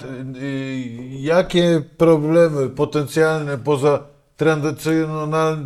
jakie 1.10 1.82
problemy 1.98 2.70
potencjalne 2.70 3.58
poza 3.58 4.13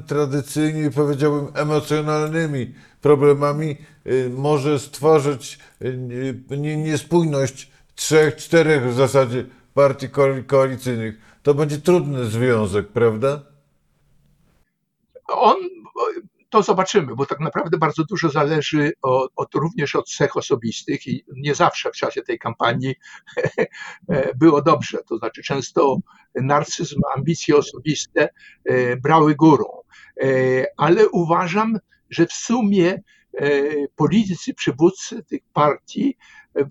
tradycyjnie 0.07 0.91
powiedziałbym 0.91 1.47
emocjonalnymi 1.55 2.73
problemami 3.01 3.77
y, 4.07 4.29
może 4.29 4.79
stworzyć 4.79 5.59
y, 5.81 5.97
nie- 6.57 6.77
niespójność 6.77 7.71
trzech, 7.95 8.35
czterech 8.35 8.83
w 8.83 8.95
zasadzie 8.95 9.45
partii 9.73 10.09
koali- 10.09 10.45
koalicyjnych? 10.45 11.15
To 11.43 11.53
będzie 11.53 11.77
trudny 11.77 12.25
związek, 12.25 12.87
prawda? 12.87 13.41
On, 15.27 15.55
to 16.49 16.63
zobaczymy, 16.63 17.15
bo 17.15 17.25
tak 17.25 17.39
naprawdę 17.39 17.77
bardzo 17.77 18.03
dużo 18.03 18.29
zależy 18.29 18.91
od, 19.01 19.31
od, 19.35 19.55
również 19.55 19.95
od 19.95 20.09
cech 20.09 20.37
osobistych 20.37 21.07
i 21.07 21.23
nie 21.35 21.55
zawsze 21.55 21.91
w 21.91 21.95
czasie 21.95 22.21
tej 22.21 22.39
kampanii 22.39 22.95
było 24.39 24.61
dobrze. 24.61 24.97
To 25.09 25.17
znaczy 25.17 25.43
często 25.43 25.97
narcyzm, 26.35 27.01
ambicje 27.15 27.55
osobiste 27.57 28.29
e, 28.65 28.97
brały 28.97 29.35
górą. 29.35 29.65
E, 30.21 30.27
Ale 30.77 31.09
uważam, 31.09 31.79
że 32.09 32.25
w 32.25 32.33
sumie 32.33 33.03
e, 33.37 33.61
politycy, 33.95 34.53
przywódcy 34.53 35.23
tych 35.23 35.41
partii 35.53 36.17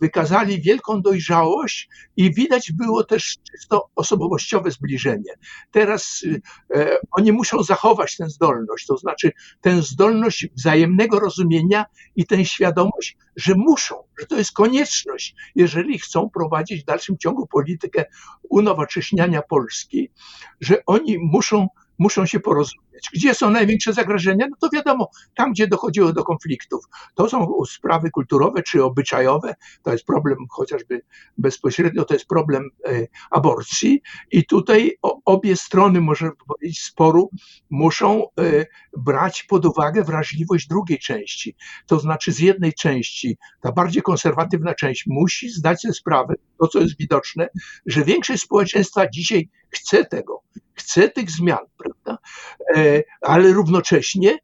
wykazali 0.00 0.62
wielką 0.62 1.02
dojrzałość 1.02 1.88
i 2.16 2.34
widać 2.34 2.72
było 2.72 3.04
też 3.04 3.36
czysto 3.52 3.90
osobowościowe 3.94 4.70
zbliżenie. 4.70 5.32
Teraz 5.70 6.22
y, 6.22 6.40
e, 6.74 6.98
oni 7.10 7.32
muszą 7.32 7.62
zachować 7.62 8.16
tę 8.16 8.30
zdolność, 8.30 8.86
to 8.86 8.96
znaczy 8.96 9.32
tę 9.60 9.82
zdolność 9.82 10.48
wzajemnego 10.56 11.20
rozumienia 11.20 11.84
i 12.16 12.26
tę 12.26 12.44
świadomość, 12.44 13.16
że 13.36 13.54
muszą, 13.56 13.94
że 14.18 14.26
to 14.26 14.36
jest 14.36 14.52
konieczność, 14.52 15.34
jeżeli 15.54 15.98
chcą 15.98 16.30
prowadzić 16.30 16.82
w 16.82 16.86
dalszym 16.86 17.18
ciągu 17.18 17.46
politykę 17.46 18.04
unowocześniania 18.50 19.42
Polski, 19.42 20.10
że 20.60 20.82
oni 20.86 21.18
muszą 21.18 21.68
muszą 21.98 22.26
się 22.26 22.40
porozumieć. 22.40 23.10
Gdzie 23.14 23.34
są 23.34 23.50
największe 23.50 23.92
zagrożenia? 23.92 24.46
No 24.50 24.56
to 24.60 24.68
wiadomo, 24.72 25.10
tam 25.34 25.52
gdzie 25.52 25.66
dochodziło 25.66 26.12
do 26.12 26.24
konfliktów. 26.24 26.84
To 27.14 27.28
są 27.28 27.54
sprawy 27.70 28.10
kulturowe 28.10 28.62
czy 28.62 28.84
obyczajowe, 28.84 29.54
to 29.82 29.92
jest 29.92 30.04
problem 30.04 30.38
chociażby 30.50 31.02
bezpośrednio, 31.38 32.04
to 32.04 32.14
jest 32.14 32.26
problem 32.26 32.70
e, 32.86 33.06
aborcji 33.30 34.02
i 34.32 34.46
tutaj 34.46 34.98
obie 35.24 35.56
strony, 35.56 36.00
można 36.00 36.30
powiedzieć, 36.46 36.82
sporu 36.82 37.30
muszą 37.70 38.24
e, 38.24 38.66
brać 38.96 39.42
pod 39.42 39.64
uwagę 39.66 40.04
wrażliwość 40.04 40.68
drugiej 40.68 40.98
części. 40.98 41.56
To 41.86 41.98
znaczy 41.98 42.32
z 42.32 42.38
jednej 42.38 42.72
części, 42.74 43.38
ta 43.60 43.72
bardziej 43.72 44.02
konserwatywna 44.02 44.74
część 44.74 45.04
musi 45.06 45.50
zdać 45.50 45.80
sobie 45.80 45.94
sprawę, 45.94 46.34
to 46.58 46.68
co 46.68 46.80
jest 46.80 46.98
widoczne, 46.98 47.48
że 47.86 48.04
większość 48.04 48.42
społeczeństwa 48.42 49.08
dzisiaj 49.10 49.48
chce 49.76 50.04
tego, 50.04 50.42
chce 50.74 51.08
tych 51.08 51.30
zmian, 51.30 51.58
prawda? 51.76 52.18
prawda? 52.74 53.02
Ale 53.20 53.52
równocześnie 53.52 54.38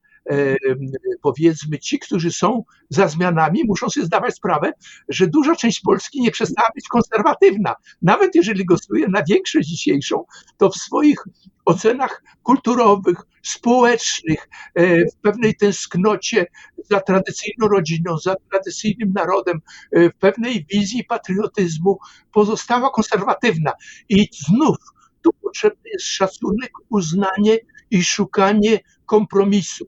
powiedzmy 1.22 1.78
ci, 1.78 1.98
którzy 1.98 2.32
są 2.32 2.64
za 2.88 3.08
zmianami, 3.08 3.62
muszą 3.64 3.90
sobie 3.90 4.06
zdawać 4.06 4.34
sprawę, 4.34 4.72
że 5.08 5.26
duża 5.26 5.56
część 5.56 5.80
Polski 5.80 6.20
nie 6.20 6.30
przestała 6.30 6.68
być 6.74 6.88
konserwatywna. 6.88 7.74
Nawet 8.02 8.34
jeżeli 8.34 8.64
głosuje 8.64 9.08
na 9.08 9.22
większość 9.28 9.68
dzisiejszą, 9.68 10.24
to 10.56 10.70
w 10.70 10.76
swoich 10.76 11.18
ocenach 11.64 12.22
kulturowych, 12.42 13.18
społecznych, 13.42 14.48
w 14.76 15.16
pewnej 15.22 15.56
tęsknocie 15.56 16.46
za 16.90 17.00
tradycyjną 17.00 17.68
rodziną, 17.68 18.18
za 18.18 18.36
tradycyjnym 18.50 19.12
narodem, 19.12 19.60
w 19.92 20.10
pewnej 20.18 20.66
wizji 20.72 21.04
patriotyzmu 21.04 21.98
pozostała 22.32 22.90
konserwatywna. 22.90 23.72
I 24.08 24.28
znów 24.32 24.76
tu 25.22 25.32
potrzebny 25.32 25.90
jest 25.92 26.06
szacunek, 26.06 26.70
uznanie 26.88 27.58
i 27.90 28.04
szukanie 28.04 28.80
kompromisu. 29.06 29.86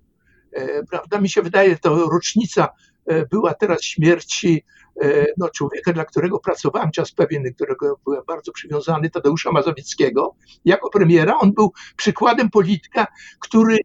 E, 0.53 0.85
prawda, 0.85 1.20
mi 1.20 1.29
się 1.29 1.42
wydaje, 1.42 1.77
to 1.77 2.09
rocznica 2.11 2.68
e, 3.07 3.27
była 3.27 3.55
teraz 3.55 3.83
śmierci 3.83 4.64
e, 5.03 5.27
no, 5.37 5.49
człowieka, 5.49 5.92
dla 5.92 6.05
którego 6.05 6.38
pracowałem 6.38 6.90
czas 6.90 7.12
pewien, 7.12 7.55
którego 7.55 8.01
byłem 8.05 8.23
bardzo 8.27 8.53
przywiązany, 8.53 9.11
Tadeusza 9.11 9.53
Mazowieckiego. 9.53 10.35
Jako 10.64 10.90
premiera 10.90 11.38
on 11.38 11.53
był 11.53 11.73
przykładem 11.97 12.51
polityka, 12.51 13.07
który 13.40 13.79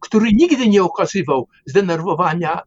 który 0.00 0.28
nigdy 0.32 0.68
nie 0.68 0.82
okazywał 0.82 1.48
zdenerwowania, 1.66 2.60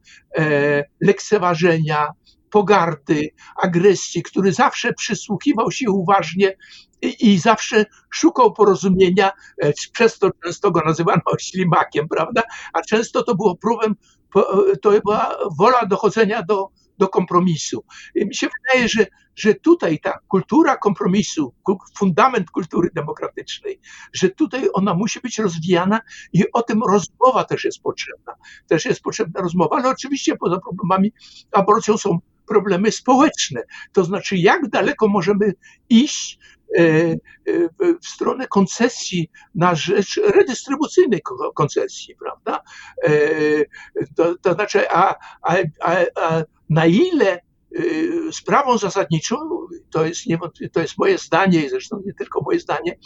lekceważenia, 1.01 2.07
pogardy, 2.49 3.29
agresji, 3.63 4.23
który 4.23 4.53
zawsze 4.53 4.93
przysłuchiwał 4.93 5.71
się 5.71 5.91
uważnie 5.91 6.57
i, 7.03 7.39
zawsze 7.39 7.85
szukał 8.09 8.53
porozumienia, 8.53 9.31
e, 9.61 9.73
przez 9.91 10.19
to 10.19 10.29
często 10.43 10.71
go 10.71 10.81
nazywano 10.85 11.21
ślimakiem, 11.41 12.07
prawda? 12.07 12.41
A 12.73 12.81
często 12.81 13.23
to 13.23 13.35
było 13.35 13.55
próbem, 13.55 13.95
to 14.81 14.91
była 15.05 15.37
wola 15.57 15.85
dochodzenia 15.85 16.43
do, 16.43 16.69
do 16.97 17.07
kompromisu. 17.07 17.83
I 18.15 18.25
mi 18.25 18.35
się 18.35 18.47
wydaje, 18.47 18.89
że, 18.89 19.05
że 19.35 19.53
tutaj 19.53 19.99
ta 19.99 20.19
kultura 20.27 20.77
kompromisu, 20.77 21.53
fundament 21.97 22.51
kultury 22.51 22.89
demokratycznej, 22.95 23.79
że 24.13 24.29
tutaj 24.29 24.67
ona 24.73 24.93
musi 24.93 25.19
być 25.19 25.39
rozwijana 25.39 25.99
i 26.33 26.43
o 26.53 26.61
tym 26.61 26.81
rozmowa 26.89 27.43
też 27.43 27.63
jest 27.63 27.81
potrzebna. 27.81 28.33
Też 28.67 28.85
jest 28.85 29.01
potrzebna 29.01 29.41
rozmowa, 29.41 29.75
ale 29.75 29.89
oczywiście 29.89 30.35
poza 30.37 30.59
problemami 30.59 31.13
aborcją 31.51 31.97
są 31.97 32.19
problemy 32.47 32.91
społeczne. 32.91 33.61
To 33.91 34.03
znaczy, 34.03 34.37
jak 34.37 34.69
daleko 34.69 35.07
możemy 35.07 35.53
iść 35.89 36.39
e, 36.39 36.62
e, 36.62 36.62
w 38.03 38.07
stronę 38.07 38.47
koncesji 38.47 39.29
na 39.55 39.75
rzecz 39.75 40.19
redystrybucyjnej 40.35 41.21
koncesji, 41.55 42.15
prawda? 42.15 42.63
E, 43.03 43.11
to, 44.15 44.35
to 44.41 44.53
znaczy, 44.53 44.89
a, 44.89 45.15
a, 45.41 45.55
a, 45.81 45.97
a 46.21 46.43
na 46.69 46.85
ile 46.85 47.39
sprawą 48.31 48.77
zasadniczą, 48.77 49.35
to 49.91 50.05
jest, 50.05 50.21
to 50.71 50.81
jest 50.81 50.97
moje 50.97 51.17
zdanie 51.17 51.65
i 51.65 51.69
zresztą 51.69 52.01
nie 52.05 52.13
tylko 52.13 52.41
moje 52.41 52.59
zdanie, 52.59 52.97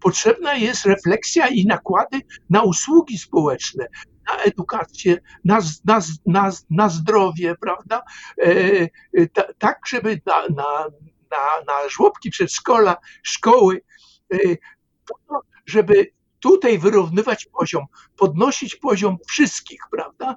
potrzebna 0.00 0.54
jest 0.54 0.86
refleksja 0.86 1.48
i 1.48 1.66
nakłady 1.66 2.20
na 2.50 2.62
usługi 2.62 3.18
społeczne, 3.18 3.86
na 4.28 4.42
edukację, 4.42 5.18
na, 5.44 5.60
na, 5.84 6.00
na, 6.26 6.50
na 6.70 6.88
zdrowie, 6.88 7.54
prawda? 7.60 8.02
E, 8.42 8.48
e, 9.14 9.26
tak, 9.58 9.78
żeby 9.86 10.20
na, 10.26 10.48
na, 10.48 10.86
na, 11.38 11.64
na 11.72 11.88
żłobki 11.88 12.30
przedszkola, 12.30 12.96
szkoły, 13.22 13.80
e, 14.34 14.36
żeby 15.66 16.06
tutaj 16.40 16.78
wyrównywać 16.78 17.46
poziom, 17.58 17.84
podnosić 18.16 18.76
poziom 18.76 19.16
wszystkich, 19.28 19.80
prawda? 19.90 20.36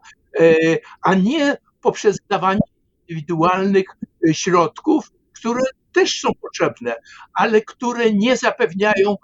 A 1.01 1.13
nie 1.13 1.57
poprzez 1.81 2.17
dawanie 2.29 2.59
indywidualnych 3.07 3.85
środków, 4.31 5.11
które 5.39 5.61
też 5.93 6.19
są 6.19 6.29
potrzebne, 6.41 6.95
ale 7.33 7.61
które 7.61 8.13
nie 8.13 8.37
zapewniają, 8.37 9.15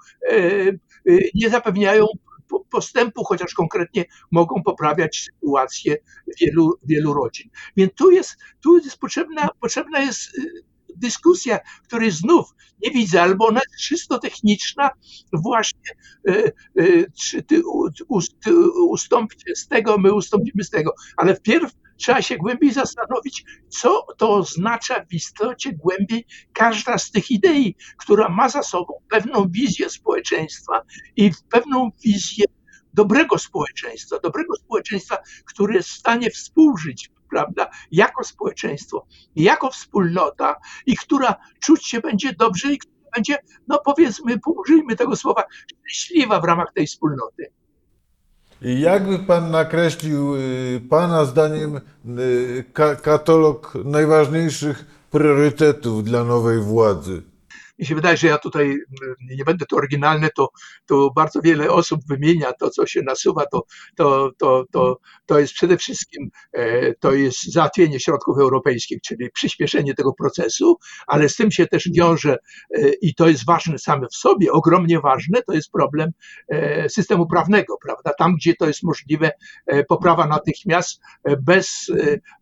nie 1.36 1.50
zapewniają 1.50 2.06
postępu, 2.70 3.24
chociaż 3.24 3.54
konkretnie 3.54 4.06
mogą 4.32 4.64
poprawiać 4.64 5.18
sytuację 5.18 5.98
wielu, 6.42 6.74
wielu 6.84 7.14
rodzin. 7.14 7.50
Więc 7.78 7.94
tu 7.94 8.12
jest, 8.12 8.38
tu 8.64 8.78
jest 8.78 8.98
potrzebna, 8.98 9.50
potrzebna 9.60 10.00
jest 10.00 10.32
y, 10.94 10.98
dyskusja, 10.98 11.60
której 11.84 12.12
znów 12.12 12.46
nie 12.84 12.92
widzę, 12.92 13.22
albo 13.22 13.48
ona 13.48 13.62
czysto 13.80 14.20
techniczna, 14.20 14.90
właśnie 15.34 15.92
y, 16.30 16.52
y, 16.80 17.12
czy 17.20 17.44
ty 17.44 17.62
ustąpcie 18.90 19.56
z 19.56 19.68
tego, 19.68 19.98
my 19.98 20.14
ustąpimy 20.14 20.64
z 20.64 20.70
tego, 20.70 20.94
ale 21.18 21.36
wpierw 21.36 21.72
trzeba 21.98 22.22
się 22.22 22.38
głębiej 22.38 22.74
zastanowić, 22.74 23.46
co 23.70 24.06
to 24.18 24.34
oznacza 24.34 25.06
w 25.10 25.14
istocie 25.14 25.74
głębiej 25.74 26.26
każda 26.54 26.98
z 26.98 27.12
tych 27.12 27.32
idei, 27.32 27.76
która 27.98 28.30
ma 28.30 28.50
za 28.50 28.64
sobą 28.64 28.94
pewną 29.10 29.48
wizję 29.50 29.90
społeczeństwa 29.90 30.82
i 31.16 31.32
pewną 31.50 31.92
wizję 32.06 32.46
dobrego 32.94 33.38
społeczeństwa, 33.38 34.20
dobrego 34.24 34.56
społeczeństwa, 34.56 35.18
które 35.46 35.76
jest 35.76 35.90
w 35.90 35.98
stanie 35.98 36.30
współżyć, 36.30 37.10
prawda, 37.34 37.69
jako 37.91 38.24
społeczeństwo, 38.24 39.06
jako 39.36 39.69
wspólnota 39.69 40.56
i 40.86 40.96
która 40.98 41.36
czuć 41.60 41.88
się 41.88 42.00
będzie 42.00 42.34
dobrze 42.34 42.74
i 42.74 42.78
która 42.78 42.93
będzie, 43.15 43.38
no 43.67 43.80
powiedzmy, 43.86 44.39
użyjmy 44.46 44.96
tego 44.96 45.15
słowa, 45.15 45.43
szczęśliwa 45.67 46.39
w 46.39 46.43
ramach 46.43 46.74
tej 46.74 46.88
wspólnoty. 46.88 47.52
Jakby 48.62 49.19
Pan 49.19 49.52
nakreślił 49.52 50.36
y, 50.36 50.82
Pana 50.89 51.26
zdaniem 51.26 51.82
y, 52.19 52.65
katalog 53.04 53.74
najważniejszych 53.86 54.86
priorytetów 55.12 56.04
dla 56.04 56.24
nowej 56.24 56.60
władzy? 56.60 57.24
Mi 57.84 57.88
się 57.88 57.96
wydaje, 57.96 58.17
że 58.17 58.28
ja 58.28 58.38
tutaj 58.38 58.65
mm, 58.65 59.15
nie 59.38 59.46
będę 59.46 59.65
tu 59.65 59.78
oryginalny, 59.78 60.30
to, 60.36 60.50
to 60.86 61.12
bardzo 61.15 61.41
wiele 61.41 61.72
osób 61.72 62.02
wymienia 62.10 62.54
to, 62.60 62.69
co 62.69 62.86
się 62.86 63.02
nasuwa, 63.02 63.46
to, 63.46 63.63
to, 63.96 64.32
to, 64.38 64.65
to, 64.72 64.98
to 65.26 65.39
jest 65.39 65.54
przede 65.54 65.78
wszystkim 65.78 66.30
e, 66.54 66.93
to 66.93 67.13
jest 67.13 67.54
załatwienie 67.54 68.00
środków 68.00 68.38
europejskich, 68.39 69.02
czyli 69.02 69.32
przyspieszenie 69.32 69.93
tego 69.93 70.13
procesu, 70.13 70.78
ale 71.08 71.30
z 71.30 71.36
tym 71.36 71.52
się 71.52 71.67
też 71.67 71.89
wiąże 71.93 72.38
e, 72.76 72.89
i 73.02 73.15
to 73.15 73.28
jest 73.28 73.46
ważne 73.46 73.80
same 73.80 74.08
w 74.08 74.15
sobie, 74.15 74.52
ogromnie 74.52 75.00
ważne, 75.00 75.41
to 75.48 75.54
jest 75.54 75.72
problem 75.72 76.12
e, 76.50 76.89
systemu 76.89 77.28
prawnego, 77.28 77.78
prawda? 77.84 78.12
Tam, 78.17 78.36
gdzie 78.36 78.56
to 78.56 78.67
jest 78.67 78.84
możliwe, 78.84 79.32
poprawa 79.88 80.28
natychmiast, 80.28 81.02
bez, 81.41 81.91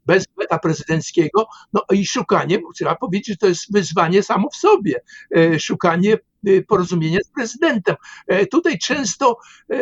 bez 0.05 0.25
weta 0.37 0.59
prezydenckiego, 0.59 1.45
no 1.73 1.81
i 1.93 2.05
szukanie, 2.05 2.59
trzeba 2.75 2.95
powiedzieć, 2.95 3.39
to 3.39 3.47
jest 3.47 3.73
wyzwanie 3.73 4.23
samo 4.23 4.49
w 4.49 4.55
sobie, 4.55 5.01
szukanie 5.59 6.17
Y, 6.47 6.65
porozumienie 6.67 7.19
z 7.23 7.27
prezydentem. 7.27 7.95
E, 8.27 8.45
tutaj 8.45 8.77
często, 8.79 9.37
e, 9.69 9.77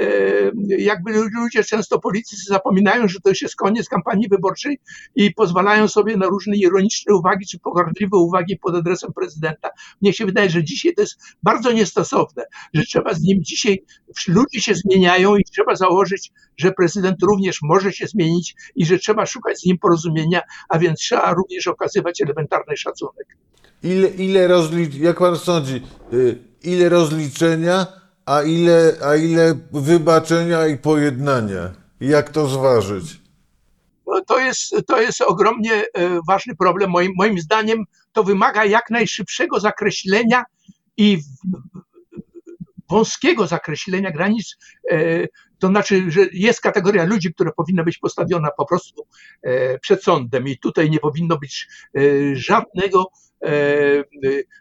jakby 0.78 1.12
ludzie, 1.12 1.64
często 1.64 2.00
politycy 2.00 2.46
zapominają, 2.48 3.08
że 3.08 3.20
to 3.20 3.30
już 3.30 3.42
jest 3.42 3.56
koniec 3.56 3.90
kampanii 3.90 4.30
wyborczej 4.30 4.80
i 5.16 5.34
pozwalają 5.34 5.88
sobie 5.88 6.18
na 6.18 6.26
różne 6.26 6.58
ironiczne 6.58 7.16
uwagi 7.16 7.46
czy 7.46 7.60
pogardliwe 7.60 8.18
uwagi 8.18 8.58
pod 8.58 8.76
adresem 8.76 9.14
prezydenta. 9.14 9.70
Mnie 10.02 10.14
się 10.14 10.26
wydaje, 10.26 10.50
że 10.50 10.64
dzisiaj 10.64 10.94
to 10.94 11.02
jest 11.02 11.20
bardzo 11.44 11.72
niestosowne, 11.72 12.44
że 12.74 12.84
trzeba 12.84 13.14
z 13.14 13.22
nim 13.22 13.44
dzisiaj, 13.44 13.84
ludzie 14.28 14.62
się 14.62 14.76
zmieniają 14.76 15.36
i 15.36 15.44
trzeba 15.44 15.76
założyć, 15.76 16.32
że 16.58 16.72
prezydent 16.72 17.24
również 17.24 17.60
może 17.62 17.94
się 17.94 18.08
zmienić 18.08 18.56
i 18.76 18.86
że 18.86 18.98
trzeba 18.98 19.26
szukać 19.26 19.60
z 19.60 19.66
nim 19.66 19.78
porozumienia, 19.78 20.42
a 20.70 20.80
więc 20.80 21.00
trzeba 21.00 21.34
również 21.34 21.68
okazywać 21.68 22.22
elementarny 22.22 22.78
szacunek. 22.78 23.38
Ile, 23.84 24.08
ile 24.08 24.48
rozlicz, 24.48 24.96
jak 24.96 25.20
pan 25.20 25.38
sądzi, 25.38 25.82
y, 26.14 26.49
ile 26.64 26.90
rozliczenia, 26.90 27.88
a 28.26 28.42
ile, 28.42 28.94
a 29.04 29.16
ile 29.16 29.56
wybaczenia 29.72 30.68
i 30.68 30.78
pojednania. 30.78 31.74
Jak 32.02 32.30
to 32.30 32.48
zważyć? 32.48 33.20
No, 34.08 34.22
to 34.28 34.40
jest, 34.40 34.76
to 34.88 35.02
jest 35.02 35.22
ogromnie 35.22 35.74
e, 35.74 36.20
ważny 36.28 36.56
problem. 36.56 36.90
Moim, 36.90 37.12
moim 37.18 37.40
zdaniem 37.40 37.86
to 38.12 38.24
wymaga 38.24 38.66
jak 38.66 38.90
najszybszego 38.90 39.60
zakreślenia 39.60 40.44
i 40.98 41.22
wąskiego 42.90 43.48
zakreślenia 43.48 44.12
granic. 44.12 44.58
E, 44.92 45.28
to 45.60 45.68
znaczy, 45.68 46.12
że 46.12 46.22
jest 46.34 46.62
kategoria 46.62 47.04
ludzi, 47.04 47.34
która 47.34 47.52
powinna 47.52 47.84
być 47.84 47.98
postawiona 47.98 48.50
po 48.58 48.66
prostu 48.66 49.08
e, 49.42 49.80
przed 49.80 50.04
sądem 50.04 50.48
i 50.48 50.60
tutaj 50.60 50.90
nie 50.90 51.00
powinno 51.00 51.38
być 51.38 51.68
żadnego 52.34 53.06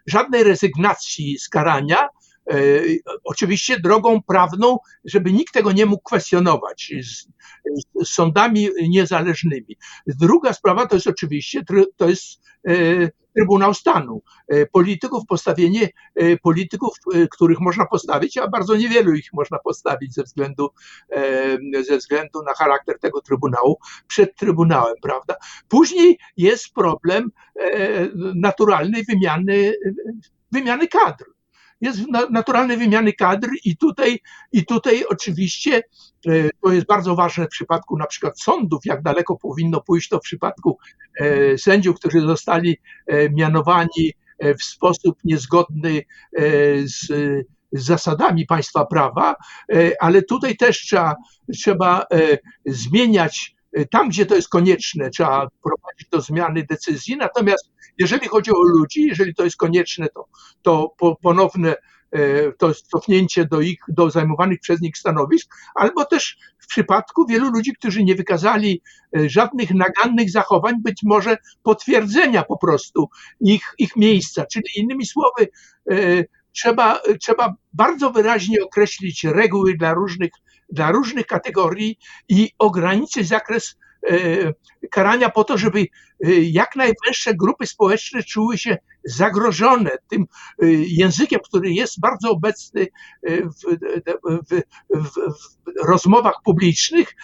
żadnej 0.07 0.43
rezygnacji 0.43 1.39
z 1.39 1.49
karania, 1.49 2.07
e, 2.51 2.55
oczywiście 3.23 3.79
drogą 3.79 4.21
prawną, 4.21 4.77
żeby 5.05 5.33
nikt 5.33 5.53
tego 5.53 5.71
nie 5.71 5.85
mógł 5.85 6.03
kwestionować 6.03 6.93
z, 7.03 7.27
z 8.05 8.09
sądami 8.09 8.69
niezależnymi. 8.89 9.77
Druga 10.07 10.53
sprawa 10.53 10.85
to 10.85 10.95
jest 10.95 11.07
oczywiście 11.07 11.61
to 11.97 12.09
jest 12.09 12.41
e, 12.67 12.73
Trybunał 13.39 13.73
Stanu. 13.73 14.21
Polityków, 14.71 15.25
postawienie 15.27 15.89
polityków, 16.43 16.93
których 17.31 17.59
można 17.59 17.85
postawić, 17.85 18.37
a 18.37 18.47
bardzo 18.47 18.75
niewielu 18.75 19.13
ich 19.13 19.33
można 19.33 19.59
postawić 19.59 20.13
ze 20.13 20.23
względu, 20.23 20.69
ze 21.87 21.97
względu 21.97 22.43
na 22.43 22.53
charakter 22.53 22.99
tego 22.99 23.21
Trybunału 23.21 23.77
przed 24.07 24.35
Trybunałem, 24.35 24.95
prawda? 25.01 25.35
Później 25.67 26.19
jest 26.37 26.73
problem 26.73 27.31
naturalnej 28.35 29.03
wymiany, 29.03 29.73
wymiany 30.51 30.87
kadr 30.87 31.25
jest 31.81 31.99
naturalnej 32.29 32.77
wymiany 32.77 33.13
kadr 33.13 33.47
i 33.65 33.77
tutaj, 33.77 34.19
i 34.51 34.65
tutaj 34.65 35.05
oczywiście 35.09 35.83
e, 36.27 36.49
to 36.63 36.71
jest 36.71 36.85
bardzo 36.85 37.15
ważne 37.15 37.45
w 37.45 37.49
przypadku 37.49 37.97
na 37.97 38.07
przykład 38.07 38.41
sądów, 38.41 38.85
jak 38.85 39.01
daleko 39.01 39.35
powinno 39.35 39.81
pójść 39.81 40.09
to 40.09 40.17
w 40.17 40.21
przypadku 40.21 40.77
e, 41.19 41.57
sędziów, 41.57 41.95
którzy 41.95 42.21
zostali 42.21 42.77
e, 43.07 43.29
mianowani 43.29 44.13
w 44.59 44.63
sposób 44.63 45.17
niezgodny 45.23 46.01
z 46.83 47.07
zasadami 47.71 48.45
państwa 48.45 48.85
prawa, 48.85 49.35
ale 49.99 50.23
tutaj 50.23 50.57
też 50.57 50.79
trzeba, 50.79 51.15
trzeba 51.53 52.05
zmieniać 52.65 53.55
tam, 53.91 54.09
gdzie 54.09 54.25
to 54.25 54.35
jest 54.35 54.49
konieczne, 54.49 55.09
trzeba 55.09 55.47
prowadzić 55.63 56.09
do 56.11 56.21
zmiany 56.21 56.65
decyzji. 56.69 57.17
Natomiast 57.17 57.71
jeżeli 57.99 58.27
chodzi 58.27 58.51
o 58.51 58.63
ludzi, 58.63 59.07
jeżeli 59.07 59.35
to 59.35 59.43
jest 59.43 59.57
konieczne, 59.57 60.07
to, 60.13 60.25
to 60.61 60.95
ponowne 61.21 61.75
e, 62.11 62.51
to 62.51 62.73
cofnięcie 62.73 63.45
do 63.45 63.61
ich, 63.61 63.79
do 63.87 64.09
zajmowanych 64.09 64.59
przez 64.59 64.81
nich 64.81 64.97
stanowisk, 64.97 65.55
albo 65.75 66.05
też 66.05 66.37
w 66.59 66.67
przypadku 66.67 67.25
wielu 67.27 67.51
ludzi, 67.51 67.73
którzy 67.73 68.03
nie 68.03 68.15
wykazali 68.15 68.81
e, 69.17 69.29
żadnych 69.29 69.71
nagannych 69.71 70.31
zachowań, 70.31 70.75
być 70.81 70.99
może 71.03 71.37
potwierdzenia 71.63 72.43
po 72.43 72.57
prostu 72.57 73.09
ich, 73.41 73.73
ich 73.77 73.95
miejsca. 73.95 74.45
Czyli 74.45 74.65
innymi 74.75 75.05
słowy, 75.05 75.47
e, 75.91 76.23
trzeba, 76.51 77.01
trzeba 77.21 77.53
bardzo 77.73 78.11
wyraźnie 78.11 78.63
określić 78.63 79.23
reguły 79.23 79.77
dla 79.77 79.93
różnych, 79.93 80.31
dla 80.69 80.91
różnych 80.91 81.25
kategorii 81.25 81.99
i 82.29 82.51
ograniczyć 82.59 83.27
zakres 83.27 83.75
karania 84.91 85.29
po 85.29 85.43
to, 85.43 85.57
żeby 85.57 85.79
e, 85.79 85.85
jak 86.41 86.75
najwęższe 86.75 87.35
grupy 87.35 87.67
społeczne 87.67 88.23
czuły 88.23 88.57
się 88.57 88.77
zagrożone 89.03 89.91
tym 90.09 90.21
e, 90.21 90.65
językiem, 90.71 91.39
który 91.43 91.71
jest 91.71 91.99
bardzo 91.99 92.31
obecny 92.31 92.87
w, 93.23 93.77
w, 94.49 94.61
w, 94.91 95.13
w 95.15 95.87
rozmowach 95.87 96.35
publicznych, 96.43 97.15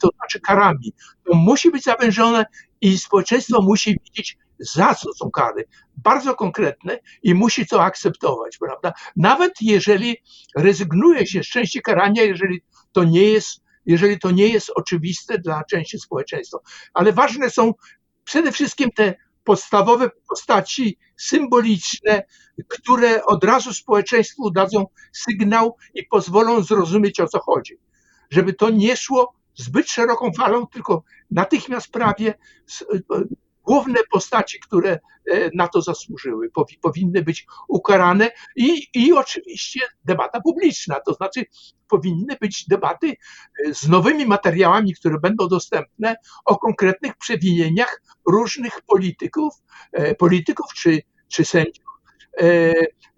to 0.00 0.08
znaczy 0.16 0.40
karami. 0.40 0.92
To 1.24 1.34
musi 1.34 1.70
być 1.70 1.84
zawężone 1.84 2.46
i 2.80 2.98
społeczeństwo 2.98 3.62
musi 3.62 3.98
widzieć, 4.04 4.38
za 4.58 4.94
co 4.94 5.12
są 5.12 5.30
kary, 5.30 5.64
bardzo 5.96 6.34
konkretne 6.34 6.98
i 7.22 7.34
musi 7.34 7.66
to 7.66 7.82
akceptować, 7.84 8.58
prawda? 8.58 8.92
Nawet 9.16 9.52
jeżeli 9.60 10.16
rezygnuje 10.56 11.26
się 11.26 11.42
z 11.42 11.48
części 11.48 11.82
karania, 11.82 12.22
jeżeli 12.22 12.62
to 12.92 13.04
nie 13.04 13.22
jest 13.22 13.61
jeżeli 13.86 14.18
to 14.18 14.30
nie 14.30 14.48
jest 14.48 14.70
oczywiste 14.74 15.38
dla 15.38 15.64
części 15.64 15.98
społeczeństwa. 15.98 16.58
Ale 16.94 17.12
ważne 17.12 17.50
są 17.50 17.72
przede 18.24 18.52
wszystkim 18.52 18.90
te 18.96 19.14
podstawowe 19.44 20.10
postaci 20.28 20.98
symboliczne, 21.16 22.22
które 22.68 23.24
od 23.24 23.44
razu 23.44 23.74
społeczeństwu 23.74 24.50
dadzą 24.50 24.86
sygnał 25.12 25.76
i 25.94 26.06
pozwolą 26.06 26.62
zrozumieć 26.62 27.20
o 27.20 27.28
co 27.28 27.40
chodzi. 27.40 27.78
Żeby 28.30 28.54
to 28.54 28.70
nie 28.70 28.96
szło 28.96 29.34
zbyt 29.54 29.88
szeroką 29.90 30.32
falą, 30.32 30.66
tylko 30.66 31.02
natychmiast 31.30 31.88
prawie 31.88 32.34
główne 33.64 34.00
postaci, 34.10 34.60
które 34.60 34.90
e, 34.90 35.50
na 35.54 35.68
to 35.68 35.82
zasłużyły, 35.82 36.50
powinny 36.82 37.22
być 37.22 37.46
ukarane 37.68 38.30
i, 38.56 38.86
i 38.94 39.12
oczywiście 39.12 39.80
debata 40.04 40.40
publiczna, 40.40 41.00
to 41.06 41.14
znaczy 41.14 41.44
powinny 41.88 42.36
być 42.40 42.64
debaty 42.68 43.08
e, 43.66 43.74
z 43.74 43.88
nowymi 43.88 44.26
materiałami, 44.26 44.94
które 44.94 45.18
będą 45.18 45.48
dostępne 45.48 46.16
o 46.44 46.58
konkretnych 46.58 47.16
przewinieniach 47.16 48.02
różnych 48.28 48.80
polityków, 48.80 49.54
e, 49.92 50.14
polityków 50.14 50.66
czy, 50.74 51.02
czy 51.28 51.44
sędziów, 51.44 51.92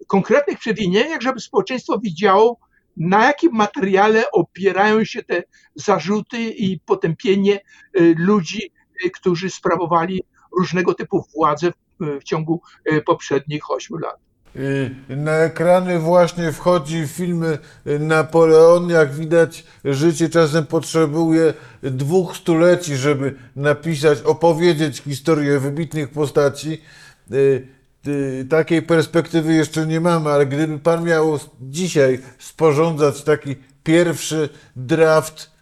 konkretnych 0.07 0.59
przewinieniach, 0.59 1.21
żeby 1.21 1.39
społeczeństwo 1.39 1.99
widziało, 1.99 2.59
na 2.97 3.25
jakim 3.25 3.51
materiale 3.51 4.31
opierają 4.31 5.03
się 5.05 5.23
te 5.23 5.43
zarzuty 5.75 6.49
i 6.49 6.79
potępienie 6.79 7.59
ludzi, 8.17 8.71
którzy 9.13 9.49
sprawowali 9.49 10.23
różnego 10.59 10.93
typu 10.93 11.25
władze 11.35 11.71
w, 11.71 12.19
w 12.21 12.23
ciągu 12.23 12.61
e, 12.85 13.01
poprzednich 13.01 13.71
ośmiu 13.71 13.97
lat. 13.97 14.25
Na 15.09 15.31
ekrany 15.31 15.99
właśnie 15.99 16.51
wchodzi 16.51 17.07
film 17.07 17.45
Napoleon. 17.99 18.89
Jak 18.89 19.13
widać, 19.13 19.63
życie 19.85 20.29
czasem 20.29 20.65
potrzebuje 20.65 21.53
dwóch 21.83 22.37
stuleci, 22.37 22.95
żeby 22.95 23.35
napisać, 23.55 24.21
opowiedzieć 24.21 24.97
historię 25.01 25.59
wybitnych 25.59 26.09
postaci. 26.09 26.81
E, 27.31 27.35
takiej 28.49 28.81
perspektywy 28.81 29.53
jeszcze 29.53 29.87
nie 29.87 30.01
mamy, 30.01 30.29
ale 30.29 30.45
gdyby 30.45 30.79
Pan 30.79 31.03
miał 31.03 31.39
dzisiaj 31.61 32.19
sporządzać 32.39 33.23
taki 33.23 33.55
pierwszy 33.83 34.49
draft 34.75 35.54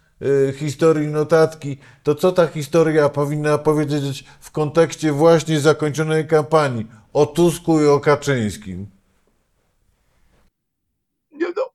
historii 0.54 1.08
notatki, 1.08 1.78
to 2.02 2.14
co 2.14 2.32
ta 2.32 2.46
historia 2.46 3.08
powinna 3.08 3.58
powiedzieć 3.58 4.24
w 4.40 4.50
kontekście 4.50 5.12
właśnie 5.12 5.60
zakończonej 5.60 6.26
kampanii 6.26 6.86
o 7.12 7.26
Tusku 7.26 7.80
i 7.80 7.86
o 7.86 8.00
Kaczyńskim? 8.00 8.86
No, 11.32 11.70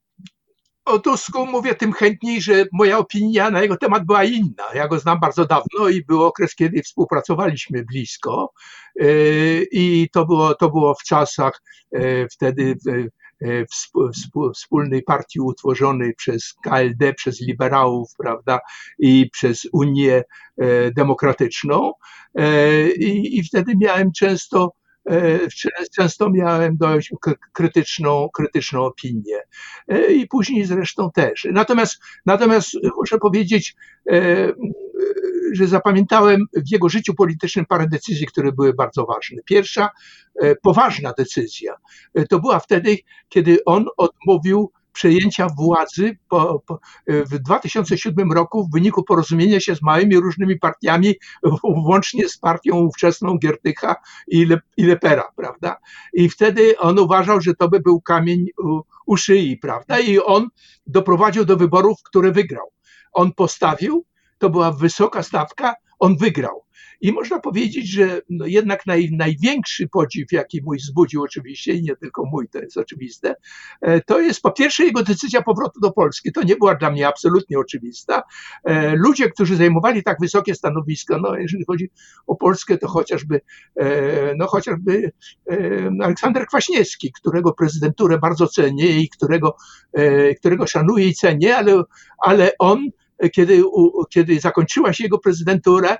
o 0.86 1.00
Tusku 1.00 1.46
mówię 1.46 1.76
tym 1.76 1.94
chętniej, 1.94 2.42
że 2.42 2.66
moja 2.74 2.98
opinia 2.98 3.50
na 3.50 3.62
jego 3.62 3.78
temat 3.78 4.06
była 4.06 4.24
inna. 4.24 4.64
Ja 4.74 4.88
go 4.88 5.00
znam 5.00 5.20
bardzo 5.20 5.46
dawno 5.46 5.90
i 5.90 6.06
był 6.06 6.24
okres, 6.24 6.56
kiedy 6.56 6.82
współpracowaliśmy 6.82 7.84
blisko 7.84 8.54
y, 9.02 9.68
i 9.72 10.10
to 10.14 10.26
było, 10.26 10.56
to 10.56 10.70
było 10.70 10.96
w 10.96 11.04
czasach 11.04 11.62
y, 11.96 12.28
wtedy 12.32 12.76
wspólnej 14.56 15.04
partii 15.04 15.40
utworzonej 15.40 16.14
przez 16.16 16.54
KLD, 16.64 17.14
przez 17.14 17.42
liberałów, 17.42 18.10
prawda, 18.18 18.60
i 19.00 19.30
przez 19.32 19.68
Unię 19.74 20.24
e, 20.58 20.92
Demokratyczną. 20.92 21.94
E, 22.36 22.90
I, 22.92 23.38
i 23.38 23.44
wtedy 23.44 23.74
miałem 23.78 24.12
często 24.12 24.72
często 25.96 26.30
miałem 26.30 26.78
dość 26.78 27.14
krytyczną, 27.54 28.30
krytyczną 28.34 28.86
opinię. 28.86 29.38
I 30.10 30.28
później 30.28 30.66
zresztą 30.66 31.12
też. 31.12 31.48
Natomiast, 31.52 31.98
natomiast 32.26 32.70
muszę 32.98 33.18
powiedzieć, 33.18 33.76
że 35.54 35.68
zapamiętałem 35.68 36.46
w 36.54 36.72
jego 36.72 36.90
życiu 36.90 37.14
politycznym 37.14 37.66
parę 37.66 37.88
decyzji, 37.88 38.28
które 38.28 38.52
były 38.52 38.74
bardzo 38.74 39.06
ważne. 39.06 39.38
Pierwsza, 39.46 39.90
e, 40.42 40.56
poważna 40.56 41.14
decyzja, 41.18 41.74
e, 42.14 42.26
to 42.26 42.40
była 42.40 42.60
wtedy, 42.60 42.98
kiedy 43.30 43.58
on 43.66 43.86
odmówił 43.98 44.72
przejęcia 44.94 45.48
władzy 45.58 46.18
po, 46.30 46.64
po, 46.66 46.80
w 47.08 47.40
2007 47.40 48.32
roku 48.32 48.68
w 48.68 48.72
wyniku 48.72 49.04
porozumienia 49.04 49.60
się 49.60 49.76
z 49.76 49.82
małymi 49.82 50.20
różnymi 50.20 50.60
partiami, 50.60 51.16
włącznie 51.86 52.30
z 52.30 52.38
partią 52.38 52.76
ówczesną 52.76 53.38
Giertycha 53.38 53.96
i, 54.28 54.46
Le, 54.46 54.60
i 54.78 54.84
Lepera, 54.84 55.32
prawda? 55.36 55.78
I 56.14 56.30
wtedy 56.30 56.78
on 56.78 57.00
uważał, 57.00 57.42
że 57.42 57.56
to 57.56 57.70
by 57.70 57.80
był 57.80 58.02
kamień 58.02 58.46
u, 58.64 58.82
u 59.06 59.18
szyi, 59.18 59.58
prawda? 59.58 60.00
I 60.00 60.20
on 60.20 60.48
doprowadził 60.88 61.46
do 61.46 61.58
wyborów, 61.58 61.98
które 62.04 62.32
wygrał. 62.32 62.72
On 63.12 63.34
postawił 63.34 64.06
to 64.40 64.50
była 64.50 64.72
wysoka 64.72 65.24
stawka, 65.24 65.76
on 66.00 66.18
wygrał. 66.18 66.70
I 67.02 67.12
można 67.12 67.40
powiedzieć, 67.40 67.92
że 67.92 68.22
no 68.30 68.46
jednak 68.46 68.86
naj, 68.86 69.10
największy 69.12 69.88
podziw, 69.88 70.32
jaki 70.32 70.62
mój 70.64 70.78
wzbudził 70.78 71.24
oczywiście, 71.24 71.74
i 71.74 71.84
nie 71.84 71.96
tylko 71.96 72.26
mój, 72.26 72.50
to 72.50 72.60
jest 72.60 72.78
oczywiste, 72.78 73.36
e, 73.82 74.02
to 74.02 74.20
jest 74.22 74.42
po 74.42 74.52
pierwsze 74.52 74.84
jego 74.84 75.04
decyzja 75.04 75.42
powrotu 75.42 75.80
do 75.80 75.92
Polski. 75.92 76.32
To 76.32 76.44
nie 76.44 76.56
była 76.56 76.76
dla 76.76 76.92
mnie 76.92 77.08
absolutnie 77.08 77.60
oczywista. 77.60 78.24
E, 78.64 78.96
ludzie, 78.96 79.30
którzy 79.30 79.56
zajmowali 79.56 80.04
tak 80.04 80.18
wysokie 80.22 80.56
stanowiska, 80.56 81.18
no 81.18 81.36
jeżeli 81.36 81.66
chodzi 81.66 81.90
o 82.28 82.36
Polskę, 82.36 82.78
to 82.78 82.88
chociażby, 82.88 83.42
e, 83.76 84.36
no 84.36 84.48
chociażby 84.48 85.12
Aleksander 86.02 86.46
Kwaśniewski, 86.46 87.12
którego 87.12 87.54
prezydenturę 87.54 88.18
bardzo 88.18 88.48
cenię 88.48 89.00
i 89.00 89.10
którego, 89.10 89.56
którego 90.40 90.68
szanuję 90.68 91.08
i 91.08 91.14
cenię, 91.14 91.58
ale, 91.58 91.84
ale 92.26 92.52
on 92.60 92.90
kiedy, 93.34 93.64
kiedy 94.10 94.40
zakończyła 94.40 94.94
się 94.94 95.04
jego 95.04 95.20
prezydentura, 95.20 95.98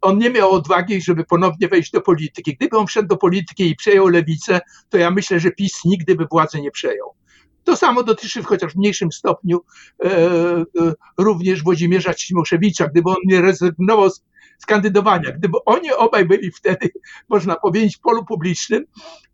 on 0.00 0.18
nie 0.18 0.30
miał 0.30 0.50
odwagi, 0.50 1.02
żeby 1.02 1.24
ponownie 1.24 1.68
wejść 1.68 1.90
do 1.90 2.00
polityki. 2.00 2.56
Gdyby 2.56 2.78
on 2.78 2.86
wszedł 2.86 3.08
do 3.08 3.16
polityki 3.16 3.70
i 3.70 3.76
przejął 3.76 4.08
lewicę, 4.08 4.60
to 4.88 4.98
ja 4.98 5.10
myślę, 5.10 5.40
że 5.40 5.50
PiS 5.50 5.84
nigdy 5.84 6.14
by 6.14 6.26
władzy 6.30 6.60
nie 6.60 6.70
przejął. 6.70 7.14
To 7.64 7.76
samo 7.76 8.02
dotyczy 8.02 8.42
chociaż 8.42 8.72
w 8.72 8.76
mniejszym 8.76 9.12
stopniu 9.12 9.60
e, 10.04 10.06
e, 10.10 10.64
również 11.18 11.62
Włodzimierza 11.62 12.14
Cimoszewicza. 12.14 12.88
Gdyby 12.88 13.10
on 13.10 13.16
nie 13.24 13.40
rezygnował 13.40 14.10
z, 14.10 14.22
skandydowania. 14.58 15.32
Gdyby 15.32 15.58
oni 15.64 15.92
obaj 15.92 16.24
byli 16.24 16.50
wtedy, 16.50 16.90
można 17.28 17.56
powiedzieć, 17.56 17.96
w 17.96 18.00
polu 18.00 18.24
publicznym, 18.24 18.84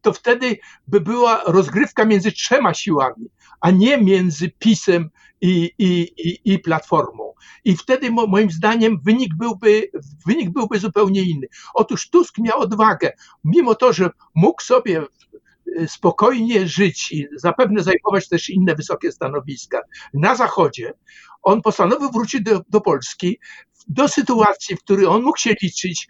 to 0.00 0.12
wtedy 0.12 0.58
by 0.88 1.00
była 1.00 1.42
rozgrywka 1.46 2.04
między 2.04 2.32
trzema 2.32 2.74
siłami, 2.74 3.26
a 3.60 3.70
nie 3.70 3.98
między 3.98 4.50
PiSem 4.58 5.10
i, 5.40 5.70
i, 5.78 6.12
i, 6.28 6.54
i 6.54 6.58
Platformą. 6.58 7.32
I 7.64 7.76
wtedy 7.76 8.10
moim 8.10 8.50
zdaniem 8.50 9.00
wynik 9.04 9.34
byłby, 9.34 9.90
wynik 10.26 10.50
byłby 10.50 10.78
zupełnie 10.78 11.22
inny. 11.22 11.46
Otóż 11.74 12.10
Tusk 12.10 12.38
miał 12.38 12.60
odwagę, 12.60 13.12
mimo 13.44 13.74
to, 13.74 13.92
że 13.92 14.10
mógł 14.34 14.62
sobie 14.62 15.02
y, 15.80 15.88
spokojnie 15.88 16.68
żyć 16.68 17.12
i 17.12 17.26
zapewne 17.36 17.82
zajmować 17.82 18.28
też 18.28 18.50
inne 18.50 18.74
wysokie 18.74 19.12
stanowiska 19.12 19.80
na 20.14 20.36
Zachodzie, 20.36 20.92
on 21.42 21.62
postanowił 21.62 22.10
wrócić 22.10 22.42
do, 22.42 22.60
do 22.68 22.80
Polski 22.80 23.38
do 23.88 24.08
sytuacji, 24.08 24.76
w 24.76 24.80
której 24.80 25.06
on 25.06 25.22
mógł 25.22 25.38
się 25.38 25.54
liczyć 25.62 26.08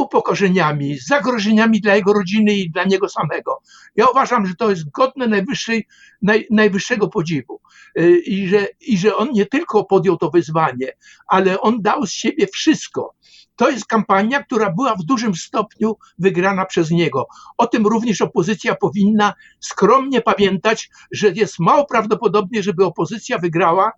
upokorzeniami, 0.00 0.98
zagrożeniami 0.98 1.80
dla 1.80 1.96
jego 1.96 2.12
rodziny 2.12 2.54
i 2.54 2.70
dla 2.70 2.84
niego 2.84 3.08
samego. 3.08 3.62
Ja 3.96 4.06
uważam, 4.06 4.46
że 4.46 4.54
to 4.54 4.70
jest 4.70 4.90
godne 4.90 5.26
najwyższej, 5.26 5.86
naj, 6.22 6.46
najwyższego 6.50 7.08
podziwu. 7.08 7.60
Y, 7.98 8.18
I 8.18 8.48
że, 8.48 8.66
I 8.80 8.98
że 8.98 9.16
on 9.16 9.28
nie 9.32 9.46
tylko 9.46 9.84
podjął 9.84 10.16
to 10.16 10.30
wyzwanie, 10.30 10.92
ale 11.26 11.60
on 11.60 11.82
dał 11.82 12.06
z 12.06 12.10
siebie 12.10 12.46
wszystko. 12.46 13.14
To 13.56 13.70
jest 13.70 13.86
kampania, 13.86 14.42
która 14.42 14.70
była 14.70 14.94
w 14.94 15.02
dużym 15.02 15.34
stopniu 15.34 15.96
wygrana 16.18 16.66
przez 16.66 16.90
niego. 16.90 17.26
O 17.58 17.66
tym 17.66 17.86
również 17.86 18.20
opozycja 18.20 18.74
powinna 18.74 19.34
skromnie 19.60 20.20
pamiętać, 20.20 20.90
że 21.12 21.28
jest 21.28 21.58
mało 21.58 21.86
prawdopodobnie, 21.86 22.62
żeby 22.62 22.84
opozycja 22.84 23.38
wygrała 23.38 23.92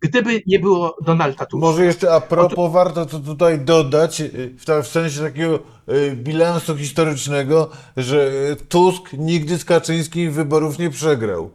gdyby 0.00 0.42
nie 0.46 0.58
było 0.58 0.96
Donalda 1.04 1.46
Tuska. 1.46 1.66
Może 1.66 1.84
jeszcze 1.84 2.12
a 2.14 2.20
propos, 2.20 2.72
warto 2.72 3.06
to 3.06 3.18
tutaj 3.18 3.60
dodać, 3.60 4.20
y, 4.20 4.54
w, 4.82 4.86
sensie 4.86 5.20
takiego 5.20 5.58
y, 5.88 6.16
bilansu 6.16 6.76
historycznego, 6.76 7.70
że 7.96 8.30
Tusk 8.68 9.12
nigdy 9.12 9.58
z 9.58 9.64
Kaczyńskim 9.64 10.32
wyborów 10.32 10.78
nie 10.78 10.90
przegrał. 10.90 11.50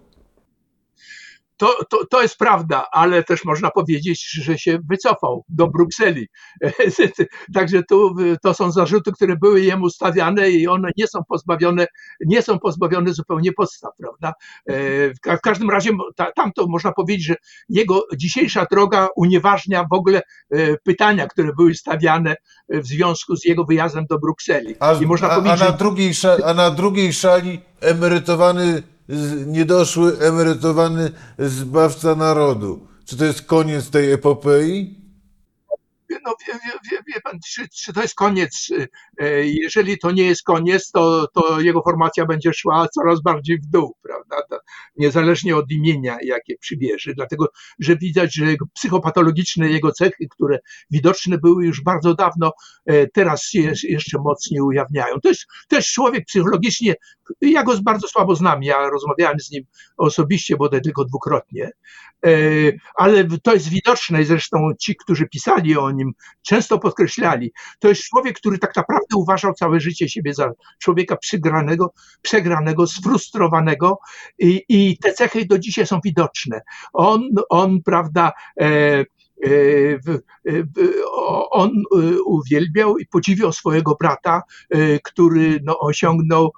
To, 1.61 1.75
to, 1.89 2.05
to 2.05 2.21
jest 2.21 2.37
prawda, 2.37 2.85
ale 2.91 3.23
też 3.23 3.45
można 3.45 3.71
powiedzieć, 3.71 4.31
że 4.31 4.57
się 4.57 4.79
wycofał 4.89 5.45
do 5.49 5.67
Brukseli. 5.67 6.27
Także 7.55 7.83
tu, 7.89 8.15
to 8.43 8.53
są 8.53 8.71
zarzuty, 8.71 9.11
które 9.11 9.35
były 9.35 9.61
jemu 9.61 9.89
stawiane 9.89 10.49
i 10.49 10.67
one 10.67 10.89
nie 10.97 11.07
są 11.07 11.19
pozbawione, 11.29 11.87
nie 12.25 12.41
są 12.41 12.59
pozbawione 12.59 13.13
zupełnie 13.13 13.53
podstaw, 13.53 13.91
prawda? 13.97 14.33
E, 14.69 14.73
w 15.37 15.41
każdym 15.43 15.69
razie 15.69 15.91
tam 16.35 16.51
to 16.55 16.67
można 16.67 16.91
powiedzieć, 16.91 17.25
że 17.25 17.35
jego 17.69 18.03
dzisiejsza 18.17 18.65
droga 18.71 19.07
unieważnia 19.15 19.85
w 19.91 19.93
ogóle 19.93 20.21
e, 20.51 20.77
pytania, 20.77 21.27
które 21.27 21.53
były 21.57 21.75
stawiane 21.75 22.35
w 22.69 22.87
związku 22.87 23.35
z 23.35 23.45
jego 23.45 23.65
wyjazdem 23.65 24.05
do 24.09 24.19
Brukseli. 24.19 24.75
A, 24.79 24.95
a, 25.21 25.51
a, 25.51 25.55
na, 25.55 25.71
drugiej 25.71 26.13
a 26.45 26.53
na 26.53 26.71
drugiej 26.71 27.13
szali 27.13 27.61
emerytowany 27.81 28.83
niedoszły 29.45 30.19
emerytowany 30.19 31.11
zbawca 31.39 32.15
narodu. 32.15 32.87
Czy 33.05 33.17
to 33.17 33.25
jest 33.25 33.41
koniec 33.41 33.89
tej 33.89 34.11
epopei? 34.11 35.00
No 36.25 36.35
wie, 36.47 36.53
wie, 36.91 36.97
wie 37.07 37.21
pan, 37.21 37.39
czy, 37.47 37.69
czy, 37.69 37.93
to 37.93 38.01
jest 38.01 38.15
koniec? 38.15 38.69
E, 39.17 39.45
jeżeli 39.45 39.97
to 39.97 40.11
nie 40.11 40.23
jest 40.23 40.43
koniec, 40.43 40.91
to, 40.91 41.27
to 41.27 41.59
jego 41.59 41.81
formacja 41.81 42.25
będzie 42.25 42.53
szła 42.53 42.87
coraz 42.87 43.21
bardziej 43.21 43.57
w 43.57 43.65
dół, 43.65 43.95
prawda? 44.01 44.35
To 44.49 44.59
niezależnie 44.95 45.55
od 45.57 45.71
imienia, 45.71 46.17
jakie 46.23 46.57
przybierze, 46.57 47.13
dlatego, 47.13 47.47
że 47.79 47.97
widać, 47.97 48.35
że 48.35 48.45
psychopatologiczne 48.73 49.69
jego 49.69 49.91
cechy, 49.91 50.27
które 50.29 50.59
widoczne 50.91 51.37
były 51.37 51.65
już 51.65 51.83
bardzo 51.83 52.13
dawno, 52.13 52.51
e, 52.85 53.07
teraz 53.07 53.43
się 53.43 53.73
jeszcze 53.83 54.17
mocniej 54.19 54.61
ujawniają. 54.61 55.19
To 55.23 55.29
jest, 55.29 55.45
jest 55.71 55.87
człowiek 55.87 56.25
psychologicznie, 56.25 56.95
ja 57.41 57.63
go 57.63 57.81
bardzo 57.81 58.07
słabo 58.07 58.35
znam, 58.35 58.63
ja 58.63 58.89
rozmawiałem 58.89 59.39
z 59.39 59.51
nim 59.51 59.63
osobiście, 59.97 60.57
bodaj 60.57 60.81
tylko 60.81 61.05
dwukrotnie, 61.05 61.71
e, 62.25 62.29
ale 62.95 63.27
to 63.43 63.53
jest 63.53 63.69
widoczne 63.69 64.21
i 64.21 64.25
zresztą 64.25 64.57
ci, 64.79 64.95
którzy 64.95 65.27
pisali 65.27 65.77
o 65.77 65.91
nim, 65.91 66.00
często 66.41 66.79
podkreślali, 66.79 67.51
to 67.79 67.87
jest 67.87 68.03
człowiek, 68.03 68.37
który 68.37 68.57
tak 68.57 68.75
naprawdę 68.75 69.15
uważał 69.15 69.53
całe 69.53 69.79
życie 69.79 70.09
siebie 70.09 70.33
za 70.33 70.51
człowieka 70.79 71.17
przegranego, 71.17 71.93
przegranego 72.21 72.87
sfrustrowanego 72.87 73.99
i, 74.39 74.63
i 74.69 74.97
te 74.97 75.13
cechy 75.13 75.45
do 75.45 75.59
dzisiaj 75.59 75.87
są 75.87 75.99
widoczne. 76.03 76.61
On, 76.93 77.29
on 77.49 77.83
prawda, 77.83 78.31
e, 78.61 79.05
on 81.51 81.83
uwielbiał 82.25 82.97
i 82.97 83.05
podziwiał 83.05 83.51
swojego 83.53 83.95
brata, 83.99 84.41
który 85.03 85.59
no, 85.63 85.79
osiągnął 85.79 86.51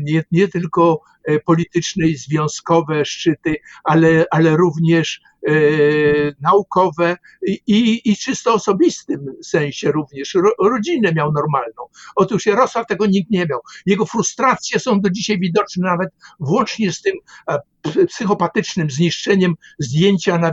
nie, 0.00 0.24
nie 0.32 0.48
tylko 0.48 1.00
polityczne 1.44 2.06
i 2.06 2.16
związkowe 2.16 3.04
szczyty, 3.04 3.56
ale, 3.84 4.24
ale 4.30 4.56
również 4.56 5.20
E, 5.46 5.52
naukowe 6.40 7.16
i, 7.66 8.00
i 8.04 8.16
czysto 8.16 8.54
osobistym 8.54 9.26
sensie 9.42 9.92
również. 9.92 10.36
rodzinę 10.62 11.12
miał 11.12 11.32
normalną. 11.32 11.82
Otóż 12.16 12.46
Jarosław 12.46 12.86
tego 12.86 13.06
nikt 13.06 13.30
nie 13.30 13.46
miał. 13.46 13.60
Jego 13.86 14.06
frustracje 14.06 14.80
są 14.80 15.00
do 15.00 15.10
dzisiaj 15.10 15.38
widoczne 15.38 15.86
nawet 15.86 16.08
włącznie 16.40 16.92
z 16.92 17.02
tym 17.02 17.14
e, 17.50 18.06
psychopatycznym 18.06 18.90
zniszczeniem 18.90 19.54
zdjęcia 19.78 20.38
na, 20.38 20.48
e, 20.48 20.52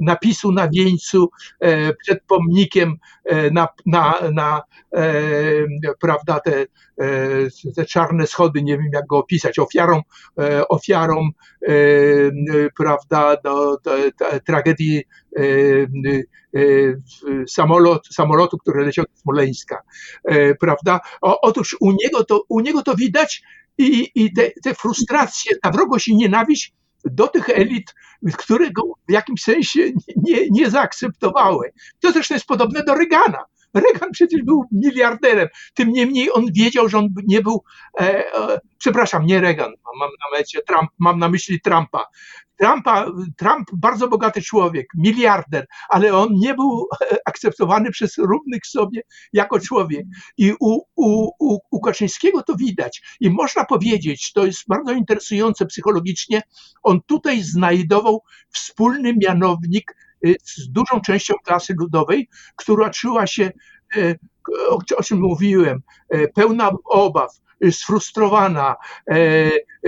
napisu 0.00 0.52
na 0.52 0.68
wieńcu 0.68 1.30
przed 2.02 2.22
pomnikiem 2.28 2.96
na, 3.52 3.68
na, 3.86 4.14
na 4.32 4.62
prawda, 6.00 6.40
te, 6.40 6.66
te 7.76 7.86
czarne 7.86 8.26
schody, 8.26 8.62
nie 8.62 8.78
wiem 8.78 8.90
jak 8.92 9.06
go 9.06 9.18
opisać, 9.18 9.58
ofiarą, 9.58 10.02
ofiarą 10.68 11.28
prawda, 12.76 13.36
do, 13.44 13.76
do, 13.84 13.96
do 14.18 14.40
tragedii 14.46 15.04
samolot, 17.48 18.06
samolotu, 18.06 18.58
który 18.58 18.84
leciał 18.84 19.04
do 19.04 19.20
Smoleńska, 19.20 19.82
prawda? 20.60 21.00
O, 21.20 21.40
otóż 21.40 21.76
u 21.80 21.92
niego 21.92 22.24
to, 22.24 22.42
u 22.48 22.60
niego 22.60 22.82
to 22.82 22.94
widać 22.94 23.42
i, 23.78 24.10
i 24.14 24.32
te, 24.32 24.50
te 24.62 24.74
frustracje, 24.74 25.56
ta 25.62 25.70
wrogość 25.70 26.08
i 26.08 26.16
nienawiść 26.16 26.72
do 27.10 27.28
tych 27.28 27.48
elit, 27.48 27.94
które 28.38 28.70
go 28.70 28.82
w 29.08 29.12
jakimś 29.12 29.42
sensie 29.42 29.80
nie, 30.16 30.50
nie 30.50 30.70
zaakceptowały. 30.70 31.72
To 32.00 32.12
zresztą 32.12 32.34
jest 32.34 32.46
podobne 32.46 32.82
do 32.82 32.94
Reagana. 32.94 33.44
Reagan 33.74 34.10
przecież 34.12 34.42
był 34.42 34.64
miliarderem. 34.72 35.48
Tym 35.74 35.92
niemniej 35.92 36.32
on 36.32 36.46
wiedział, 36.52 36.88
że 36.88 36.98
on 36.98 37.08
nie 37.26 37.42
był, 37.42 37.64
e, 38.00 38.34
e, 38.34 38.60
przepraszam, 38.78 39.26
nie 39.26 39.40
Reagan, 39.40 39.72
mam 40.00 40.10
na 40.10 40.38
mam 40.98 41.18
na 41.18 41.28
myśli 41.28 41.60
Trumpa. 41.60 42.06
Trumpa, 42.56 43.06
Trump 43.36 43.68
bardzo 43.72 44.08
bogaty 44.08 44.42
człowiek, 44.42 44.86
miliarder, 44.94 45.66
ale 45.88 46.14
on 46.14 46.28
nie 46.32 46.54
był 46.54 46.88
akceptowany 47.26 47.90
przez 47.90 48.18
równych 48.18 48.66
sobie 48.66 49.00
jako 49.32 49.60
człowiek. 49.60 50.06
I 50.38 50.52
u, 50.60 50.80
u, 50.96 51.30
u, 51.38 51.58
u 51.70 51.80
Kaczyńskiego 51.80 52.42
to 52.42 52.56
widać. 52.56 53.02
I 53.20 53.30
można 53.30 53.64
powiedzieć, 53.64 54.32
to 54.32 54.46
jest 54.46 54.62
bardzo 54.68 54.92
interesujące 54.92 55.66
psychologicznie, 55.66 56.42
on 56.82 57.00
tutaj 57.06 57.42
znajdował 57.42 58.22
wspólny 58.50 59.14
mianownik 59.22 59.96
y, 60.26 60.36
z 60.44 60.68
dużą 60.70 61.00
częścią 61.00 61.34
klasy 61.44 61.74
ludowej, 61.78 62.28
która 62.56 62.90
czuła 62.90 63.26
się, 63.26 63.50
y, 63.96 64.18
o 64.96 65.02
czym 65.02 65.20
mówiłem, 65.20 65.82
y, 66.14 66.28
pełna 66.34 66.70
obaw, 66.84 67.30
sfrustrowana 67.70 68.76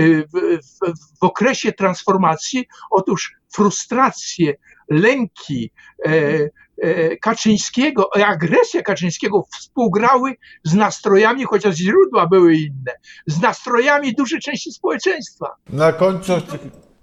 w, 0.00 0.22
w, 0.34 0.92
w 1.20 1.24
okresie 1.24 1.72
transformacji. 1.72 2.66
Otóż 2.90 3.36
frustracje, 3.52 4.54
lęki 4.90 5.70
Kaczyńskiego, 7.20 8.10
agresja 8.26 8.82
Kaczyńskiego 8.82 9.44
współgrały 9.58 10.34
z 10.64 10.74
nastrojami, 10.74 11.44
chociaż 11.44 11.74
źródła 11.74 12.26
były 12.26 12.56
inne, 12.56 12.92
z 13.26 13.40
nastrojami 13.40 14.14
dużej 14.14 14.40
części 14.40 14.72
społeczeństwa. 14.72 15.46
Na 15.68 15.92
końcu, 15.92 16.32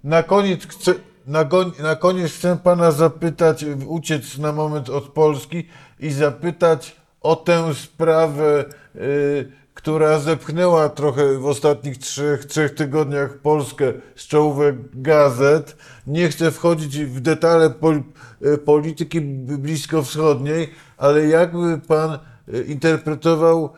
na 0.04 0.22
koniec 0.22 0.66
chcę, 0.66 0.94
na, 1.26 1.48
na 1.82 1.96
koniec 1.96 2.32
chcę 2.32 2.58
pana 2.64 2.90
zapytać, 2.90 3.64
uciec 3.86 4.38
na 4.38 4.52
moment 4.52 4.88
od 4.88 5.08
Polski 5.08 5.68
i 6.00 6.10
zapytać 6.10 6.96
o 7.20 7.36
tę 7.36 7.74
sprawę, 7.74 8.64
y, 8.96 9.52
która 9.86 10.18
zepchnęła 10.18 10.88
trochę 10.88 11.38
w 11.38 11.46
ostatnich 11.46 11.98
trzech, 11.98 12.44
trzech 12.44 12.74
tygodniach 12.74 13.38
Polskę 13.38 13.92
z 14.16 14.26
czołówek 14.26 14.76
gazet. 14.94 15.76
Nie 16.06 16.28
chcę 16.28 16.50
wchodzić 16.50 16.98
w 16.98 17.20
detale 17.20 17.70
pol, 17.70 18.02
y, 18.46 18.58
polityki 18.58 19.20
bliskowschodniej, 19.20 20.70
ale 20.96 21.26
jakby 21.26 21.78
pan 21.78 22.18
y, 22.54 22.64
interpretował, 22.64 23.72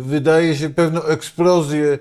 wydaje 0.00 0.56
się, 0.56 0.70
pewną 0.70 1.02
eksplozję 1.02 1.98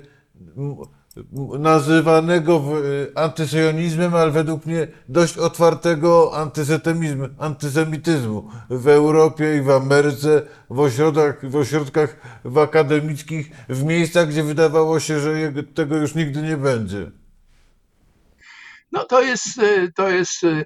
nazywanego 1.59 2.63
y, 2.86 3.11
antysyjonizmem, 3.15 4.15
ale 4.15 4.32
według 4.32 4.65
mnie 4.65 4.88
dość 5.09 5.38
otwartego 5.38 6.32
antysemityzmu 7.39 8.49
w 8.70 8.88
Europie 8.88 9.57
i 9.57 9.61
w 9.61 9.70
Ameryce, 9.70 10.41
w 10.70 10.80
ośrodkach, 10.80 11.49
w 11.49 11.55
ośrodkach 11.55 12.39
w 12.45 12.57
akademickich, 12.57 13.51
w 13.70 13.84
miejscach, 13.84 14.28
gdzie 14.30 14.43
wydawało 14.43 14.99
się, 14.99 15.20
że 15.20 15.32
tego 15.76 15.97
już 15.97 16.15
nigdy 16.15 16.41
nie 16.41 16.57
będzie. 16.57 17.11
No 18.91 19.03
to 19.05 19.22
jest, 19.22 19.59
e, 19.59 19.91
to 19.91 20.09
jest 20.09 20.43
e, 20.43 20.65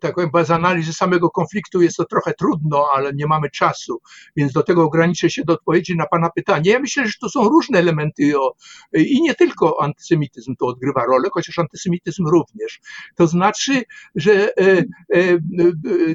tak 0.00 0.14
powiem, 0.14 0.30
bez 0.32 0.50
analizy 0.50 0.92
samego 0.92 1.30
konfliktu 1.30 1.82
jest 1.82 1.96
to 1.96 2.04
trochę 2.04 2.34
trudno, 2.34 2.86
ale 2.94 3.12
nie 3.14 3.26
mamy 3.26 3.50
czasu, 3.50 4.00
więc 4.36 4.52
do 4.52 4.62
tego 4.62 4.82
ograniczę 4.82 5.30
się 5.30 5.44
do 5.44 5.52
odpowiedzi 5.52 5.96
na 5.96 6.06
Pana 6.06 6.30
pytanie. 6.30 6.70
Ja 6.70 6.78
myślę, 6.78 7.06
że 7.06 7.12
to 7.20 7.28
są 7.28 7.48
różne 7.48 7.78
elementy 7.78 8.40
o, 8.40 8.54
i 8.94 9.22
nie 9.22 9.34
tylko 9.34 9.82
antysemityzm 9.82 10.54
tu 10.56 10.66
odgrywa 10.66 11.04
rolę, 11.04 11.28
chociaż 11.32 11.58
antysemityzm 11.58 12.26
również. 12.26 12.80
To 13.16 13.26
znaczy, 13.26 13.82
że 14.14 14.56
e, 14.56 14.62
e, 14.68 14.84
e, 15.14 15.38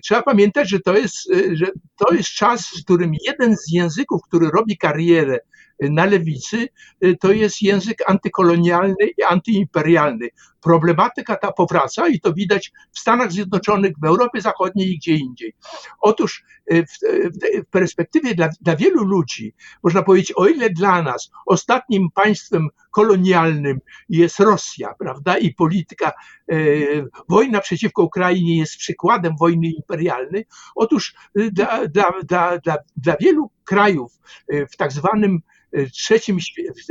trzeba 0.04 0.22
pamiętać, 0.22 0.70
że 0.70 0.80
to, 0.80 0.98
jest, 0.98 1.32
e, 1.32 1.56
że 1.56 1.66
to 1.98 2.14
jest 2.14 2.30
czas, 2.30 2.68
w 2.68 2.84
którym 2.84 3.12
jeden 3.28 3.58
z 3.58 3.72
języków, 3.72 4.22
który 4.28 4.50
robi 4.50 4.78
karierę 4.78 5.40
na 5.80 6.06
lewicy, 6.06 6.68
e, 7.02 7.16
to 7.16 7.32
jest 7.32 7.62
język 7.62 8.10
antykolonialny 8.10 9.08
i 9.18 9.24
antyimperialny. 9.24 10.30
Problematyka 10.62 11.36
ta 11.36 11.52
powraca 11.52 12.08
i 12.08 12.20
to 12.20 12.34
widać 12.34 12.72
w 12.92 13.00
Stanach 13.00 13.32
Zjednoczonych, 13.32 13.94
w 14.02 14.06
Europie 14.06 14.42
Zachodniej 14.42 14.92
i 14.92 14.98
gdzie 14.98 15.16
indziej. 15.16 15.54
Otóż 16.00 16.44
e, 16.68 16.84
w, 16.84 16.90
w, 16.90 17.66
w 17.66 17.70
perspektywie 17.70 18.36
dla, 18.36 18.50
dla 18.62 18.76
wielu 18.76 19.04
ludzi, 19.04 19.54
można 19.84 20.04
powiedzieć, 20.04 20.34
o 20.36 20.48
ile 20.48 20.70
dla 20.70 21.02
nas 21.02 21.32
ostatnim 21.46 22.08
państwem 22.16 22.70
kolonialnym 22.98 23.80
jest 24.10 24.40
Rosja, 24.40 24.94
prawda, 25.00 25.38
i 25.38 25.54
polityka, 25.54 26.12
e, 26.52 26.56
wojna 27.30 27.60
przeciwko 27.60 28.04
Ukrainie 28.04 28.58
jest 28.58 28.78
przykładem 28.78 29.36
wojny 29.40 29.68
imperialnej, 29.68 30.46
otóż 30.76 31.16
e, 31.36 31.52
dla, 31.52 31.88
dla, 31.88 32.12
dla, 32.24 32.58
dla, 32.58 32.78
dla 32.98 33.16
wielu 33.22 33.52
krajów 33.64 34.12
e, 34.48 34.66
w 34.68 34.78
tak 34.78 34.92
zwanym 34.92 35.40
e, 35.72 35.86
trzecim, 35.86 36.38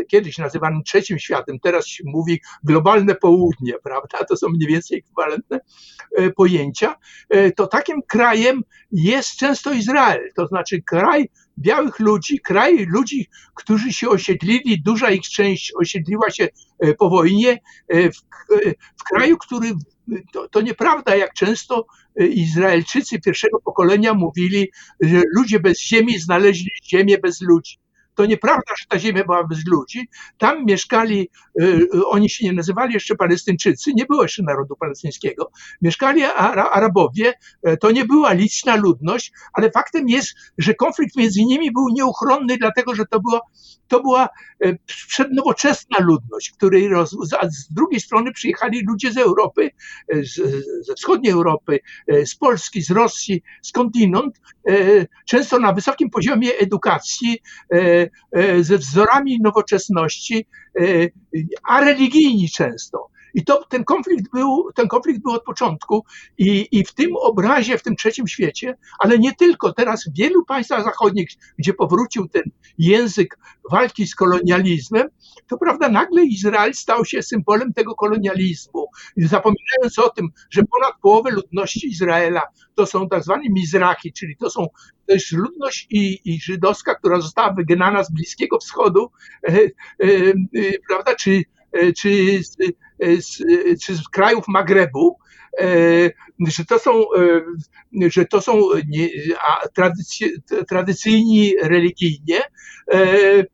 kiedyś 0.09 0.38
nazywanym 0.38 0.82
trzecim 0.82 1.18
światem, 1.18 1.59
teraz 1.61 1.86
się 1.86 2.04
mówi 2.07 2.40
globalne 2.64 3.14
południe, 3.14 3.72
prawda? 3.82 4.24
To 4.28 4.36
są 4.36 4.48
mniej 4.48 4.68
więcej 4.68 4.98
ekwiwalentne 4.98 5.61
e, 6.16 6.30
pojęcia. 6.30 6.96
E, 7.30 7.52
To 7.52 7.66
takim 7.66 8.02
krajem 8.02 8.62
jest 8.92 9.36
często 9.36 9.72
Izrael, 9.72 10.20
to 10.36 10.46
znaczy 10.46 10.82
kraj 10.82 11.28
białych 11.59 11.98
ludzi, 12.00 12.40
kraj 12.40 12.86
ludzi, 12.86 13.28
którzy 13.54 13.92
się 13.92 14.09
osiedlili, 14.09 14.82
duża 14.82 15.11
ich 15.11 15.22
część 15.22 15.72
osiedliła 15.80 16.30
się 16.30 16.48
e, 16.78 16.94
po 16.94 17.11
wojnie, 17.11 17.61
e, 17.88 18.11
w, 18.12 18.16
e, 18.52 18.74
w 18.96 19.04
kraju, 19.04 19.38
który 19.38 19.72
to, 20.32 20.48
to 20.48 20.61
nieprawda, 20.61 21.16
jak 21.16 21.34
często 21.34 21.86
Izraelczycy 22.16 23.20
pierwszego 23.20 23.61
pokolenia 23.61 24.14
mówili, 24.14 24.68
że 25.00 25.22
ludzie 25.36 25.61
bez 25.61 25.80
ziemi 25.80 26.18
znaleźli 26.18 26.70
ziemię 26.84 27.18
bez 27.18 27.40
ludzi. 27.40 27.78
To 28.17 28.27
nieprawda, 28.27 28.73
że 28.79 28.87
ta 28.89 28.99
ziemia 28.99 29.25
była 29.25 29.45
bez 29.45 29.67
ludzi. 29.67 30.09
Tam 30.39 30.64
mieszkali, 30.64 31.31
e, 31.61 31.64
e, 31.64 32.07
oni 32.07 32.31
się 32.31 32.45
nie 32.45 32.53
nazywali 32.53 32.95
jeszcze 32.95 33.17
Palestyńczycy, 33.17 33.93
nie 33.95 34.05
było 34.07 34.23
jeszcze 34.23 34.43
narodu 34.43 34.77
palestyńskiego. 34.77 35.51
Mieszkali 35.83 36.23
Ara- 36.23 36.71
Arabowie, 36.71 37.35
e, 37.62 37.77
to 37.77 37.91
nie 37.91 38.05
była 38.05 38.33
liczna 38.33 38.77
ludność, 38.77 39.33
ale 39.53 39.71
faktem 39.71 40.09
jest, 40.09 40.35
że 40.59 40.75
konflikt 40.75 41.17
między 41.17 41.45
nimi 41.45 41.73
był 41.73 41.89
nieuchronny, 41.93 42.57
dlatego 42.57 42.95
że 42.95 43.07
to 43.07 43.21
była, 43.21 43.41
to 43.89 44.03
była 44.03 44.29
e, 44.64 44.77
przednowoczesna 44.87 45.99
ludność, 46.01 46.51
której 46.51 46.89
roz, 46.89 47.11
z 47.49 47.75
drugiej 47.75 48.01
strony 48.01 48.33
przyjechali 48.33 48.83
ludzie 48.89 49.12
z 49.12 49.17
Europy, 49.17 49.71
e, 50.09 50.25
z, 50.25 50.35
ze 50.87 50.95
wschodniej 50.95 51.33
Europy, 51.33 51.79
z 52.27 52.35
Polski, 52.35 52.83
z 52.83 52.91
Rosji, 52.91 53.43
skądinąd, 53.62 54.41
często 55.27 55.59
na 55.59 55.73
wysokim 55.73 56.11
poziomie 56.11 56.55
edukacji, 56.59 57.39
ze 58.61 58.78
wzorami 58.78 59.40
nowoczesności, 59.40 60.46
e, 60.80 60.82
a 61.68 61.80
religijni 61.80 62.48
często. 62.48 63.09
I 63.37 63.45
to, 63.45 63.64
ten, 63.68 63.84
konflikt 63.84 64.30
był, 64.32 64.72
ten 64.74 64.89
konflikt 64.89 65.22
był 65.22 65.32
od 65.32 65.45
początku 65.45 66.05
i, 66.39 66.68
i 66.72 66.84
w 66.84 66.95
tym 66.95 67.11
obrazie, 67.16 67.78
w 67.78 67.82
tym 67.82 67.97
trzecim 67.97 68.28
świecie, 68.28 68.76
ale 68.99 69.18
nie 69.18 69.34
tylko, 69.34 69.72
teraz 69.72 70.05
w 70.05 70.16
wielu 70.18 70.45
państwach 70.45 70.84
zachodnich, 70.84 71.28
gdzie 71.59 71.74
powrócił 71.74 72.28
ten 72.28 72.43
język 72.78 73.39
walki 73.70 74.07
z 74.07 74.14
kolonializmem, 74.14 75.09
to 75.49 75.59
prawda, 75.59 75.89
nagle 75.89 76.24
Izrael 76.24 76.74
stał 76.74 77.05
się 77.05 77.22
symbolem 77.22 77.72
tego 77.72 77.95
kolonializmu, 77.95 78.87
zapominając 79.16 79.99
o 79.99 80.11
tym, 80.11 80.28
że 80.51 80.62
ponad 80.62 80.95
połowę 81.03 81.30
ludności 81.30 81.89
Izraela 81.89 82.43
to 82.74 82.87
są 82.87 83.09
tak 83.09 83.22
zwani 83.22 83.51
Mizrachi, 83.51 84.12
czyli 84.12 84.37
to 84.37 84.51
są 84.51 84.66
to 85.07 85.14
jest 85.14 85.32
ludność 85.32 85.87
i, 85.91 86.20
i 86.24 86.41
żydowska, 86.41 86.95
która 86.95 87.20
została 87.20 87.53
wygnana 87.53 88.05
z 88.05 88.12
Bliskiego 88.12 88.59
Wschodu, 88.59 89.11
e, 89.49 89.53
e, 89.53 89.68
e, 90.01 90.78
prawda, 90.89 91.14
czy, 91.14 91.43
czy, 91.99 92.41
z, 92.45 92.57
e, 92.61 93.07
e, 93.07 93.77
czy 93.83 93.97
z 93.97 94.09
krajów 94.09 94.45
Magrebu, 94.49 95.18
e, 95.61 95.66
że 96.49 96.64
to 96.64 96.79
są, 96.79 96.93
e, 96.93 98.11
że 98.11 98.27
to 98.27 98.41
są 98.41 98.61
nie, 98.89 99.09
tradycy, 99.74 100.43
tradycyjni 100.68 101.55
religijnie 101.62 102.41
e, 102.93 103.45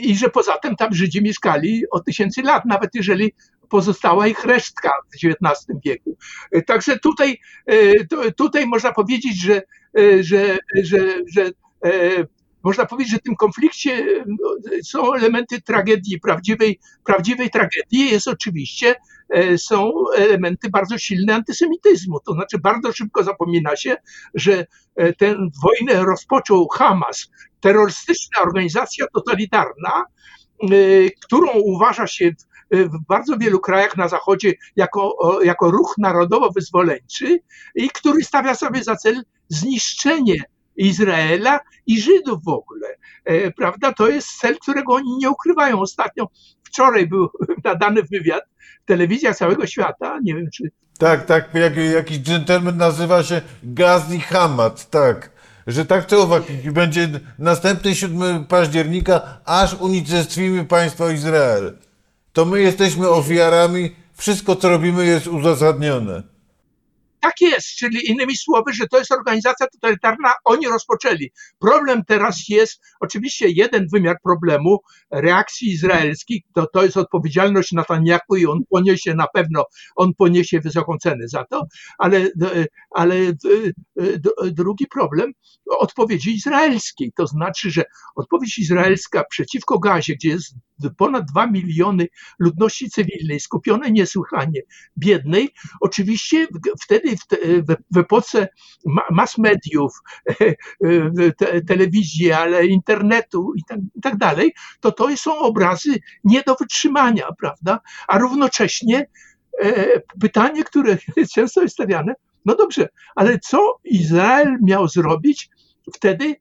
i 0.00 0.16
że 0.16 0.30
poza 0.30 0.58
tym 0.58 0.76
tam 0.76 0.94
Żydzi 0.94 1.22
mieszkali 1.22 1.82
od 1.90 2.04
tysięcy 2.04 2.42
lat, 2.42 2.64
nawet 2.64 2.94
jeżeli 2.94 3.32
pozostała 3.68 4.26
ich 4.26 4.44
resztka 4.44 4.90
w 5.10 5.26
XIX 5.26 5.78
wieku. 5.84 6.16
E, 6.52 6.62
Także 6.62 6.98
tutaj, 6.98 7.40
e, 7.66 8.04
tu- 8.06 8.32
tutaj 8.32 8.66
można 8.66 8.92
powiedzieć, 8.92 9.42
że, 9.42 9.62
e, 9.98 10.22
że, 10.22 10.58
że, 10.82 10.98
że 11.34 11.50
e, 11.84 12.24
można 12.62 12.86
powiedzieć, 12.86 13.12
że 13.12 13.18
w 13.18 13.22
tym 13.22 13.36
konflikcie 13.36 13.92
e, 13.92 14.82
są 14.82 15.14
elementy 15.14 15.62
tragedii, 15.62 16.20
prawdziwej, 16.20 16.80
prawdziwej 17.04 17.50
tragedii 17.50 18.10
jest 18.10 18.28
oczywiście, 18.28 18.94
e, 19.28 19.58
są 19.58 19.92
elementy 20.16 20.70
bardzo 20.70 20.98
silne 20.98 21.34
antysemityzmu. 21.34 22.20
To 22.20 22.32
znaczy 22.32 22.58
bardzo 22.58 22.92
szybko 22.92 23.24
zapomina 23.24 23.76
się, 23.76 23.96
że 24.34 24.66
e, 24.96 25.12
tę 25.12 25.36
wojnę 25.62 26.04
rozpoczął 26.04 26.68
Hamas, 26.68 27.30
terrorystyczna 27.60 28.42
organizacja 28.42 29.06
totalitarna, 29.14 30.04
którą 31.20 31.48
uważa 31.52 32.06
się 32.06 32.32
w, 32.70 33.06
bardzo 33.08 33.38
wielu 33.38 33.60
krajach 33.60 33.96
na 33.96 34.08
Zachodzie 34.08 34.54
jako, 34.76 35.16
jako 35.42 35.70
ruch 35.70 35.94
narodowo-wyzwoleńczy 35.98 37.38
i 37.74 37.88
który 37.88 38.24
stawia 38.24 38.54
sobie 38.54 38.84
za 38.84 38.96
cel 38.96 39.22
zniszczenie 39.48 40.44
Izraela 40.78 41.60
i 41.86 42.00
Żydów 42.00 42.44
w 42.44 42.48
ogóle. 42.48 42.88
E, 43.24 43.50
Prawda? 43.50 43.92
To 43.92 44.08
jest 44.08 44.28
cel, 44.28 44.58
którego 44.58 44.92
oni 44.92 45.16
nie 45.18 45.30
ukrywają. 45.30 45.80
Ostatnio, 45.80 46.28
wczoraj 46.62 47.06
był 47.06 47.28
nadany 47.64 48.02
wywiad 48.02 48.42
w 48.82 48.84
telewizjach 48.84 49.36
całego 49.36 49.66
świata. 49.66 50.18
Nie 50.22 50.34
wiem, 50.34 50.46
czy 50.54 50.70
Tak, 50.98 51.26
tak, 51.26 51.54
jak, 51.54 51.76
jakiś 51.76 52.18
dżentelmen 52.18 52.76
nazywa 52.76 53.22
się 53.22 53.40
Gazi 53.62 54.20
Hamad, 54.20 54.90
tak. 54.90 55.38
Że 55.66 55.84
tak 55.84 56.06
czy 56.06 56.18
owak 56.18 56.42
będzie 56.72 57.08
następny 57.38 57.94
7 57.94 58.44
października, 58.44 59.40
aż 59.44 59.74
unicestwimy 59.74 60.64
państwo 60.64 61.10
Izrael. 61.10 61.78
To 62.32 62.44
my 62.44 62.60
jesteśmy 62.60 63.08
ofiarami, 63.08 63.96
wszystko 64.14 64.56
co 64.56 64.68
robimy 64.68 65.06
jest 65.06 65.26
uzasadnione. 65.26 66.22
Tak 67.20 67.40
jest, 67.40 67.68
czyli 67.68 68.10
innymi 68.10 68.36
słowy, 68.36 68.72
że 68.72 68.86
to 68.86 68.98
jest 68.98 69.12
organizacja 69.12 69.66
totalitarna, 69.66 70.32
oni 70.44 70.68
rozpoczęli. 70.68 71.32
Problem 71.58 72.04
teraz 72.04 72.48
jest, 72.48 72.80
oczywiście 73.00 73.48
jeden 73.48 73.86
wymiar 73.92 74.16
problemu 74.22 74.78
reakcji 75.10 75.68
izraelskiej, 75.70 76.44
to, 76.54 76.66
to 76.66 76.82
jest 76.82 76.96
odpowiedzialność 76.96 77.72
Netanyahu 77.72 78.36
i 78.36 78.46
on 78.46 78.60
poniesie 78.70 79.14
na 79.14 79.26
pewno, 79.34 79.64
on 79.96 80.14
poniesie 80.14 80.60
wysoką 80.60 80.96
cenę 81.02 81.28
za 81.28 81.44
to, 81.44 81.66
ale, 81.98 82.28
ale 82.90 83.14
drugi 84.52 84.86
problem 84.86 85.32
odpowiedzi 85.66 86.34
izraelskiej, 86.34 87.12
to 87.16 87.26
znaczy, 87.26 87.70
że 87.70 87.84
odpowiedź 88.16 88.58
izraelska 88.58 89.24
przeciwko 89.30 89.78
Gazie, 89.78 90.14
gdzie 90.14 90.28
jest 90.28 90.54
ponad 90.96 91.24
2 91.24 91.46
miliony 91.46 92.06
ludności 92.38 92.90
cywilnej, 92.90 93.40
skupionej 93.40 93.92
niesłychanie, 93.92 94.60
biednej, 94.98 95.50
oczywiście 95.80 96.46
wtedy 96.82 97.07
w, 97.16 97.26
te, 97.26 97.36
w 97.90 97.98
epoce 97.98 98.48
mass 99.10 99.38
mediów, 99.38 99.92
te, 101.38 101.62
telewizji, 101.62 102.32
ale 102.32 102.66
internetu 102.66 103.52
i 103.56 103.64
tak, 103.64 103.78
i 103.94 104.00
tak 104.00 104.16
dalej, 104.16 104.54
to 104.80 104.92
to 104.92 105.16
są 105.16 105.38
obrazy 105.38 106.00
nie 106.24 106.42
do 106.42 106.54
wytrzymania, 106.54 107.28
prawda? 107.40 107.80
A 108.08 108.18
równocześnie 108.18 109.06
e, 109.62 110.00
pytanie, 110.20 110.64
które 110.64 110.96
często 111.34 111.62
jest 111.62 111.74
stawiane, 111.74 112.14
no 112.44 112.54
dobrze, 112.54 112.88
ale 113.16 113.38
co 113.38 113.78
Izrael 113.84 114.56
miał 114.62 114.88
zrobić 114.88 115.50
wtedy, 115.94 116.36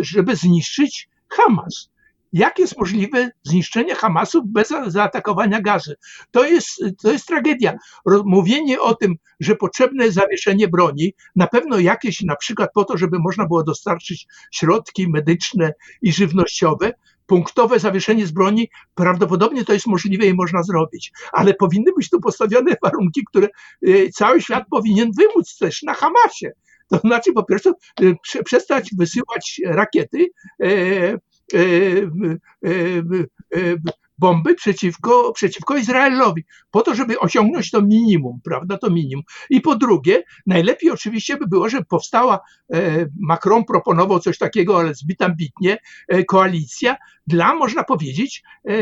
żeby 0.00 0.36
zniszczyć 0.36 1.08
Hamas? 1.28 1.91
Jak 2.32 2.58
jest 2.58 2.78
możliwe 2.78 3.30
zniszczenie 3.42 3.94
Hamasu 3.94 4.42
bez 4.46 4.68
za- 4.68 4.90
zaatakowania 4.90 5.60
gazy. 5.60 5.94
To 6.30 6.44
jest, 6.44 6.68
to 7.02 7.12
jest 7.12 7.26
tragedia. 7.26 7.74
Mówienie 8.24 8.80
o 8.80 8.94
tym, 8.94 9.14
że 9.40 9.56
potrzebne 9.56 10.04
jest 10.04 10.16
zawieszenie 10.16 10.68
broni, 10.68 11.14
na 11.36 11.46
pewno 11.46 11.78
jakieś 11.78 12.20
na 12.22 12.36
przykład 12.36 12.70
po 12.74 12.84
to, 12.84 12.96
żeby 12.96 13.18
można 13.18 13.46
było 13.46 13.64
dostarczyć 13.64 14.26
środki 14.52 15.08
medyczne 15.08 15.72
i 16.02 16.12
żywnościowe, 16.12 16.92
punktowe 17.26 17.78
zawieszenie 17.78 18.26
z 18.26 18.30
broni, 18.32 18.68
prawdopodobnie 18.94 19.64
to 19.64 19.72
jest 19.72 19.86
możliwe 19.86 20.26
i 20.26 20.34
można 20.34 20.62
zrobić, 20.62 21.12
ale 21.32 21.54
powinny 21.54 21.92
być 21.96 22.10
tu 22.10 22.20
postawione 22.20 22.76
warunki, 22.84 23.24
które 23.24 23.48
e, 23.86 24.08
cały 24.08 24.42
świat 24.42 24.64
powinien 24.70 25.10
wymóc 25.18 25.58
też 25.58 25.82
na 25.82 25.94
Hamasie. 25.94 26.50
To 26.88 26.98
znaczy, 26.98 27.32
po 27.32 27.42
pierwsze, 27.44 27.70
e, 27.70 28.04
prze- 28.22 28.42
przestać 28.42 28.90
wysyłać 28.98 29.60
rakiety, 29.64 30.26
e, 30.62 31.18
bomby 34.18 34.54
przeciwko, 34.54 35.32
przeciwko 35.32 35.76
Izraelowi, 35.76 36.44
po 36.70 36.82
to, 36.82 36.94
żeby 36.94 37.18
osiągnąć 37.18 37.70
to 37.70 37.82
minimum, 37.82 38.40
prawda, 38.44 38.78
to 38.78 38.90
minimum. 38.90 39.24
I 39.50 39.60
po 39.60 39.76
drugie, 39.76 40.22
najlepiej 40.46 40.90
oczywiście 40.90 41.36
by 41.36 41.46
było, 41.46 41.68
żeby 41.68 41.84
powstała, 41.84 42.40
e, 42.72 43.06
Macron 43.20 43.64
proponował 43.64 44.20
coś 44.20 44.38
takiego, 44.38 44.78
ale 44.78 44.94
zbyt 44.94 45.22
ambitnie, 45.22 45.78
e, 46.08 46.24
koalicja 46.24 46.96
dla, 47.26 47.54
można 47.54 47.84
powiedzieć, 47.84 48.42
e, 48.68 48.72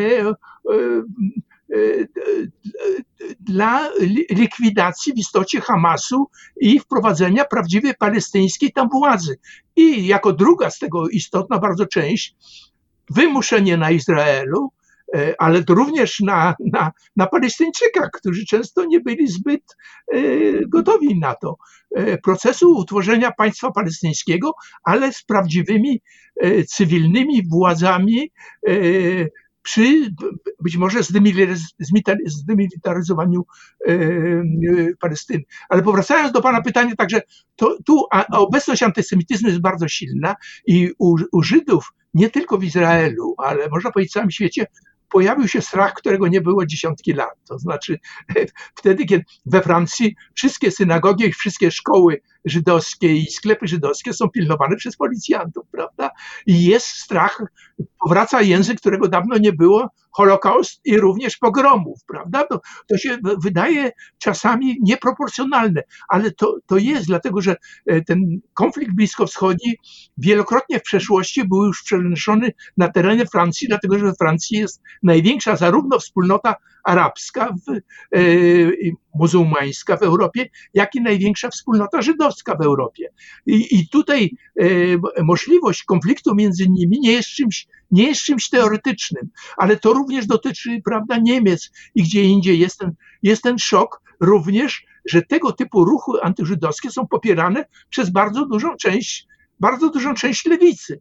dla 3.40 3.90
li- 4.00 4.26
likwidacji 4.30 5.12
w 5.12 5.18
istocie 5.18 5.60
Hamasu 5.60 6.30
i 6.60 6.80
wprowadzenia 6.80 7.44
prawdziwej 7.44 7.94
palestyńskiej 7.94 8.72
tam 8.72 8.88
władzy. 8.88 9.38
I 9.76 10.06
jako 10.06 10.32
druga 10.32 10.70
z 10.70 10.78
tego 10.78 11.08
istotna 11.08 11.58
bardzo 11.58 11.86
część, 11.86 12.36
wymuszenie 13.10 13.76
na 13.76 13.90
Izraelu, 13.90 14.72
e, 15.14 15.34
ale 15.38 15.64
to 15.64 15.74
również 15.74 16.20
na, 16.20 16.54
na, 16.72 16.92
na 17.16 17.26
Palestyńczykach, 17.26 18.10
którzy 18.12 18.46
często 18.46 18.84
nie 18.84 19.00
byli 19.00 19.28
zbyt 19.28 19.76
e, 20.12 20.18
gotowi 20.68 21.18
na 21.18 21.34
to. 21.34 21.56
E, 21.94 22.18
Procesu 22.18 22.76
utworzenia 22.76 23.32
państwa 23.32 23.70
palestyńskiego, 23.70 24.52
ale 24.84 25.12
z 25.12 25.22
prawdziwymi 25.22 26.02
cywilnymi 26.68 27.48
władzami 27.48 28.32
przy 29.62 30.14
być 30.60 30.76
może 30.76 31.00
zdemilitaryzowaniu 32.26 33.44
e, 33.88 33.92
e, 33.92 34.44
Palestyny. 35.00 35.42
Ale 35.68 35.82
powracając 35.82 36.32
do 36.32 36.42
Pana 36.42 36.62
pytania, 36.62 36.96
także 36.96 37.22
to, 37.56 37.76
tu 37.84 38.04
obecność 38.32 38.82
antysemityzmu 38.82 39.48
jest 39.48 39.60
bardzo 39.60 39.88
silna 39.88 40.34
i 40.66 40.90
u, 40.98 41.16
u 41.32 41.42
Żydów, 41.42 41.92
nie 42.14 42.30
tylko 42.30 42.58
w 42.58 42.64
Izraelu, 42.64 43.34
ale 43.38 43.68
można 43.68 43.92
powiedzieć 43.92 44.12
w 44.12 44.14
całym 44.14 44.30
świecie, 44.30 44.66
pojawił 45.10 45.48
się 45.48 45.62
strach, 45.62 45.94
którego 45.94 46.28
nie 46.28 46.40
było 46.40 46.66
dziesiątki 46.66 47.12
lat. 47.12 47.34
To 47.48 47.58
znaczy 47.58 47.98
wtedy, 48.74 49.04
kiedy 49.04 49.24
we 49.46 49.62
Francji 49.62 50.16
wszystkie 50.34 50.70
synagogi 50.70 51.32
wszystkie 51.32 51.70
szkoły 51.70 52.20
żydowskie 52.44 53.16
i 53.16 53.26
sklepy 53.26 53.68
żydowskie 53.68 54.12
są 54.12 54.28
pilnowane 54.28 54.76
przez 54.76 54.96
policjantów, 54.96 55.64
prawda? 55.70 56.10
I 56.46 56.64
jest 56.64 56.86
strach, 56.86 57.42
powraca 58.00 58.42
język, 58.42 58.80
którego 58.80 59.08
dawno 59.08 59.38
nie 59.38 59.52
było, 59.52 59.90
Holokaust 60.10 60.80
i 60.84 60.98
również 60.98 61.36
pogromów, 61.36 61.98
prawda? 62.06 62.46
To, 62.46 62.60
to 62.86 62.98
się 62.98 63.18
wydaje 63.42 63.92
czasami 64.18 64.76
nieproporcjonalne, 64.82 65.82
ale 66.08 66.30
to, 66.30 66.56
to 66.66 66.78
jest, 66.78 67.06
dlatego 67.06 67.40
że 67.40 67.56
e, 67.86 68.00
ten 68.00 68.40
konflikt 68.54 68.92
bliskowschodni 68.94 69.76
wielokrotnie 70.18 70.78
w 70.78 70.82
przeszłości 70.82 71.48
był 71.48 71.64
już 71.64 71.82
przenoszony 71.82 72.52
na 72.76 72.88
terenie 72.88 73.26
Francji, 73.26 73.68
dlatego 73.68 73.98
że 73.98 74.04
we 74.04 74.14
Francji 74.14 74.58
jest 74.58 74.82
największa 75.02 75.56
zarówno 75.56 75.98
wspólnota 75.98 76.54
arabska, 76.84 77.54
w, 77.66 77.80
i 78.82 78.92
muzułmańska 79.14 79.96
w 79.96 80.02
Europie, 80.02 80.48
jak 80.74 80.94
i 80.94 81.00
największa 81.00 81.48
wspólnota 81.50 82.02
żydowska 82.02 82.54
w 82.56 82.60
Europie. 82.60 83.08
I, 83.46 83.78
i 83.78 83.88
tutaj 83.88 84.36
e, 84.60 84.64
możliwość 85.22 85.84
konfliktu 85.84 86.34
między 86.34 86.68
nimi 86.68 87.00
nie 87.00 87.12
jest 87.12 87.28
czymś, 87.28 87.66
nie 87.90 88.08
jest 88.08 88.22
czymś 88.22 88.48
teoretycznym, 88.48 89.30
ale 89.56 89.76
to 89.76 89.92
również 89.92 90.26
dotyczy 90.26 90.80
prawda, 90.84 91.16
Niemiec 91.18 91.70
i 91.94 92.02
gdzie 92.02 92.24
indziej 92.24 92.58
jest 92.58 92.78
ten, 92.78 92.92
jest 93.22 93.42
ten 93.42 93.58
szok 93.58 94.02
również, 94.20 94.86
że 95.04 95.22
tego 95.22 95.52
typu 95.52 95.84
ruchy 95.84 96.12
antyżydowskie 96.22 96.90
są 96.90 97.06
popierane 97.06 97.64
przez 97.90 98.10
bardzo 98.10 98.46
dużą 98.46 98.76
część, 98.76 99.26
bardzo 99.60 99.90
dużą 99.90 100.14
część 100.14 100.46
lewicy. 100.46 101.00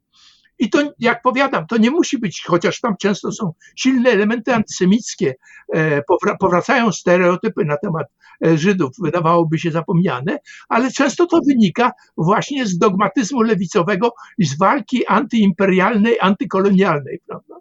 I 0.60 0.70
to, 0.70 0.94
jak 1.00 1.22
powiadam, 1.22 1.68
to 1.68 1.78
nie 1.78 1.92
musi 1.92 2.18
być, 2.18 2.44
chociaż 2.48 2.80
tam 2.80 2.98
często 2.98 3.32
są 3.32 3.54
silne 3.76 4.10
elementy 4.10 4.54
antysemickie, 4.54 5.36
e, 5.74 6.02
powra- 6.02 6.38
powracają 6.40 6.92
stereotypy 6.92 7.66
na 7.66 7.78
temat 7.78 8.08
e, 8.46 8.58
Żydów, 8.58 8.92
wydawałoby 9.00 9.60
się 9.60 9.72
zapomniane, 9.72 10.40
ale 10.70 10.92
często 10.92 11.26
to 11.26 11.40
wynika 11.48 11.92
właśnie 12.18 12.66
z 12.66 12.78
dogmatyzmu 12.78 13.42
lewicowego 13.42 14.14
i 14.38 14.46
z 14.46 14.58
walki 14.58 15.08
antyimperialnej, 15.08 16.18
antykolonialnej, 16.22 17.20
prawda? 17.28 17.56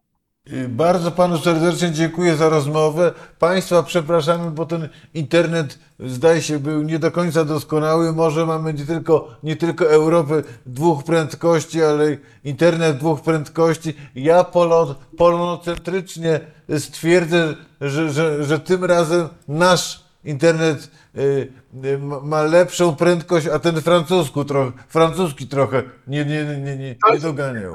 Bardzo 0.69 1.11
panu 1.11 1.39
serdecznie 1.39 1.93
dziękuję 1.93 2.37
za 2.37 2.49
rozmowę. 2.49 3.13
Państwa 3.39 3.83
przepraszamy, 3.83 4.51
bo 4.51 4.67
ten 4.67 4.89
internet 5.15 5.79
zdaje 6.01 6.43
się 6.43 6.59
był 6.59 6.83
nie 6.83 6.99
do 6.99 7.11
końca 7.11 7.45
doskonały. 7.45 8.13
Może 8.13 8.47
mamy 8.47 8.75
nie 8.75 8.87
tylko, 8.87 9.29
nie 9.43 9.57
tylko 9.57 9.91
Europę 9.91 10.43
dwóch 10.67 11.05
prędkości, 11.05 11.83
ale 11.83 12.17
internet 12.45 12.97
dwóch 12.99 13.21
prędkości. 13.23 13.95
Ja 14.15 14.45
polo, 14.45 14.95
polonocentrycznie 15.19 16.41
stwierdzę, 16.79 17.55
że, 17.81 18.11
że, 18.13 18.45
że 18.45 18.59
tym 18.61 18.85
razem 18.85 19.29
nasz 19.49 20.05
internet 20.25 20.91
y, 21.19 21.53
y, 21.85 21.99
ma- 21.99 22.43
lepszą 22.43 22.97
prędkość, 22.97 23.47
a 23.47 23.59
ten 23.59 23.81
francusku 23.83 24.45
trochę, 24.45 24.73
francuski 24.89 25.47
trochę 25.47 25.83
nie, 26.07 26.25
nie, 26.25 26.45
nie, 26.45 26.57
nie, 26.57 26.77
nie, 26.77 26.97
nie 27.13 27.19
doganiał. 27.21 27.75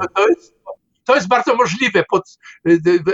To, 1.06 1.16
jest, 1.16 1.28
bardzo 1.28 1.56
możliwe. 1.56 2.04
Pod, 2.10 2.38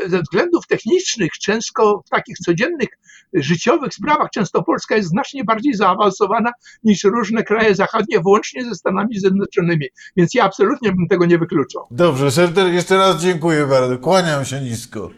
ze 0.07 0.21
względów 0.21 0.67
technicznych, 0.67 1.31
często 1.31 2.01
w 2.05 2.09
takich 2.09 2.37
codziennych, 2.37 2.89
życiowych 3.33 3.93
sprawach, 3.93 4.29
często 4.33 4.63
Polska 4.63 4.95
jest 4.95 5.09
znacznie 5.09 5.43
bardziej 5.43 5.73
zaawansowana 5.73 6.51
niż 6.83 7.03
różne 7.03 7.43
kraje 7.43 7.75
zachodnie, 7.75 8.19
włącznie 8.19 8.65
ze 8.65 8.75
Stanami 8.75 9.19
Zjednoczonymi. 9.19 9.87
Więc 10.17 10.33
ja 10.33 10.43
absolutnie 10.43 10.91
bym 10.91 11.07
tego 11.07 11.25
nie 11.25 11.37
wykluczał. 11.37 11.87
Dobrze, 11.91 12.31
serdecznie 12.31 12.73
jeszcze 12.73 12.97
raz 12.97 13.21
dziękuję 13.21 13.65
bardzo. 13.65 13.97
Kłaniam 13.97 14.45
się 14.45 14.61
nisko. 14.61 15.09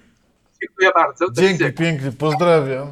Dziękuję 0.61 0.91
bardzo. 0.95 1.25
Dzięki 1.31 1.73
pięknie, 1.73 2.11
pozdrawiam. 2.11 2.87